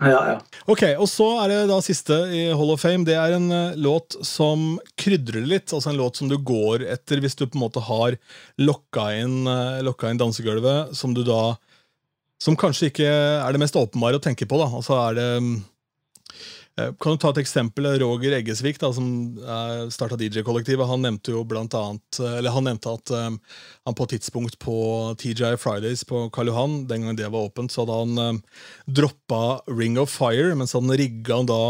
ja, 0.00 0.20
ja. 0.32 0.38
Ok, 0.68 0.82
og 0.98 1.06
så 1.08 1.28
er 1.44 1.48
det 1.54 1.60
da 1.70 1.78
siste 1.84 2.18
i 2.36 2.42
Hall 2.52 2.72
of 2.74 2.82
Fame. 2.84 3.06
Det 3.08 3.16
er 3.16 3.36
en 3.38 3.46
uh, 3.52 3.76
låt 3.80 4.18
som 4.26 4.78
krydrer 5.00 5.46
litt. 5.48 5.72
Altså 5.72 5.92
en 5.92 6.00
låt 6.00 6.16
som 6.20 6.28
du 6.28 6.36
går 6.36 6.84
etter 6.84 7.22
hvis 7.24 7.38
du 7.38 7.46
på 7.46 7.56
en 7.56 7.64
måte 7.64 7.80
har 7.86 8.18
lokka 8.60 9.06
inn, 9.22 9.46
uh, 9.48 9.80
lokka 9.86 10.10
inn 10.12 10.20
dansegulvet, 10.20 10.92
som 10.96 11.14
du 11.16 11.22
da 11.24 11.56
Som 12.38 12.52
kanskje 12.60 12.90
ikke 12.90 13.06
er 13.08 13.52
det 13.54 13.60
mest 13.62 13.76
åpenbare 13.80 14.18
å 14.18 14.20
tenke 14.20 14.44
på. 14.44 14.58
da. 14.60 14.66
Altså 14.68 14.92
er 15.00 15.14
det 15.16 15.28
mm, 15.40 15.54
eh, 15.56 15.62
Kan 16.76 17.14
du 17.14 17.20
ta 17.20 17.30
et 17.32 17.38
eksempel? 17.40 17.86
Roger 18.02 18.34
Eggesvik, 18.36 18.76
da, 18.82 18.90
som 18.92 19.06
uh, 19.40 19.86
starta 19.88 20.18
DJ-kollektivet, 20.20 20.84
han 20.84 21.00
nevnte 21.06 21.32
jo 21.32 21.40
blant 21.48 21.72
annet 21.72 22.18
eh, 22.20 22.34
Eller 22.36 22.52
han 22.52 22.66
nevnte 22.68 22.92
at 22.98 23.12
um, 23.16 23.38
han 23.88 23.96
på 23.96 24.04
et 24.04 24.12
tidspunkt 24.18 24.58
på 24.60 24.76
TGI 25.16 25.54
Fridays 25.56 26.04
på 26.04 26.26
Karl 26.36 26.52
Johan, 26.52 26.82
den 26.90 27.06
gangen 27.06 27.16
det 27.16 27.30
var 27.32 27.48
åpent, 27.48 27.72
så 27.72 27.86
hadde 27.86 27.96
han 28.02 28.36
um, 28.36 28.42
droppa 28.84 29.62
Ring 29.72 29.96
of 30.02 30.12
Fire, 30.12 30.52
men 30.52 30.68
han 30.68 30.96
rigga 31.00 31.40
han 31.40 31.48
da 31.48 31.60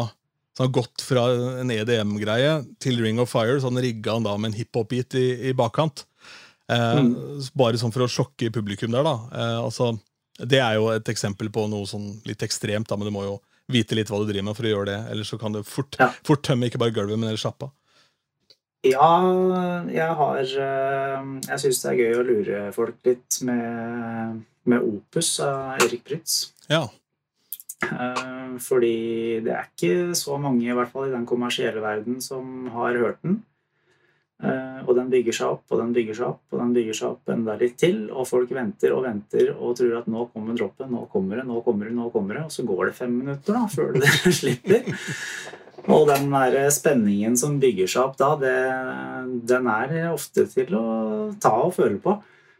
så 0.56 0.64
han 0.64 0.72
gått 0.72 1.02
fra 1.04 1.26
en 1.60 1.70
EDM-greie 1.70 2.52
til 2.80 3.02
Ring 3.04 3.18
of 3.20 3.28
Fire, 3.28 3.58
så 3.60 3.68
han 3.68 3.82
rigga 3.84 4.14
han 4.16 4.24
da 4.24 4.38
med 4.40 4.54
en 4.54 4.56
hiphop-beat 4.56 5.14
i, 5.20 5.26
i 5.50 5.52
bakkant. 5.56 6.06
Eh, 6.72 7.00
Bare 7.52 7.76
sånn 7.76 7.92
for 7.92 8.06
å 8.06 8.08
sjokke 8.08 8.48
publikum 8.54 8.94
der, 8.94 9.04
da. 9.04 9.18
Eh, 9.36 9.58
altså, 9.60 9.90
det 10.40 10.62
er 10.64 10.78
jo 10.78 10.88
et 10.94 11.12
eksempel 11.12 11.52
på 11.52 11.66
noe 11.68 11.84
sånn 11.88 12.08
litt 12.24 12.40
ekstremt, 12.46 12.88
da, 12.88 12.96
men 12.96 13.10
du 13.10 13.12
må 13.12 13.26
jo 13.26 13.36
vite 13.72 13.96
litt 13.98 14.08
hva 14.12 14.20
du 14.22 14.28
driver 14.30 14.44
med 14.50 14.56
for 14.58 14.66
å 14.68 14.72
gjøre 14.74 14.86
det. 14.92 14.98
Eller 15.10 15.24
så 15.26 15.38
kan 15.40 15.52
du 15.56 15.62
fort, 15.66 15.96
Ja. 15.98 16.10
fort 16.24 16.42
tømme 16.46 16.68
ikke 16.70 16.78
bare 16.78 16.94
gulvet, 16.94 17.18
men 17.18 17.28
hele 17.32 17.40
sjappa. 17.40 17.70
Ja, 18.86 19.08
jeg 19.90 20.12
har 20.20 20.38
eh, 20.38 21.22
Jeg 21.48 21.58
syns 21.58 21.80
det 21.82 21.90
er 21.90 21.98
gøy 21.98 22.12
å 22.20 22.26
lure 22.28 22.60
folk 22.76 22.94
litt 23.08 23.40
med, 23.42 24.44
med 24.64 24.84
Opus 24.86 25.32
av 25.42 25.80
Erik 25.82 26.04
Prytz. 26.06 26.52
Ja. 26.70 26.84
Eh, 27.82 28.54
Fordi 28.62 29.40
det 29.44 29.52
er 29.52 29.66
ikke 29.72 30.14
så 30.16 30.38
mange, 30.40 30.64
i 30.68 30.72
hvert 30.76 30.92
fall 30.92 31.08
i 31.08 31.14
den 31.16 31.26
kommersielle 31.26 31.82
verden, 31.82 32.20
som 32.22 32.68
har 32.72 32.94
hørt 32.96 33.18
den. 33.26 33.42
Eh, 34.44 34.80
Og 34.86 34.94
den 34.94 35.08
bygger 35.10 35.34
seg 35.34 35.48
opp, 35.56 35.62
og 35.72 35.80
den 35.80 35.92
bygger 35.96 36.14
seg 36.14 36.26
opp, 36.28 36.42
og 36.52 36.60
den 36.60 36.72
bygger 36.76 36.94
seg 36.94 37.08
opp 37.08 37.30
enda 37.32 37.54
litt 37.58 37.76
til. 37.80 37.96
Og 38.12 38.26
folk 38.28 38.50
venter 38.54 38.92
og 38.94 39.02
venter 39.06 39.48
og 39.56 39.74
tror 39.78 39.96
at 39.98 40.06
nå 40.12 40.26
kommer 40.34 40.54
droppen, 40.58 40.92
nå 40.92 41.06
kommer 41.10 41.40
det, 41.40 41.46
nå 41.48 41.62
kommer 41.66 41.88
det, 41.88 41.94
nå 41.96 42.10
kommer 42.14 42.38
det. 42.38 42.44
Og 42.46 42.52
så 42.54 42.66
går 42.68 42.90
det 42.90 42.94
fem 43.00 43.16
minutter 43.22 43.56
da, 43.56 43.64
før 43.72 43.96
det 43.96 44.12
slipper. 44.40 44.86
Og 45.86 46.06
den 46.10 46.30
der 46.32 46.70
spenningen 46.74 47.36
som 47.38 47.58
bygger 47.62 47.90
seg 47.90 48.02
opp 48.08 48.16
da, 48.20 48.30
det, 48.40 48.54
den 49.50 49.68
er 49.70 49.96
ofte 50.12 50.46
til 50.50 50.74
å 50.78 50.86
ta 51.42 51.52
og 51.66 51.74
føle 51.76 51.98
på. 52.02 52.16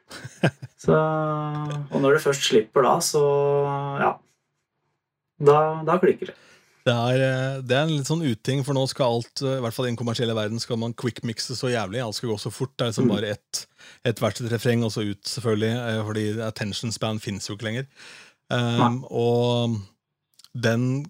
Så, 0.87 0.95
og 0.95 1.97
når 2.03 2.15
det 2.17 2.23
først 2.23 2.45
slipper 2.47 2.85
da, 2.87 2.93
så 3.03 3.23
ja. 3.99 4.11
Da, 5.43 5.57
da 5.89 5.97
klikker 5.99 6.31
det. 6.31 6.37
Det 6.87 6.95
er, 6.95 7.19
eh, 7.19 7.61
det 7.67 7.75
er 7.75 7.83
en 7.83 7.97
litt 7.97 8.07
sånn 8.07 8.23
uting, 8.23 8.61
for 8.63 8.77
nå 8.77 8.85
skal 8.87 9.17
alt, 9.17 9.43
eh, 9.43 9.57
i 9.59 9.63
hvert 9.65 9.75
fall 9.75 9.89
i 9.89 9.91
den 9.91 9.99
kommersielle 9.99 10.37
verden, 10.39 10.61
skal 10.63 10.79
man 10.79 10.95
quick-mixe 10.95 11.57
så 11.59 11.73
jævlig. 11.73 11.99
Alt 12.05 12.15
skal 12.21 12.31
gå 12.31 12.37
så 12.39 12.53
fort. 12.55 12.77
Det 12.79 12.87
er 12.87 12.93
liksom 12.93 13.09
Mm. 13.09 13.15
bare 13.17 13.31
ett 13.35 13.67
et 14.05 14.17
hvert 14.23 14.37
sitt 14.39 14.51
refreng, 14.53 14.85
og 14.85 14.93
så 14.93 15.03
ut, 15.03 15.23
selvfølgelig. 15.25 15.73
eh, 15.75 16.05
Fordi 16.07 16.41
attention 16.47 16.93
span 16.93 17.19
fins 17.21 17.49
jo 17.49 17.57
ikke 17.57 17.67
lenger. 17.67 17.87
Um, 18.49 19.05
og 19.11 19.81
den 20.55 21.07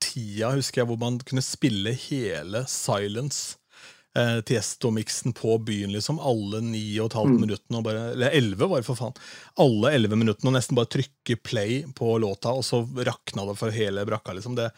tida 0.00 0.52
husker 0.54 0.82
jeg 0.82 0.86
hvor 0.86 0.98
man 0.98 1.18
kunne 1.18 1.42
spille 1.42 1.92
hele 1.92 2.64
Silence. 2.68 3.56
Eh, 4.18 4.40
Tiesto-miksen 4.42 5.32
på 5.38 5.58
byen, 5.62 5.92
liksom. 5.94 6.18
Alle 6.18 6.60
ni 6.64 6.98
og 6.98 7.10
et 7.12 7.18
halvt 7.20 7.34
Mm. 7.36 7.40
minuttene. 7.46 7.78
Og 7.78 7.84
bare, 7.86 8.12
eller 8.16 8.30
elleve, 8.34 8.68
var 8.68 8.80
det 8.82 8.86
for 8.88 8.98
faen. 8.98 9.14
Alle 9.62 9.92
elleve 9.94 10.16
minuttene, 10.18 10.48
og 10.50 10.54
nesten 10.58 10.74
bare 10.74 10.90
trykke 10.90 11.36
play 11.42 11.84
på 11.94 12.18
låta, 12.18 12.50
og 12.50 12.64
så 12.66 12.82
rakna 13.06 13.46
det 13.46 13.56
for 13.58 13.70
hele 13.70 14.04
brakka. 14.04 14.34
liksom. 14.34 14.54
Det, 14.56 14.72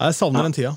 jeg 0.00 0.14
savner 0.14 0.38
Ja. 0.40 0.42
den 0.42 0.52
tida. 0.52 0.76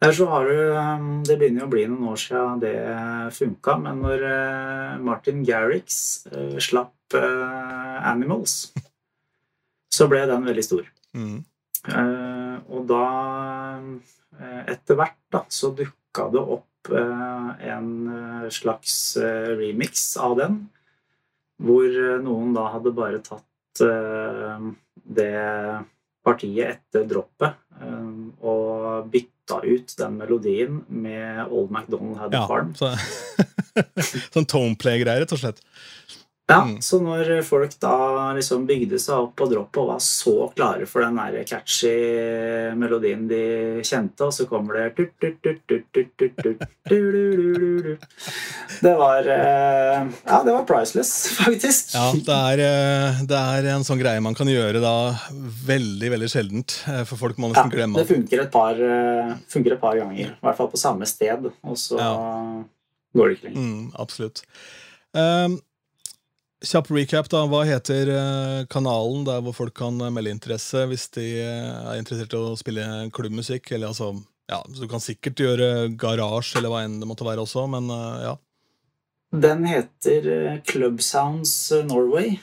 Der 0.00 0.12
så 0.12 0.28
har 0.30 0.44
du 0.44 0.54
um, 0.78 1.22
Det 1.24 1.38
begynner 1.40 1.64
å 1.64 1.70
bli 1.70 1.84
noen 1.86 2.06
år 2.12 2.16
siden 2.16 2.60
det 2.60 3.32
funka, 3.34 3.78
men 3.82 4.00
når 4.02 4.22
eh, 4.22 4.98
Martin 4.98 5.44
Garrix 5.44 6.24
eh, 6.30 6.56
slapp 6.58 6.94
eh, 7.14 8.06
Animals, 8.06 8.72
så 9.90 10.06
ble 10.08 10.26
den 10.26 10.44
veldig 10.44 10.64
stor. 10.64 10.84
Mm. 11.16 11.44
Og 12.70 12.86
da, 12.86 13.80
etter 14.68 14.94
hvert, 14.94 15.16
da, 15.32 15.44
så 15.48 15.70
dukka 15.74 15.94
det 16.32 16.42
opp 16.42 16.90
eh, 16.90 17.50
en 17.72 17.88
eh, 18.14 18.48
slags 18.54 19.16
eh, 19.16 19.52
remix 19.58 20.16
av 20.20 20.36
den. 20.40 20.58
Hvor 21.62 21.88
noen 22.22 22.52
da 22.54 22.68
hadde 22.74 22.92
bare 22.94 23.18
tatt 23.24 23.44
det 23.78 25.32
partiet 26.26 26.68
etter 26.76 27.04
droppet 27.10 27.56
og 28.46 29.08
bytta 29.10 29.58
ut 29.66 29.94
den 29.98 30.16
melodien 30.20 30.80
med 30.86 31.50
Old 31.50 31.72
MacDonald 31.74 32.18
Had 32.20 32.34
a 32.34 32.40
Ja, 32.40 32.46
Farm. 32.50 32.70
så, 32.78 32.92
sånn 34.34 34.46
toneplay-greier, 34.50 35.24
rett 35.24 35.34
og 35.34 35.42
slett. 35.42 35.62
Ja, 36.48 36.62
Mm. 36.64 36.78
Så 36.80 36.96
når 37.04 37.42
folk 37.44 37.74
da 37.80 38.32
liksom 38.32 38.62
bygde 38.66 38.96
seg 38.98 39.14
opp 39.20 39.34
på 39.36 39.46
droppet 39.50 39.82
og 39.82 39.88
var 39.90 39.98
så 40.00 40.32
klare 40.56 40.86
for 40.88 41.04
den 41.04 41.18
der 41.20 41.44
catchy 41.44 41.92
melodien 42.74 43.26
de 43.28 43.82
kjente, 43.84 44.24
og 44.24 44.32
så 44.32 44.46
kommer 44.48 44.78
det. 44.80 44.94
Det 48.80 48.94
var 48.96 49.28
eh, 49.28 50.08
Ja, 50.24 50.40
det 50.44 50.52
var 50.54 50.64
priceless, 50.68 51.12
faktisk. 51.42 51.92
Ja, 51.94 52.06
det 52.14 52.38
er, 52.38 52.64
eh, 52.64 53.22
det 53.28 53.42
er 53.42 53.70
en 53.74 53.84
sånn 53.86 54.00
greie 54.00 54.22
man 54.24 54.36
kan 54.38 54.48
gjøre 54.50 54.80
da 54.82 54.94
veldig, 55.68 56.12
veldig 56.16 56.30
sjeldent. 56.32 56.78
eh, 56.88 57.04
For 57.08 57.20
folk 57.20 57.36
må 57.40 57.50
Ja, 57.52 57.58
nesten 57.58 57.74
glemme 57.76 57.98
det 58.00 58.08
funker 58.08 58.44
et, 58.46 58.52
par, 58.54 58.80
funker 59.52 59.76
et 59.76 59.80
par 59.82 59.96
ganger. 59.98 60.32
I 60.32 60.44
hvert 60.48 60.58
fall 60.60 60.70
på 60.72 60.80
samme 60.80 61.06
sted. 61.08 61.48
Og 61.64 61.76
så 61.80 61.98
går 63.16 63.28
det 63.28 63.38
ikke 63.38 63.48
lenger. 63.50 63.64
mm, 63.64 63.88
Absolutt. 63.98 64.44
Um, 65.16 65.58
Kjapp 66.66 66.88
recap, 66.90 67.28
da. 67.30 67.44
Hva 67.46 67.60
heter 67.68 68.08
eh, 68.10 68.64
kanalen 68.70 69.22
der 69.28 69.42
hvor 69.46 69.54
folk 69.54 69.76
kan 69.78 70.00
eh, 70.02 70.10
melde 70.10 70.32
interesse 70.34 70.82
hvis 70.90 71.06
de 71.14 71.26
eh, 71.44 71.76
er 71.92 72.00
interessert 72.00 72.34
i 72.34 72.40
å 72.40 72.56
spille 72.58 72.86
klubbmusikk? 73.14 73.70
Eller 73.76 73.92
altså 73.92 74.16
Ja, 74.50 74.58
du 74.66 74.86
kan 74.90 75.02
sikkert 75.02 75.38
gjøre 75.38 75.88
garasje 76.00 76.58
eller 76.58 76.72
hva 76.72 76.82
enn 76.82 76.98
det 76.98 77.06
måtte 77.06 77.26
være 77.26 77.44
også, 77.44 77.66
men 77.70 77.90
ja. 78.24 78.34
Den 79.28 79.66
heter 79.68 80.62
Club 80.64 81.02
Sounds 81.04 81.52
Norway 81.84 82.38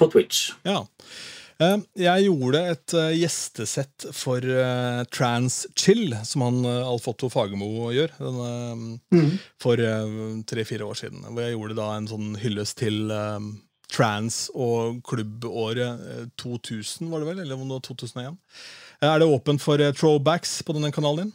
på 0.00 0.08
Twitch. 0.10 0.54
Ja. 0.64 0.86
Eh, 1.60 1.76
Jeg 2.04 2.24
gjorde 2.28 2.60
et 2.72 2.94
eh, 2.98 3.10
gjestesett 3.20 4.06
for 4.16 4.38
eh, 4.44 5.02
Trans 5.12 5.66
Chill, 5.78 6.14
som 6.24 6.42
han 6.46 6.62
Alf 6.66 7.08
Otto 7.12 7.28
Fagermo 7.32 7.90
gjør, 7.94 8.14
eh, 8.18 9.26
for 9.62 9.82
tre-fire 10.48 10.86
år 10.88 10.98
siden. 10.98 11.24
Hvor 11.28 11.42
jeg 11.44 11.56
gjorde 11.56 11.78
da 11.78 11.90
en 11.96 12.08
sånn 12.10 12.32
hyllest 12.42 12.78
til 12.82 13.12
trans- 13.92 14.46
og 14.56 15.02
klubbåret 15.04 16.00
eh, 16.00 16.24
2000, 16.40 17.10
var 17.12 17.20
det 17.20 17.28
vel? 17.32 17.42
Eller 17.44 17.58
om 17.60 17.68
det 17.68 17.76
var 17.76 17.86
2001. 17.90 18.38
Eh, 19.02 19.08
Er 19.12 19.18
det 19.20 19.28
åpent 19.28 19.60
for 19.60 19.76
throwbacks 19.92 20.62
på 20.64 20.72
denne 20.76 20.92
kanalen 20.94 21.26
din? 21.28 21.32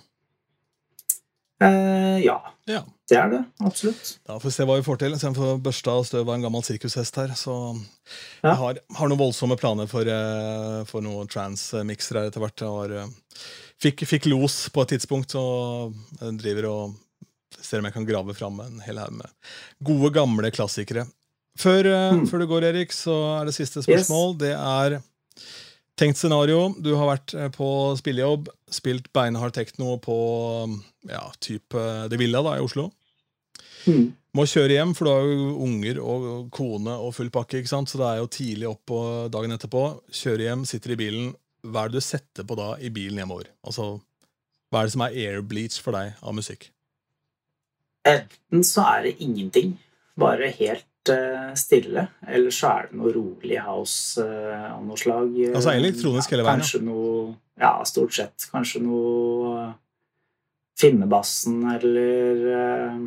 Eh, 1.62 2.20
ja, 2.26 2.38
Ja. 2.68 2.84
det 3.10 3.18
er 3.18 3.30
det. 3.32 3.39
Absolutt. 3.66 4.20
Da 4.28 4.36
får 4.38 4.43
vi 4.49 4.51
se 4.51 4.66
hva 4.68 4.76
vi 4.78 4.84
får 4.86 4.99
til. 4.99 5.16
Så 5.18 5.28
jeg 5.32 5.36
får 5.39 5.62
børsta 5.64 5.93
av 5.95 6.03
støv 6.05 6.28
av 6.28 6.36
en 6.36 6.41
gammel 6.45 6.64
sirkushest 6.68 7.16
her. 7.16 7.28
Så 7.39 7.55
Ja. 8.43 8.51
jeg 8.51 8.58
har, 8.58 8.80
har 8.99 9.08
noen 9.10 9.20
voldsomme 9.20 9.58
planer 9.58 9.88
for, 9.88 10.01
eh, 10.01 10.84
for 10.86 11.01
noen 11.01 11.28
trans-mikser 11.28 12.20
etter 12.28 12.39
hvert. 12.43 12.62
Jeg 12.62 12.70
har, 12.70 12.91
eh, 13.03 13.08
fikk, 13.82 14.05
fikk 14.05 14.26
los 14.30 14.70
på 14.70 14.82
et 14.84 14.89
tidspunkt, 14.99 15.34
og 15.36 15.93
driver 16.38 16.66
og 16.70 16.95
ser 17.62 17.80
om 17.80 17.86
jeg 17.86 17.93
kan 17.93 18.05
grave 18.05 18.36
fram 18.36 18.60
en 18.60 18.80
hel 18.86 18.97
haug 18.97 19.12
med 19.14 19.30
gode, 19.84 20.14
gamle 20.14 20.51
klassikere. 20.51 21.08
Før, 21.58 21.86
eh, 21.86 22.12
Mm. 22.14 22.28
før 22.30 22.39
du 22.39 22.47
går, 22.47 22.64
Erik, 22.70 22.91
så 22.91 23.41
er 23.41 23.45
det 23.45 23.55
siste 23.55 23.82
spørsmål. 23.82 24.38
Det 24.38 24.53
er 24.53 25.01
tenkt 25.98 26.20
scenario. 26.20 26.70
Du 26.84 26.93
har 26.98 27.10
vært 27.12 27.34
eh, 27.38 27.50
på 27.54 27.70
spillejobb, 28.00 28.52
spilt 28.74 29.10
beinhard 29.16 29.56
tekno 29.56 29.98
på 30.04 30.18
ja, 31.10 31.26
type 31.43 31.84
Det 32.12 32.20
Villa 32.22 32.43
da, 32.45 32.58
i 32.58 32.64
Oslo. 32.66 32.89
Mm. 33.88 34.12
Må 34.38 34.45
kjøre 34.45 34.76
hjem, 34.76 34.93
for 34.93 35.08
du 35.08 35.14
har 35.14 35.28
jo 35.32 35.52
unger 35.66 36.00
og 36.04 36.24
kone 36.54 36.93
og 37.02 37.14
full 37.18 37.32
pakke. 37.34 37.62
ikke 37.62 37.72
sant? 37.72 37.89
Så 37.89 38.00
det 38.02 38.08
er 38.10 38.22
jo 38.22 38.32
tidlig 38.32 38.70
opp 38.70 38.93
dagen 39.34 39.56
etterpå. 39.56 39.84
Kjøre 40.14 40.50
hjem, 40.50 40.66
sitter 40.70 40.93
i 40.93 41.00
bilen. 41.00 41.32
Hva 41.66 41.86
er 41.86 41.91
det 41.91 42.02
du 42.02 42.06
setter 42.06 42.45
på 42.48 42.58
da 42.60 42.74
i 42.78 42.91
bilen 42.93 43.18
hjemover? 43.22 43.50
Altså, 43.66 43.98
Hva 44.70 44.82
er 44.82 44.89
det 44.89 44.93
som 44.93 45.06
er 45.06 45.18
airbleach 45.24 45.80
for 45.82 45.95
deg 45.95 46.20
av 46.22 46.36
musikk? 46.36 46.70
Enten 48.08 48.64
så 48.68 48.84
er 48.93 49.08
det 49.08 49.18
ingenting, 49.24 49.74
bare 50.20 50.52
helt 50.60 50.86
eh, 50.86 50.97
stille, 51.58 52.08
eller 52.28 52.53
så 52.53 52.70
er 52.74 52.88
det 52.89 52.97
noe 52.99 53.12
rolig 53.16 53.58
house 53.64 54.22
eh, 54.24 54.68
av 54.74 54.82
noe 54.86 54.97
slag. 54.99 55.34
eh, 55.45 55.53
Altså 55.55 55.74
elektronisk 55.76 56.34
hele 56.36 56.43
veien. 56.47 56.62
Kanskje 56.64 56.82
noe 56.86 57.36
Ja, 57.58 57.72
stort 57.89 58.14
sett. 58.14 58.47
Kanskje 58.51 58.82
noe 58.86 59.53
eh, 59.64 59.72
Finnebassen 60.78 61.64
eller 61.74 62.43
eh, 62.53 62.97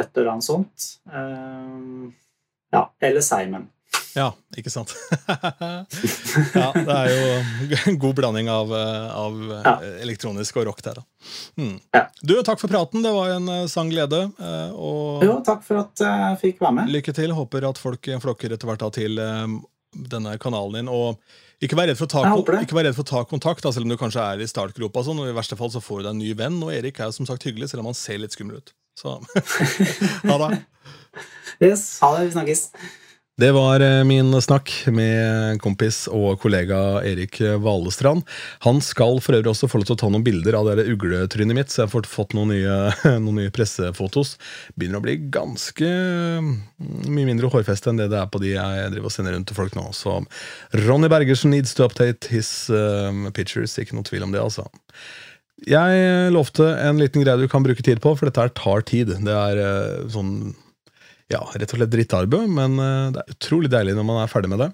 et 0.00 0.16
eller 0.20 0.32
annet 0.34 0.44
sånt. 0.44 0.88
Eh, 1.08 2.10
ja, 2.76 2.82
eller 3.00 3.24
Simon. 3.24 3.68
Ja, 4.16 4.30
ikke 4.58 4.70
sant? 4.72 4.90
ja, 6.56 6.68
det 6.74 6.94
er 6.94 7.10
jo 7.12 7.80
en 7.92 7.98
god 8.02 8.16
blanding 8.18 8.48
av, 8.50 8.72
eh, 8.74 9.10
av 9.14 9.36
eh, 9.44 9.60
Ja. 9.66 9.74
elektronisk 10.02 10.56
og 10.60 10.66
rock 10.70 10.80
der, 10.82 11.00
da. 11.00 11.04
Mm. 11.60 11.76
Ja. 11.94 12.02
Du, 12.22 12.34
takk 12.46 12.58
for 12.62 12.72
praten. 12.72 13.04
Det 13.04 13.12
var 13.14 13.34
en 13.36 13.48
eh, 13.48 13.66
sann 13.70 13.90
glede. 13.92 14.24
eh, 14.40 14.70
Og 14.74 15.22
Jo, 15.26 15.36
takk 15.46 15.62
for 15.66 15.82
at 15.84 16.02
jeg 16.02 16.40
fikk 16.42 16.64
være 16.64 16.74
med. 16.80 16.90
lykke 16.96 17.14
til. 17.16 17.34
Håper 17.36 17.68
at 17.70 17.78
folk 17.78 18.10
flokker 18.24 18.56
etter 18.56 18.66
hvert 18.70 18.86
til 18.96 19.18
eh, 19.22 19.46
denne 20.10 20.34
kanalen 20.42 20.80
din. 20.80 20.90
Og 20.90 21.20
ikke 21.62 21.76
vær 21.76 21.90
redd 21.90 21.98
for 22.00 22.08
å 22.08 22.12
ta, 22.14 22.24
ikke 22.64 22.76
vær 22.78 22.86
redd 22.88 22.96
for 22.96 23.04
å 23.04 23.10
ta 23.10 23.22
kontakt, 23.28 23.62
da, 23.62 23.70
selv 23.74 23.84
om 23.84 23.92
du 23.92 23.98
kanskje 24.00 24.22
er 24.24 24.40
i 24.40 24.48
startgropa. 24.48 25.02
Sånn, 25.04 25.18
og 25.20 25.28
I 25.28 25.36
verste 25.36 25.58
fall 25.60 25.70
så 25.70 25.82
får 25.84 26.00
du 26.00 26.06
deg 26.08 26.14
en 26.16 26.22
ny 26.24 26.32
venn. 26.38 26.56
Og 26.64 26.72
Erik 26.72 26.98
er 27.02 27.10
jo 27.12 27.18
som 27.20 27.28
sagt 27.28 27.44
hyggelig, 27.46 27.68
selv 27.70 27.84
om 27.84 27.90
han 27.92 27.98
ser 27.98 28.18
litt 28.22 28.32
skummel 28.34 28.58
ut. 28.62 28.72
Så 28.98 29.18
ha 30.30 30.36
det. 30.48 30.62
Yes, 31.60 31.84
ha 32.00 32.14
det. 32.16 32.26
Vi 32.30 32.34
snakkes. 32.38 32.62
Det 33.40 33.52
var 33.56 33.80
eh, 33.80 34.04
min 34.04 34.34
snakk 34.42 34.68
med 34.92 35.60
kompis 35.64 36.02
og 36.12 36.42
kollega 36.42 37.00
Erik 37.08 37.38
Valestrand. 37.62 38.26
Han 38.66 38.82
skal 38.84 39.16
for 39.24 39.38
øvrig 39.38 39.48
også 39.54 39.68
få 39.70 39.80
lov 39.80 39.88
til 39.88 39.96
å 39.96 40.00
ta 40.02 40.10
noen 40.12 40.26
bilder 40.26 40.58
av 40.58 40.68
det 40.76 40.84
ugletrynet 40.90 41.56
mitt, 41.56 41.72
så 41.72 41.86
jeg 41.86 41.88
har 41.94 42.08
fått- 42.10 42.36
noen 42.36 42.52
nye, 42.52 42.76
noen 43.24 43.40
nye 43.40 43.54
pressefotos. 43.54 44.34
Begynner 44.76 45.00
å 45.00 45.06
bli 45.06 45.16
ganske 45.32 45.88
mm, 45.88 46.52
mye 47.08 47.30
mindre 47.30 47.48
hårfeste 47.54 47.94
enn 47.94 48.02
det 48.02 48.10
det 48.12 48.20
er 48.20 48.28
på 48.28 48.42
de 48.44 48.52
jeg 48.58 48.92
driver 48.92 49.08
og 49.08 49.16
sender 49.16 49.38
rundt 49.38 49.48
til 49.48 49.60
folk 49.62 49.78
nå. 49.78 49.88
Så 49.96 50.20
Ronny 50.84 51.08
Bergersen 51.08 51.54
needs 51.54 51.72
to 51.78 51.88
update 51.88 52.28
his 52.28 52.68
uh, 52.68 53.08
pictures. 53.32 53.78
Ikke 53.80 53.96
noe 53.96 54.04
tvil 54.04 54.26
om 54.28 54.36
det, 54.36 54.42
altså. 54.44 54.68
Jeg 55.64 56.32
lovte 56.34 56.74
en 56.82 57.00
liten 57.00 57.24
greie 57.24 57.40
du 57.40 57.48
kan 57.48 57.64
bruke 57.64 57.84
tid 57.84 58.04
på, 58.04 58.18
for 58.18 58.28
dette 58.28 58.42
her 58.44 58.52
tar 58.52 58.84
tid. 58.90 59.16
Det 59.24 59.44
er 59.46 59.64
uh, 59.64 60.10
sånn 60.12 60.50
ja, 61.30 61.40
rett 61.54 61.72
og 61.72 61.80
slett 61.80 61.94
drittarbeid, 61.94 62.50
men 62.50 62.76
eh, 62.82 63.08
det 63.14 63.22
er 63.22 63.34
utrolig 63.36 63.72
deilig 63.72 63.96
når 63.98 64.06
man 64.08 64.20
er 64.22 64.30
ferdig 64.32 64.52
med 64.52 64.62
det. 64.64 64.70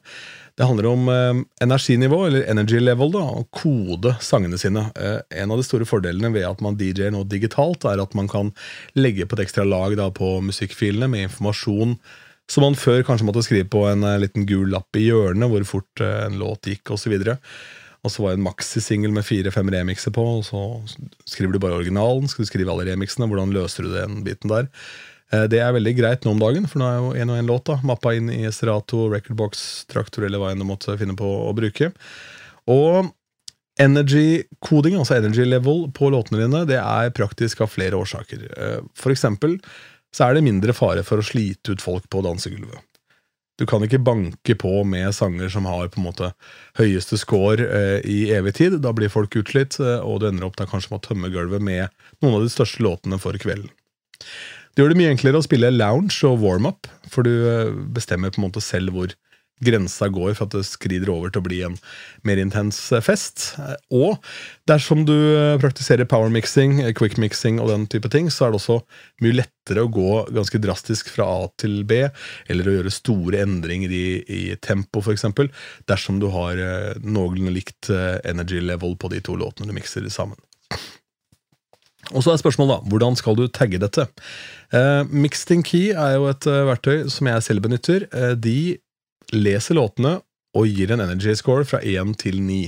Det 0.57 0.65
handler 0.65 0.89
om 0.89 1.09
eh, 1.13 1.41
energinivå, 1.65 2.23
eller 2.27 2.47
energy 2.51 2.81
level, 2.81 3.13
da, 3.13 3.25
å 3.29 3.47
kode 3.53 4.15
sangene 4.25 4.59
sine. 4.61 4.87
Eh, 4.97 5.19
en 5.43 5.53
av 5.53 5.61
de 5.61 5.67
store 5.69 5.89
fordelene 5.89 6.33
ved 6.33 6.49
at 6.49 6.63
man 6.65 6.79
DJ-er 6.81 7.13
nå 7.13 7.27
digitalt, 7.29 7.85
er 7.85 8.01
at 8.03 8.17
man 8.17 8.31
kan 8.33 8.55
legge 8.97 9.29
på 9.29 9.37
et 9.37 9.47
ekstra 9.47 9.67
lag 9.69 9.99
da, 10.01 10.09
på 10.15 10.39
musikkfilene 10.49 11.11
med 11.13 11.29
informasjon 11.29 11.99
som 12.51 12.63
man 12.63 12.79
før 12.79 13.03
kanskje 13.07 13.27
måtte 13.27 13.43
skrive 13.47 13.69
på 13.71 13.83
en 13.91 14.07
eh, 14.07 14.21
liten 14.23 14.47
gul 14.49 14.71
lapp 14.73 14.97
i 14.99 15.09
hjørnet, 15.09 15.51
hvor 15.51 15.67
fort 15.67 16.05
eh, 16.05 16.23
en 16.29 16.39
låt 16.41 16.71
gikk, 16.71 16.95
osv. 16.95 17.17
Og 18.07 18.13
så 18.13 18.23
var 18.23 18.33
det 18.33 18.39
en 18.39 18.47
maxisingel 18.47 19.15
med 19.15 19.27
fire-fem 19.27 19.71
remixer 19.75 20.15
på, 20.15 20.25
og 20.39 20.47
så 20.47 20.63
skriver 21.27 21.57
du 21.57 21.63
bare 21.63 21.81
originalen. 21.81 22.31
Skal 22.31 22.47
du 22.47 22.51
skrive 22.53 22.71
alle 22.73 22.87
remixene? 22.89 23.27
Hvordan 23.31 23.55
løser 23.55 23.87
du 23.87 23.95
den 23.97 24.23
biten 24.27 24.53
der? 24.53 24.71
Eh, 25.33 25.47
Det 25.51 25.61
er 25.63 25.75
veldig 25.75 25.95
greit 25.99 26.25
nå 26.25 26.35
om 26.37 26.43
dagen, 26.43 26.67
for 26.71 26.81
nå 26.83 26.89
er 26.89 26.97
jo 27.01 27.13
en 27.23 27.31
og 27.35 27.39
en 27.41 27.51
låt 27.51 27.67
da, 27.71 27.79
mappa 27.83 28.15
inn 28.17 28.31
i 28.31 28.45
Serato, 28.55 29.09
Recordbox, 29.13 29.87
Traktor 29.91 30.27
eller 30.27 30.43
hva 30.43 30.53
enn 30.53 30.63
du 30.63 30.69
måtte 30.69 30.97
finne 31.01 31.17
på 31.19 31.27
å 31.49 31.55
bruke. 31.57 31.93
Og 32.71 33.13
energy-koding, 33.83 34.97
altså 34.97 35.19
energy 35.19 35.45
level 35.45 35.87
på 35.93 36.09
låtene 36.15 36.45
dine, 36.47 36.65
det 36.69 36.79
er 36.81 37.13
praktisk 37.17 37.61
av 37.65 37.73
flere 37.75 37.99
årsaker. 37.99 38.47
Eh, 38.57 38.81
For 38.97 39.13
eksempel 39.15 39.59
så 40.15 40.29
er 40.29 40.35
det 40.37 40.47
mindre 40.47 40.73
fare 40.73 41.03
for 41.05 41.21
å 41.21 41.27
slite 41.27 41.75
ut 41.75 41.83
folk 41.85 42.07
på 42.09 42.23
dansegulvet. 42.25 42.81
Du 43.57 43.65
kan 43.69 43.81
ikke 43.85 44.03
banke 44.05 44.55
på 44.61 44.83
med 44.85 45.15
sanger 45.17 45.49
som 45.53 45.65
har 45.69 45.89
på 45.89 46.01
en 46.01 46.07
måte 46.11 46.31
høyeste 46.77 47.17
score 47.21 47.65
eh, 47.65 48.01
i 48.05 48.19
evig 48.37 48.55
tid. 48.59 48.79
Da 48.85 48.93
blir 48.97 49.13
folk 49.13 49.33
utslitt, 49.41 49.79
eh, 49.81 50.01
og 50.05 50.21
du 50.21 50.29
ender 50.29 50.45
opp 50.49 50.59
da 50.61 50.69
kanskje 50.69 50.93
med 50.93 51.01
å 51.01 51.07
tømme 51.09 51.33
gulvet 51.33 51.65
med 51.65 51.89
noen 52.21 52.37
av 52.37 52.45
de 52.45 52.53
største 52.53 52.85
låtene 52.85 53.19
for 53.21 53.37
kvelden. 53.41 53.73
Det 54.77 54.85
gjør 54.85 54.93
det 54.93 55.01
mye 55.01 55.13
enklere 55.15 55.41
å 55.41 55.45
spille 55.45 55.73
lounge 55.73 56.19
og 56.29 56.43
warm-up, 56.43 56.85
for 57.09 57.25
du 57.25 57.33
eh, 57.49 57.71
bestemmer 57.97 58.29
på 58.29 58.43
en 58.43 58.45
måte 58.45 58.61
selv 58.61 58.93
hvor 58.93 59.15
grensa 59.65 60.11
går 60.13 60.35
for 60.37 60.45
at 60.45 60.53
det 60.53 60.67
skrider 60.69 61.09
over 61.09 61.33
til 61.33 61.41
å 61.41 61.45
bli 61.47 61.63
en 61.65 61.79
mer 62.29 62.37
intens 62.43 62.83
eh, 62.93 63.01
fest. 63.01 63.55
Og 63.89 64.21
dersom 64.69 65.07
du 65.09 65.15
eh, 65.17 65.55
praktiserer 65.63 66.05
power 66.05 66.29
mixing, 66.29 66.83
quick 66.99 67.17
mixing 67.17 67.57
og 67.57 67.71
den 67.73 67.87
type 67.89 68.11
ting, 68.13 68.29
så 68.29 68.45
er 68.45 68.53
det 68.53 68.61
også 68.61 68.77
mye 69.25 69.39
lettere 69.39 69.87
å 69.87 69.89
gå 69.97 70.11
ganske 70.37 70.61
drastisk 70.61 71.09
fra 71.15 71.25
A 71.39 71.49
til 71.57 71.79
B, 71.89 72.03
eller 72.53 72.69
å 72.69 72.77
gjøre 72.77 72.93
store 72.99 73.41
endringer 73.47 73.97
i, 73.97 74.07
i 74.29 74.43
tempo, 74.61 75.01
f.eks., 75.01 75.25
dersom 75.89 76.21
du 76.21 76.29
har 76.37 76.61
noenlunde 77.01 77.57
likt 77.57 77.89
energy 78.29 78.61
level 78.61 78.93
på 79.01 79.09
de 79.17 79.25
to 79.25 79.41
låtene 79.41 79.73
du 79.73 79.79
mikser 79.81 80.05
sammen. 80.13 80.37
Og 82.15 82.23
så 82.23 82.33
er 82.33 82.41
spørsmålet 82.41 82.77
da, 82.77 82.91
hvordan 82.93 83.17
skal 83.19 83.37
du 83.39 83.47
tagge 83.49 83.81
dette? 83.83 84.07
Eh, 84.75 85.03
Mixed 85.11 85.51
in 85.55 85.65
Key 85.67 85.91
er 85.95 86.17
jo 86.19 86.29
et 86.31 86.47
eh, 86.51 86.63
verktøy 86.69 87.07
som 87.13 87.31
jeg 87.31 87.43
selv 87.47 87.65
benytter. 87.67 88.07
Eh, 88.15 88.35
de 88.39 88.77
leser 89.35 89.79
låtene 89.79 90.21
og 90.57 90.71
gir 90.71 90.93
en 90.95 91.03
energy 91.05 91.35
score 91.37 91.67
fra 91.69 91.83
1 91.85 92.15
til 92.23 92.39
9. 92.41 92.61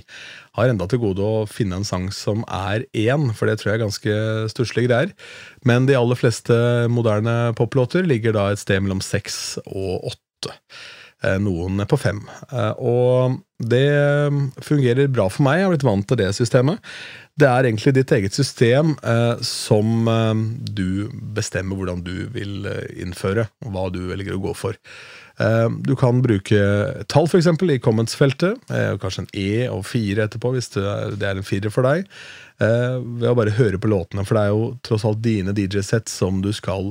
Har 0.59 0.68
enda 0.68 0.84
til 0.91 1.01
gode 1.01 1.24
å 1.24 1.47
finne 1.49 1.78
en 1.78 1.86
sang 1.89 2.11
som 2.12 2.43
er 2.53 2.84
1, 2.93 3.30
for 3.39 3.49
det 3.49 3.61
tror 3.61 3.70
jeg 3.72 3.78
er 3.78 3.84
ganske 3.86 4.16
stusslige 4.53 4.91
greier. 4.91 5.14
Men 5.64 5.86
de 5.89 5.97
aller 5.97 6.18
fleste 6.18 6.59
moderne 6.93 7.55
poplåter 7.57 8.05
ligger 8.05 8.36
da 8.36 8.51
et 8.53 8.61
sted 8.61 8.82
mellom 8.84 9.01
6 9.05 9.61
og 9.70 10.11
8. 10.12 10.59
Eh, 11.24 11.39
Noen 11.43 11.80
er 11.82 11.89
på 11.91 11.97
5. 11.99 12.20
Eh, 12.53 12.74
Og 12.78 13.39
det 13.59 13.89
fungerer 14.62 15.09
bra 15.11 15.26
for 15.32 15.43
meg, 15.49 15.59
jeg 15.59 15.66
har 15.66 15.72
blitt 15.72 15.89
vant 15.89 16.07
til 16.07 16.20
det 16.20 16.28
systemet. 16.36 16.78
Det 17.39 17.47
er 17.47 17.68
egentlig 17.68 17.93
ditt 17.95 18.11
eget 18.16 18.34
system 18.34 18.97
eh, 19.07 19.39
som 19.47 20.09
eh, 20.11 20.41
du 20.74 21.07
bestemmer 21.36 21.78
hvordan 21.78 22.01
du 22.03 22.26
vil 22.34 22.66
eh, 22.66 22.89
innføre, 23.05 23.45
og 23.62 23.74
hva 23.74 23.84
du 23.95 24.01
velger 24.09 24.34
å 24.34 24.43
gå 24.43 24.55
for. 24.59 24.78
Eh, 25.39 25.68
Du 25.86 25.95
kan 25.99 26.18
bruke 26.24 26.59
tall 27.07 27.28
for 27.30 27.39
eksempel, 27.39 27.70
i 27.70 27.78
comments-feltet, 27.82 28.59
eh, 28.74 28.97
kanskje 28.99 29.22
en 29.24 29.30
E 29.39 29.51
og 29.70 29.84
fire 29.86 30.26
etterpå, 30.26 30.51
hvis 30.57 30.72
det 30.74 30.82
er, 30.82 31.14
det 31.14 31.28
er 31.28 31.39
en 31.39 31.47
firer 31.47 31.74
for 31.74 31.86
deg, 31.86 32.09
eh, 32.59 32.97
ved 32.99 33.28
å 33.30 33.36
bare 33.39 33.55
høre 33.61 33.78
på 33.78 33.93
låtene. 33.93 34.26
For 34.26 34.34
det 34.34 34.43
er 34.43 34.57
jo 34.57 34.66
tross 34.82 35.07
alt 35.07 35.22
dine 35.22 35.55
DJ-sett 35.55 36.11
som 36.11 36.43
du 36.43 36.51
skal 36.57 36.91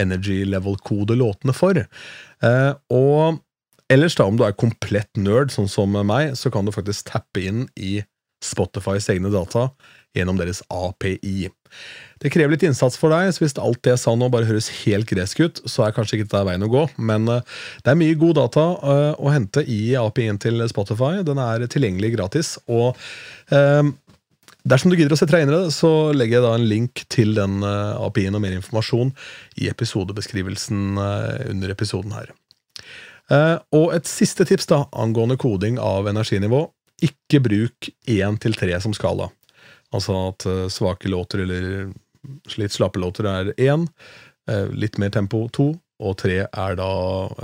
energy 0.00 0.40
level-kode 0.48 1.14
låtene 1.14 1.52
for. 1.54 1.76
Og 2.90 3.36
ellers, 3.92 4.16
da, 4.18 4.24
om 4.26 4.40
du 4.40 4.42
er 4.42 4.56
komplett 4.58 5.12
nerd, 5.20 5.52
sånn 5.54 5.68
som 5.70 5.92
meg, 6.08 6.32
så 6.40 6.50
kan 6.50 6.66
du 6.66 6.72
faktisk 6.74 7.12
tappe 7.12 7.44
inn 7.44 7.68
i 7.76 8.00
Spotifys 8.44 9.08
egne 9.12 9.32
data 9.32 9.70
gjennom 10.14 10.38
deres 10.38 10.62
API. 10.72 11.48
Det 12.22 12.30
krever 12.32 12.54
litt 12.54 12.64
innsats 12.64 12.96
for 13.00 13.12
deg, 13.12 13.32
så 13.34 13.42
hvis 13.42 13.56
alt 13.60 13.82
det 13.84 13.94
jeg 13.94 14.02
sa 14.04 14.14
nå 14.16 14.30
bare 14.32 14.46
høres 14.48 14.70
helt 14.84 15.10
gresk 15.10 15.42
ut, 15.42 15.58
så 15.68 15.84
er 15.84 15.96
kanskje 15.96 16.18
ikke 16.18 16.28
dette 16.28 16.44
veien 16.46 16.64
å 16.64 16.70
gå, 16.72 16.86
men 16.96 17.26
eh, 17.30 17.58
det 17.84 17.92
er 17.92 17.98
mye 18.00 18.20
god 18.20 18.38
data 18.38 18.68
eh, 18.78 19.10
å 19.18 19.34
hente 19.34 19.64
i 19.66 19.80
API-en 19.98 20.40
til 20.40 20.64
Spotify. 20.70 21.18
Den 21.26 21.42
er 21.42 21.66
tilgjengelig 21.70 22.14
gratis, 22.16 22.56
og 22.70 22.94
eh, 23.54 23.82
Dersom 24.64 24.88
du 24.88 24.96
gidder 24.96 25.12
å 25.12 25.26
i 25.36 25.44
det, 25.44 25.58
så 25.76 25.88
legger 26.16 26.38
jeg 26.38 26.44
da 26.46 26.50
en 26.56 26.62
link 26.64 27.02
til 27.12 27.34
den 27.36 27.58
API-en 27.60 28.38
og 28.38 28.40
mer 28.40 28.54
informasjon 28.56 29.10
i 29.60 29.66
episodebeskrivelsen 29.68 30.96
under 30.96 31.74
episoden 31.74 32.14
her. 32.16 32.30
Og 33.76 33.92
et 33.92 34.08
siste 34.08 34.46
tips 34.48 34.70
da, 34.72 34.78
angående 34.96 35.36
koding 35.36 35.76
av 35.76 36.08
energinivå. 36.08 36.62
Ikke 37.04 37.40
bruk 37.44 37.90
1 38.08 38.40
til 38.42 38.56
3 38.56 38.80
som 38.84 38.94
skala. 38.96 39.28
Altså 39.94 40.16
at 40.30 40.46
eh, 40.50 40.66
svake 40.72 41.10
låter 41.12 41.44
eller 41.44 41.92
litt 42.58 42.74
slappe 42.74 43.00
låter 43.02 43.28
er 43.28 43.52
1, 43.60 43.86
eh, 44.50 44.68
litt 44.72 44.98
mer 44.98 45.12
tempo 45.14 45.44
2, 45.52 45.68
og 46.04 46.16
3 46.18 46.38
er 46.48 46.78
da 46.80 46.90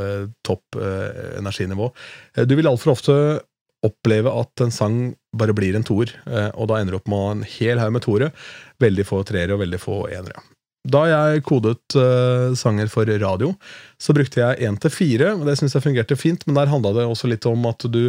eh, 0.01 0.25
topp 0.47 0.81
energinivå. 0.81 1.91
Du 2.49 2.57
vil 2.59 2.69
altfor 2.71 2.97
ofte 2.97 3.17
oppleve 3.87 4.33
at 4.37 4.65
en 4.65 4.73
sang 4.75 4.97
bare 5.37 5.55
blir 5.57 5.77
en 5.77 5.87
toer, 5.87 6.11
og 6.53 6.67
da 6.69 6.81
ender 6.81 6.93
du 6.93 6.99
opp 6.99 7.09
med 7.09 7.29
en 7.31 7.45
hel 7.49 7.81
haug 7.81 7.95
med 7.95 8.05
toere. 8.05 8.29
Veldig 8.83 9.07
få 9.09 9.23
treere 9.25 9.57
og 9.57 9.63
veldig 9.63 9.81
få 9.81 10.03
enere. 10.11 10.43
Da 10.89 11.03
jeg 11.11 11.43
kodet 11.45 11.97
eh, 11.99 12.53
sanger 12.57 12.89
for 12.89 13.09
radio, 13.21 13.53
så 14.01 14.15
brukte 14.17 14.41
jeg 14.41 14.65
1 14.65 14.79
til 14.81 14.93
4, 14.95 15.33
og 15.37 15.49
det 15.49 15.59
syns 15.61 15.77
jeg 15.77 15.85
fungerte 15.85 16.17
fint, 16.17 16.47
men 16.47 16.57
der 16.57 16.73
handla 16.73 16.95
det 16.97 17.05
også 17.05 17.29
litt 17.29 17.45
om 17.49 17.67
at 17.69 17.85
du 17.93 18.09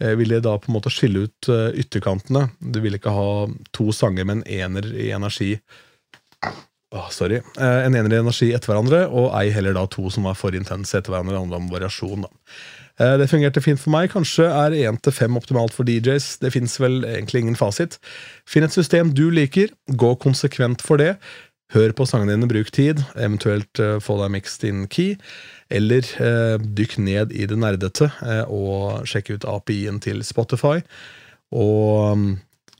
eh, 0.00 0.16
ville 0.18 0.40
da 0.44 0.56
på 0.58 0.70
en 0.70 0.76
måte 0.78 0.92
skille 0.92 1.26
ut 1.28 1.50
eh, 1.52 1.70
ytterkantene. 1.82 2.48
Du 2.60 2.80
ville 2.82 3.00
ikke 3.00 3.14
ha 3.14 3.30
to 3.76 3.90
sanger 3.96 4.26
med 4.26 4.40
en 4.40 4.48
ener 4.60 4.90
i 4.94 5.10
energi 5.16 5.54
oh, 6.94 7.08
sorry. 7.14 7.40
Eh, 7.58 7.80
en 7.86 7.94
ener 7.94 8.16
i 8.16 8.20
energi 8.20 8.50
etter 8.56 8.72
hverandre, 8.72 9.06
og 9.08 9.32
ei 9.38 9.48
heller 9.54 9.76
da 9.76 9.86
to 9.90 10.10
som 10.12 10.28
var 10.28 10.38
for 10.38 10.56
intense 10.56 10.96
etter 10.96 11.14
hverandre. 11.14 11.36
Det 11.36 11.44
handler 11.44 11.62
om 11.62 11.72
variasjon, 11.72 12.28
da. 12.28 12.32
Det 13.00 13.30
fungerte 13.30 13.62
fint 13.64 13.80
for 13.80 13.94
meg. 13.94 14.10
Kanskje 14.12 14.44
er 14.44 14.74
1 14.76 14.98
til 15.06 15.14
5 15.16 15.38
optimalt 15.38 15.72
for 15.72 15.88
DJs. 15.88 16.34
Det 16.42 16.50
fins 16.52 16.74
vel 16.82 16.98
egentlig 17.08 17.40
ingen 17.46 17.56
fasit. 17.56 17.94
Finn 18.44 18.66
et 18.66 18.74
system 18.76 19.14
du 19.16 19.30
liker, 19.32 19.72
gå 19.88 20.10
konsekvent 20.20 20.84
for 20.84 21.00
det. 21.00 21.14
Hør 21.70 21.92
på 21.94 22.06
sangene 22.08 22.34
dine, 22.34 22.48
bruk 22.50 22.72
tid, 22.74 23.02
eventuelt 23.14 23.78
uh, 23.82 23.98
få 24.02 24.16
deg 24.18 24.32
mixed 24.34 24.66
in 24.66 24.86
key. 24.90 25.14
Eller 25.70 26.06
uh, 26.18 26.56
dykk 26.58 26.96
ned 26.98 27.34
i 27.36 27.46
det 27.46 27.58
nerdete 27.60 28.10
uh, 28.24 28.42
og 28.50 29.06
sjekk 29.06 29.36
ut 29.36 29.46
API-en 29.52 30.00
til 30.02 30.24
Spotify. 30.26 30.80
Og 31.54 32.26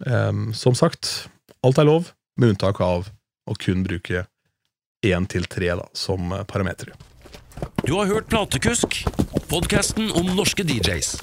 um, 0.06 0.50
som 0.56 0.74
sagt, 0.78 1.28
alt 1.66 1.78
er 1.78 1.86
lov, 1.86 2.10
med 2.40 2.54
unntak 2.54 2.80
av 2.82 3.10
å 3.46 3.56
kun 3.58 3.84
bruke 3.86 4.24
1 5.06 5.30
til 5.32 5.46
3 5.50 5.72
da, 5.80 5.86
som 5.94 6.34
parameter. 6.50 6.94
Du 7.86 7.94
har 7.98 8.10
hørt 8.10 8.30
Platekusk, 8.32 9.02
podkasten 9.50 10.10
om 10.16 10.34
norske 10.36 10.66
DJs. 10.66 11.18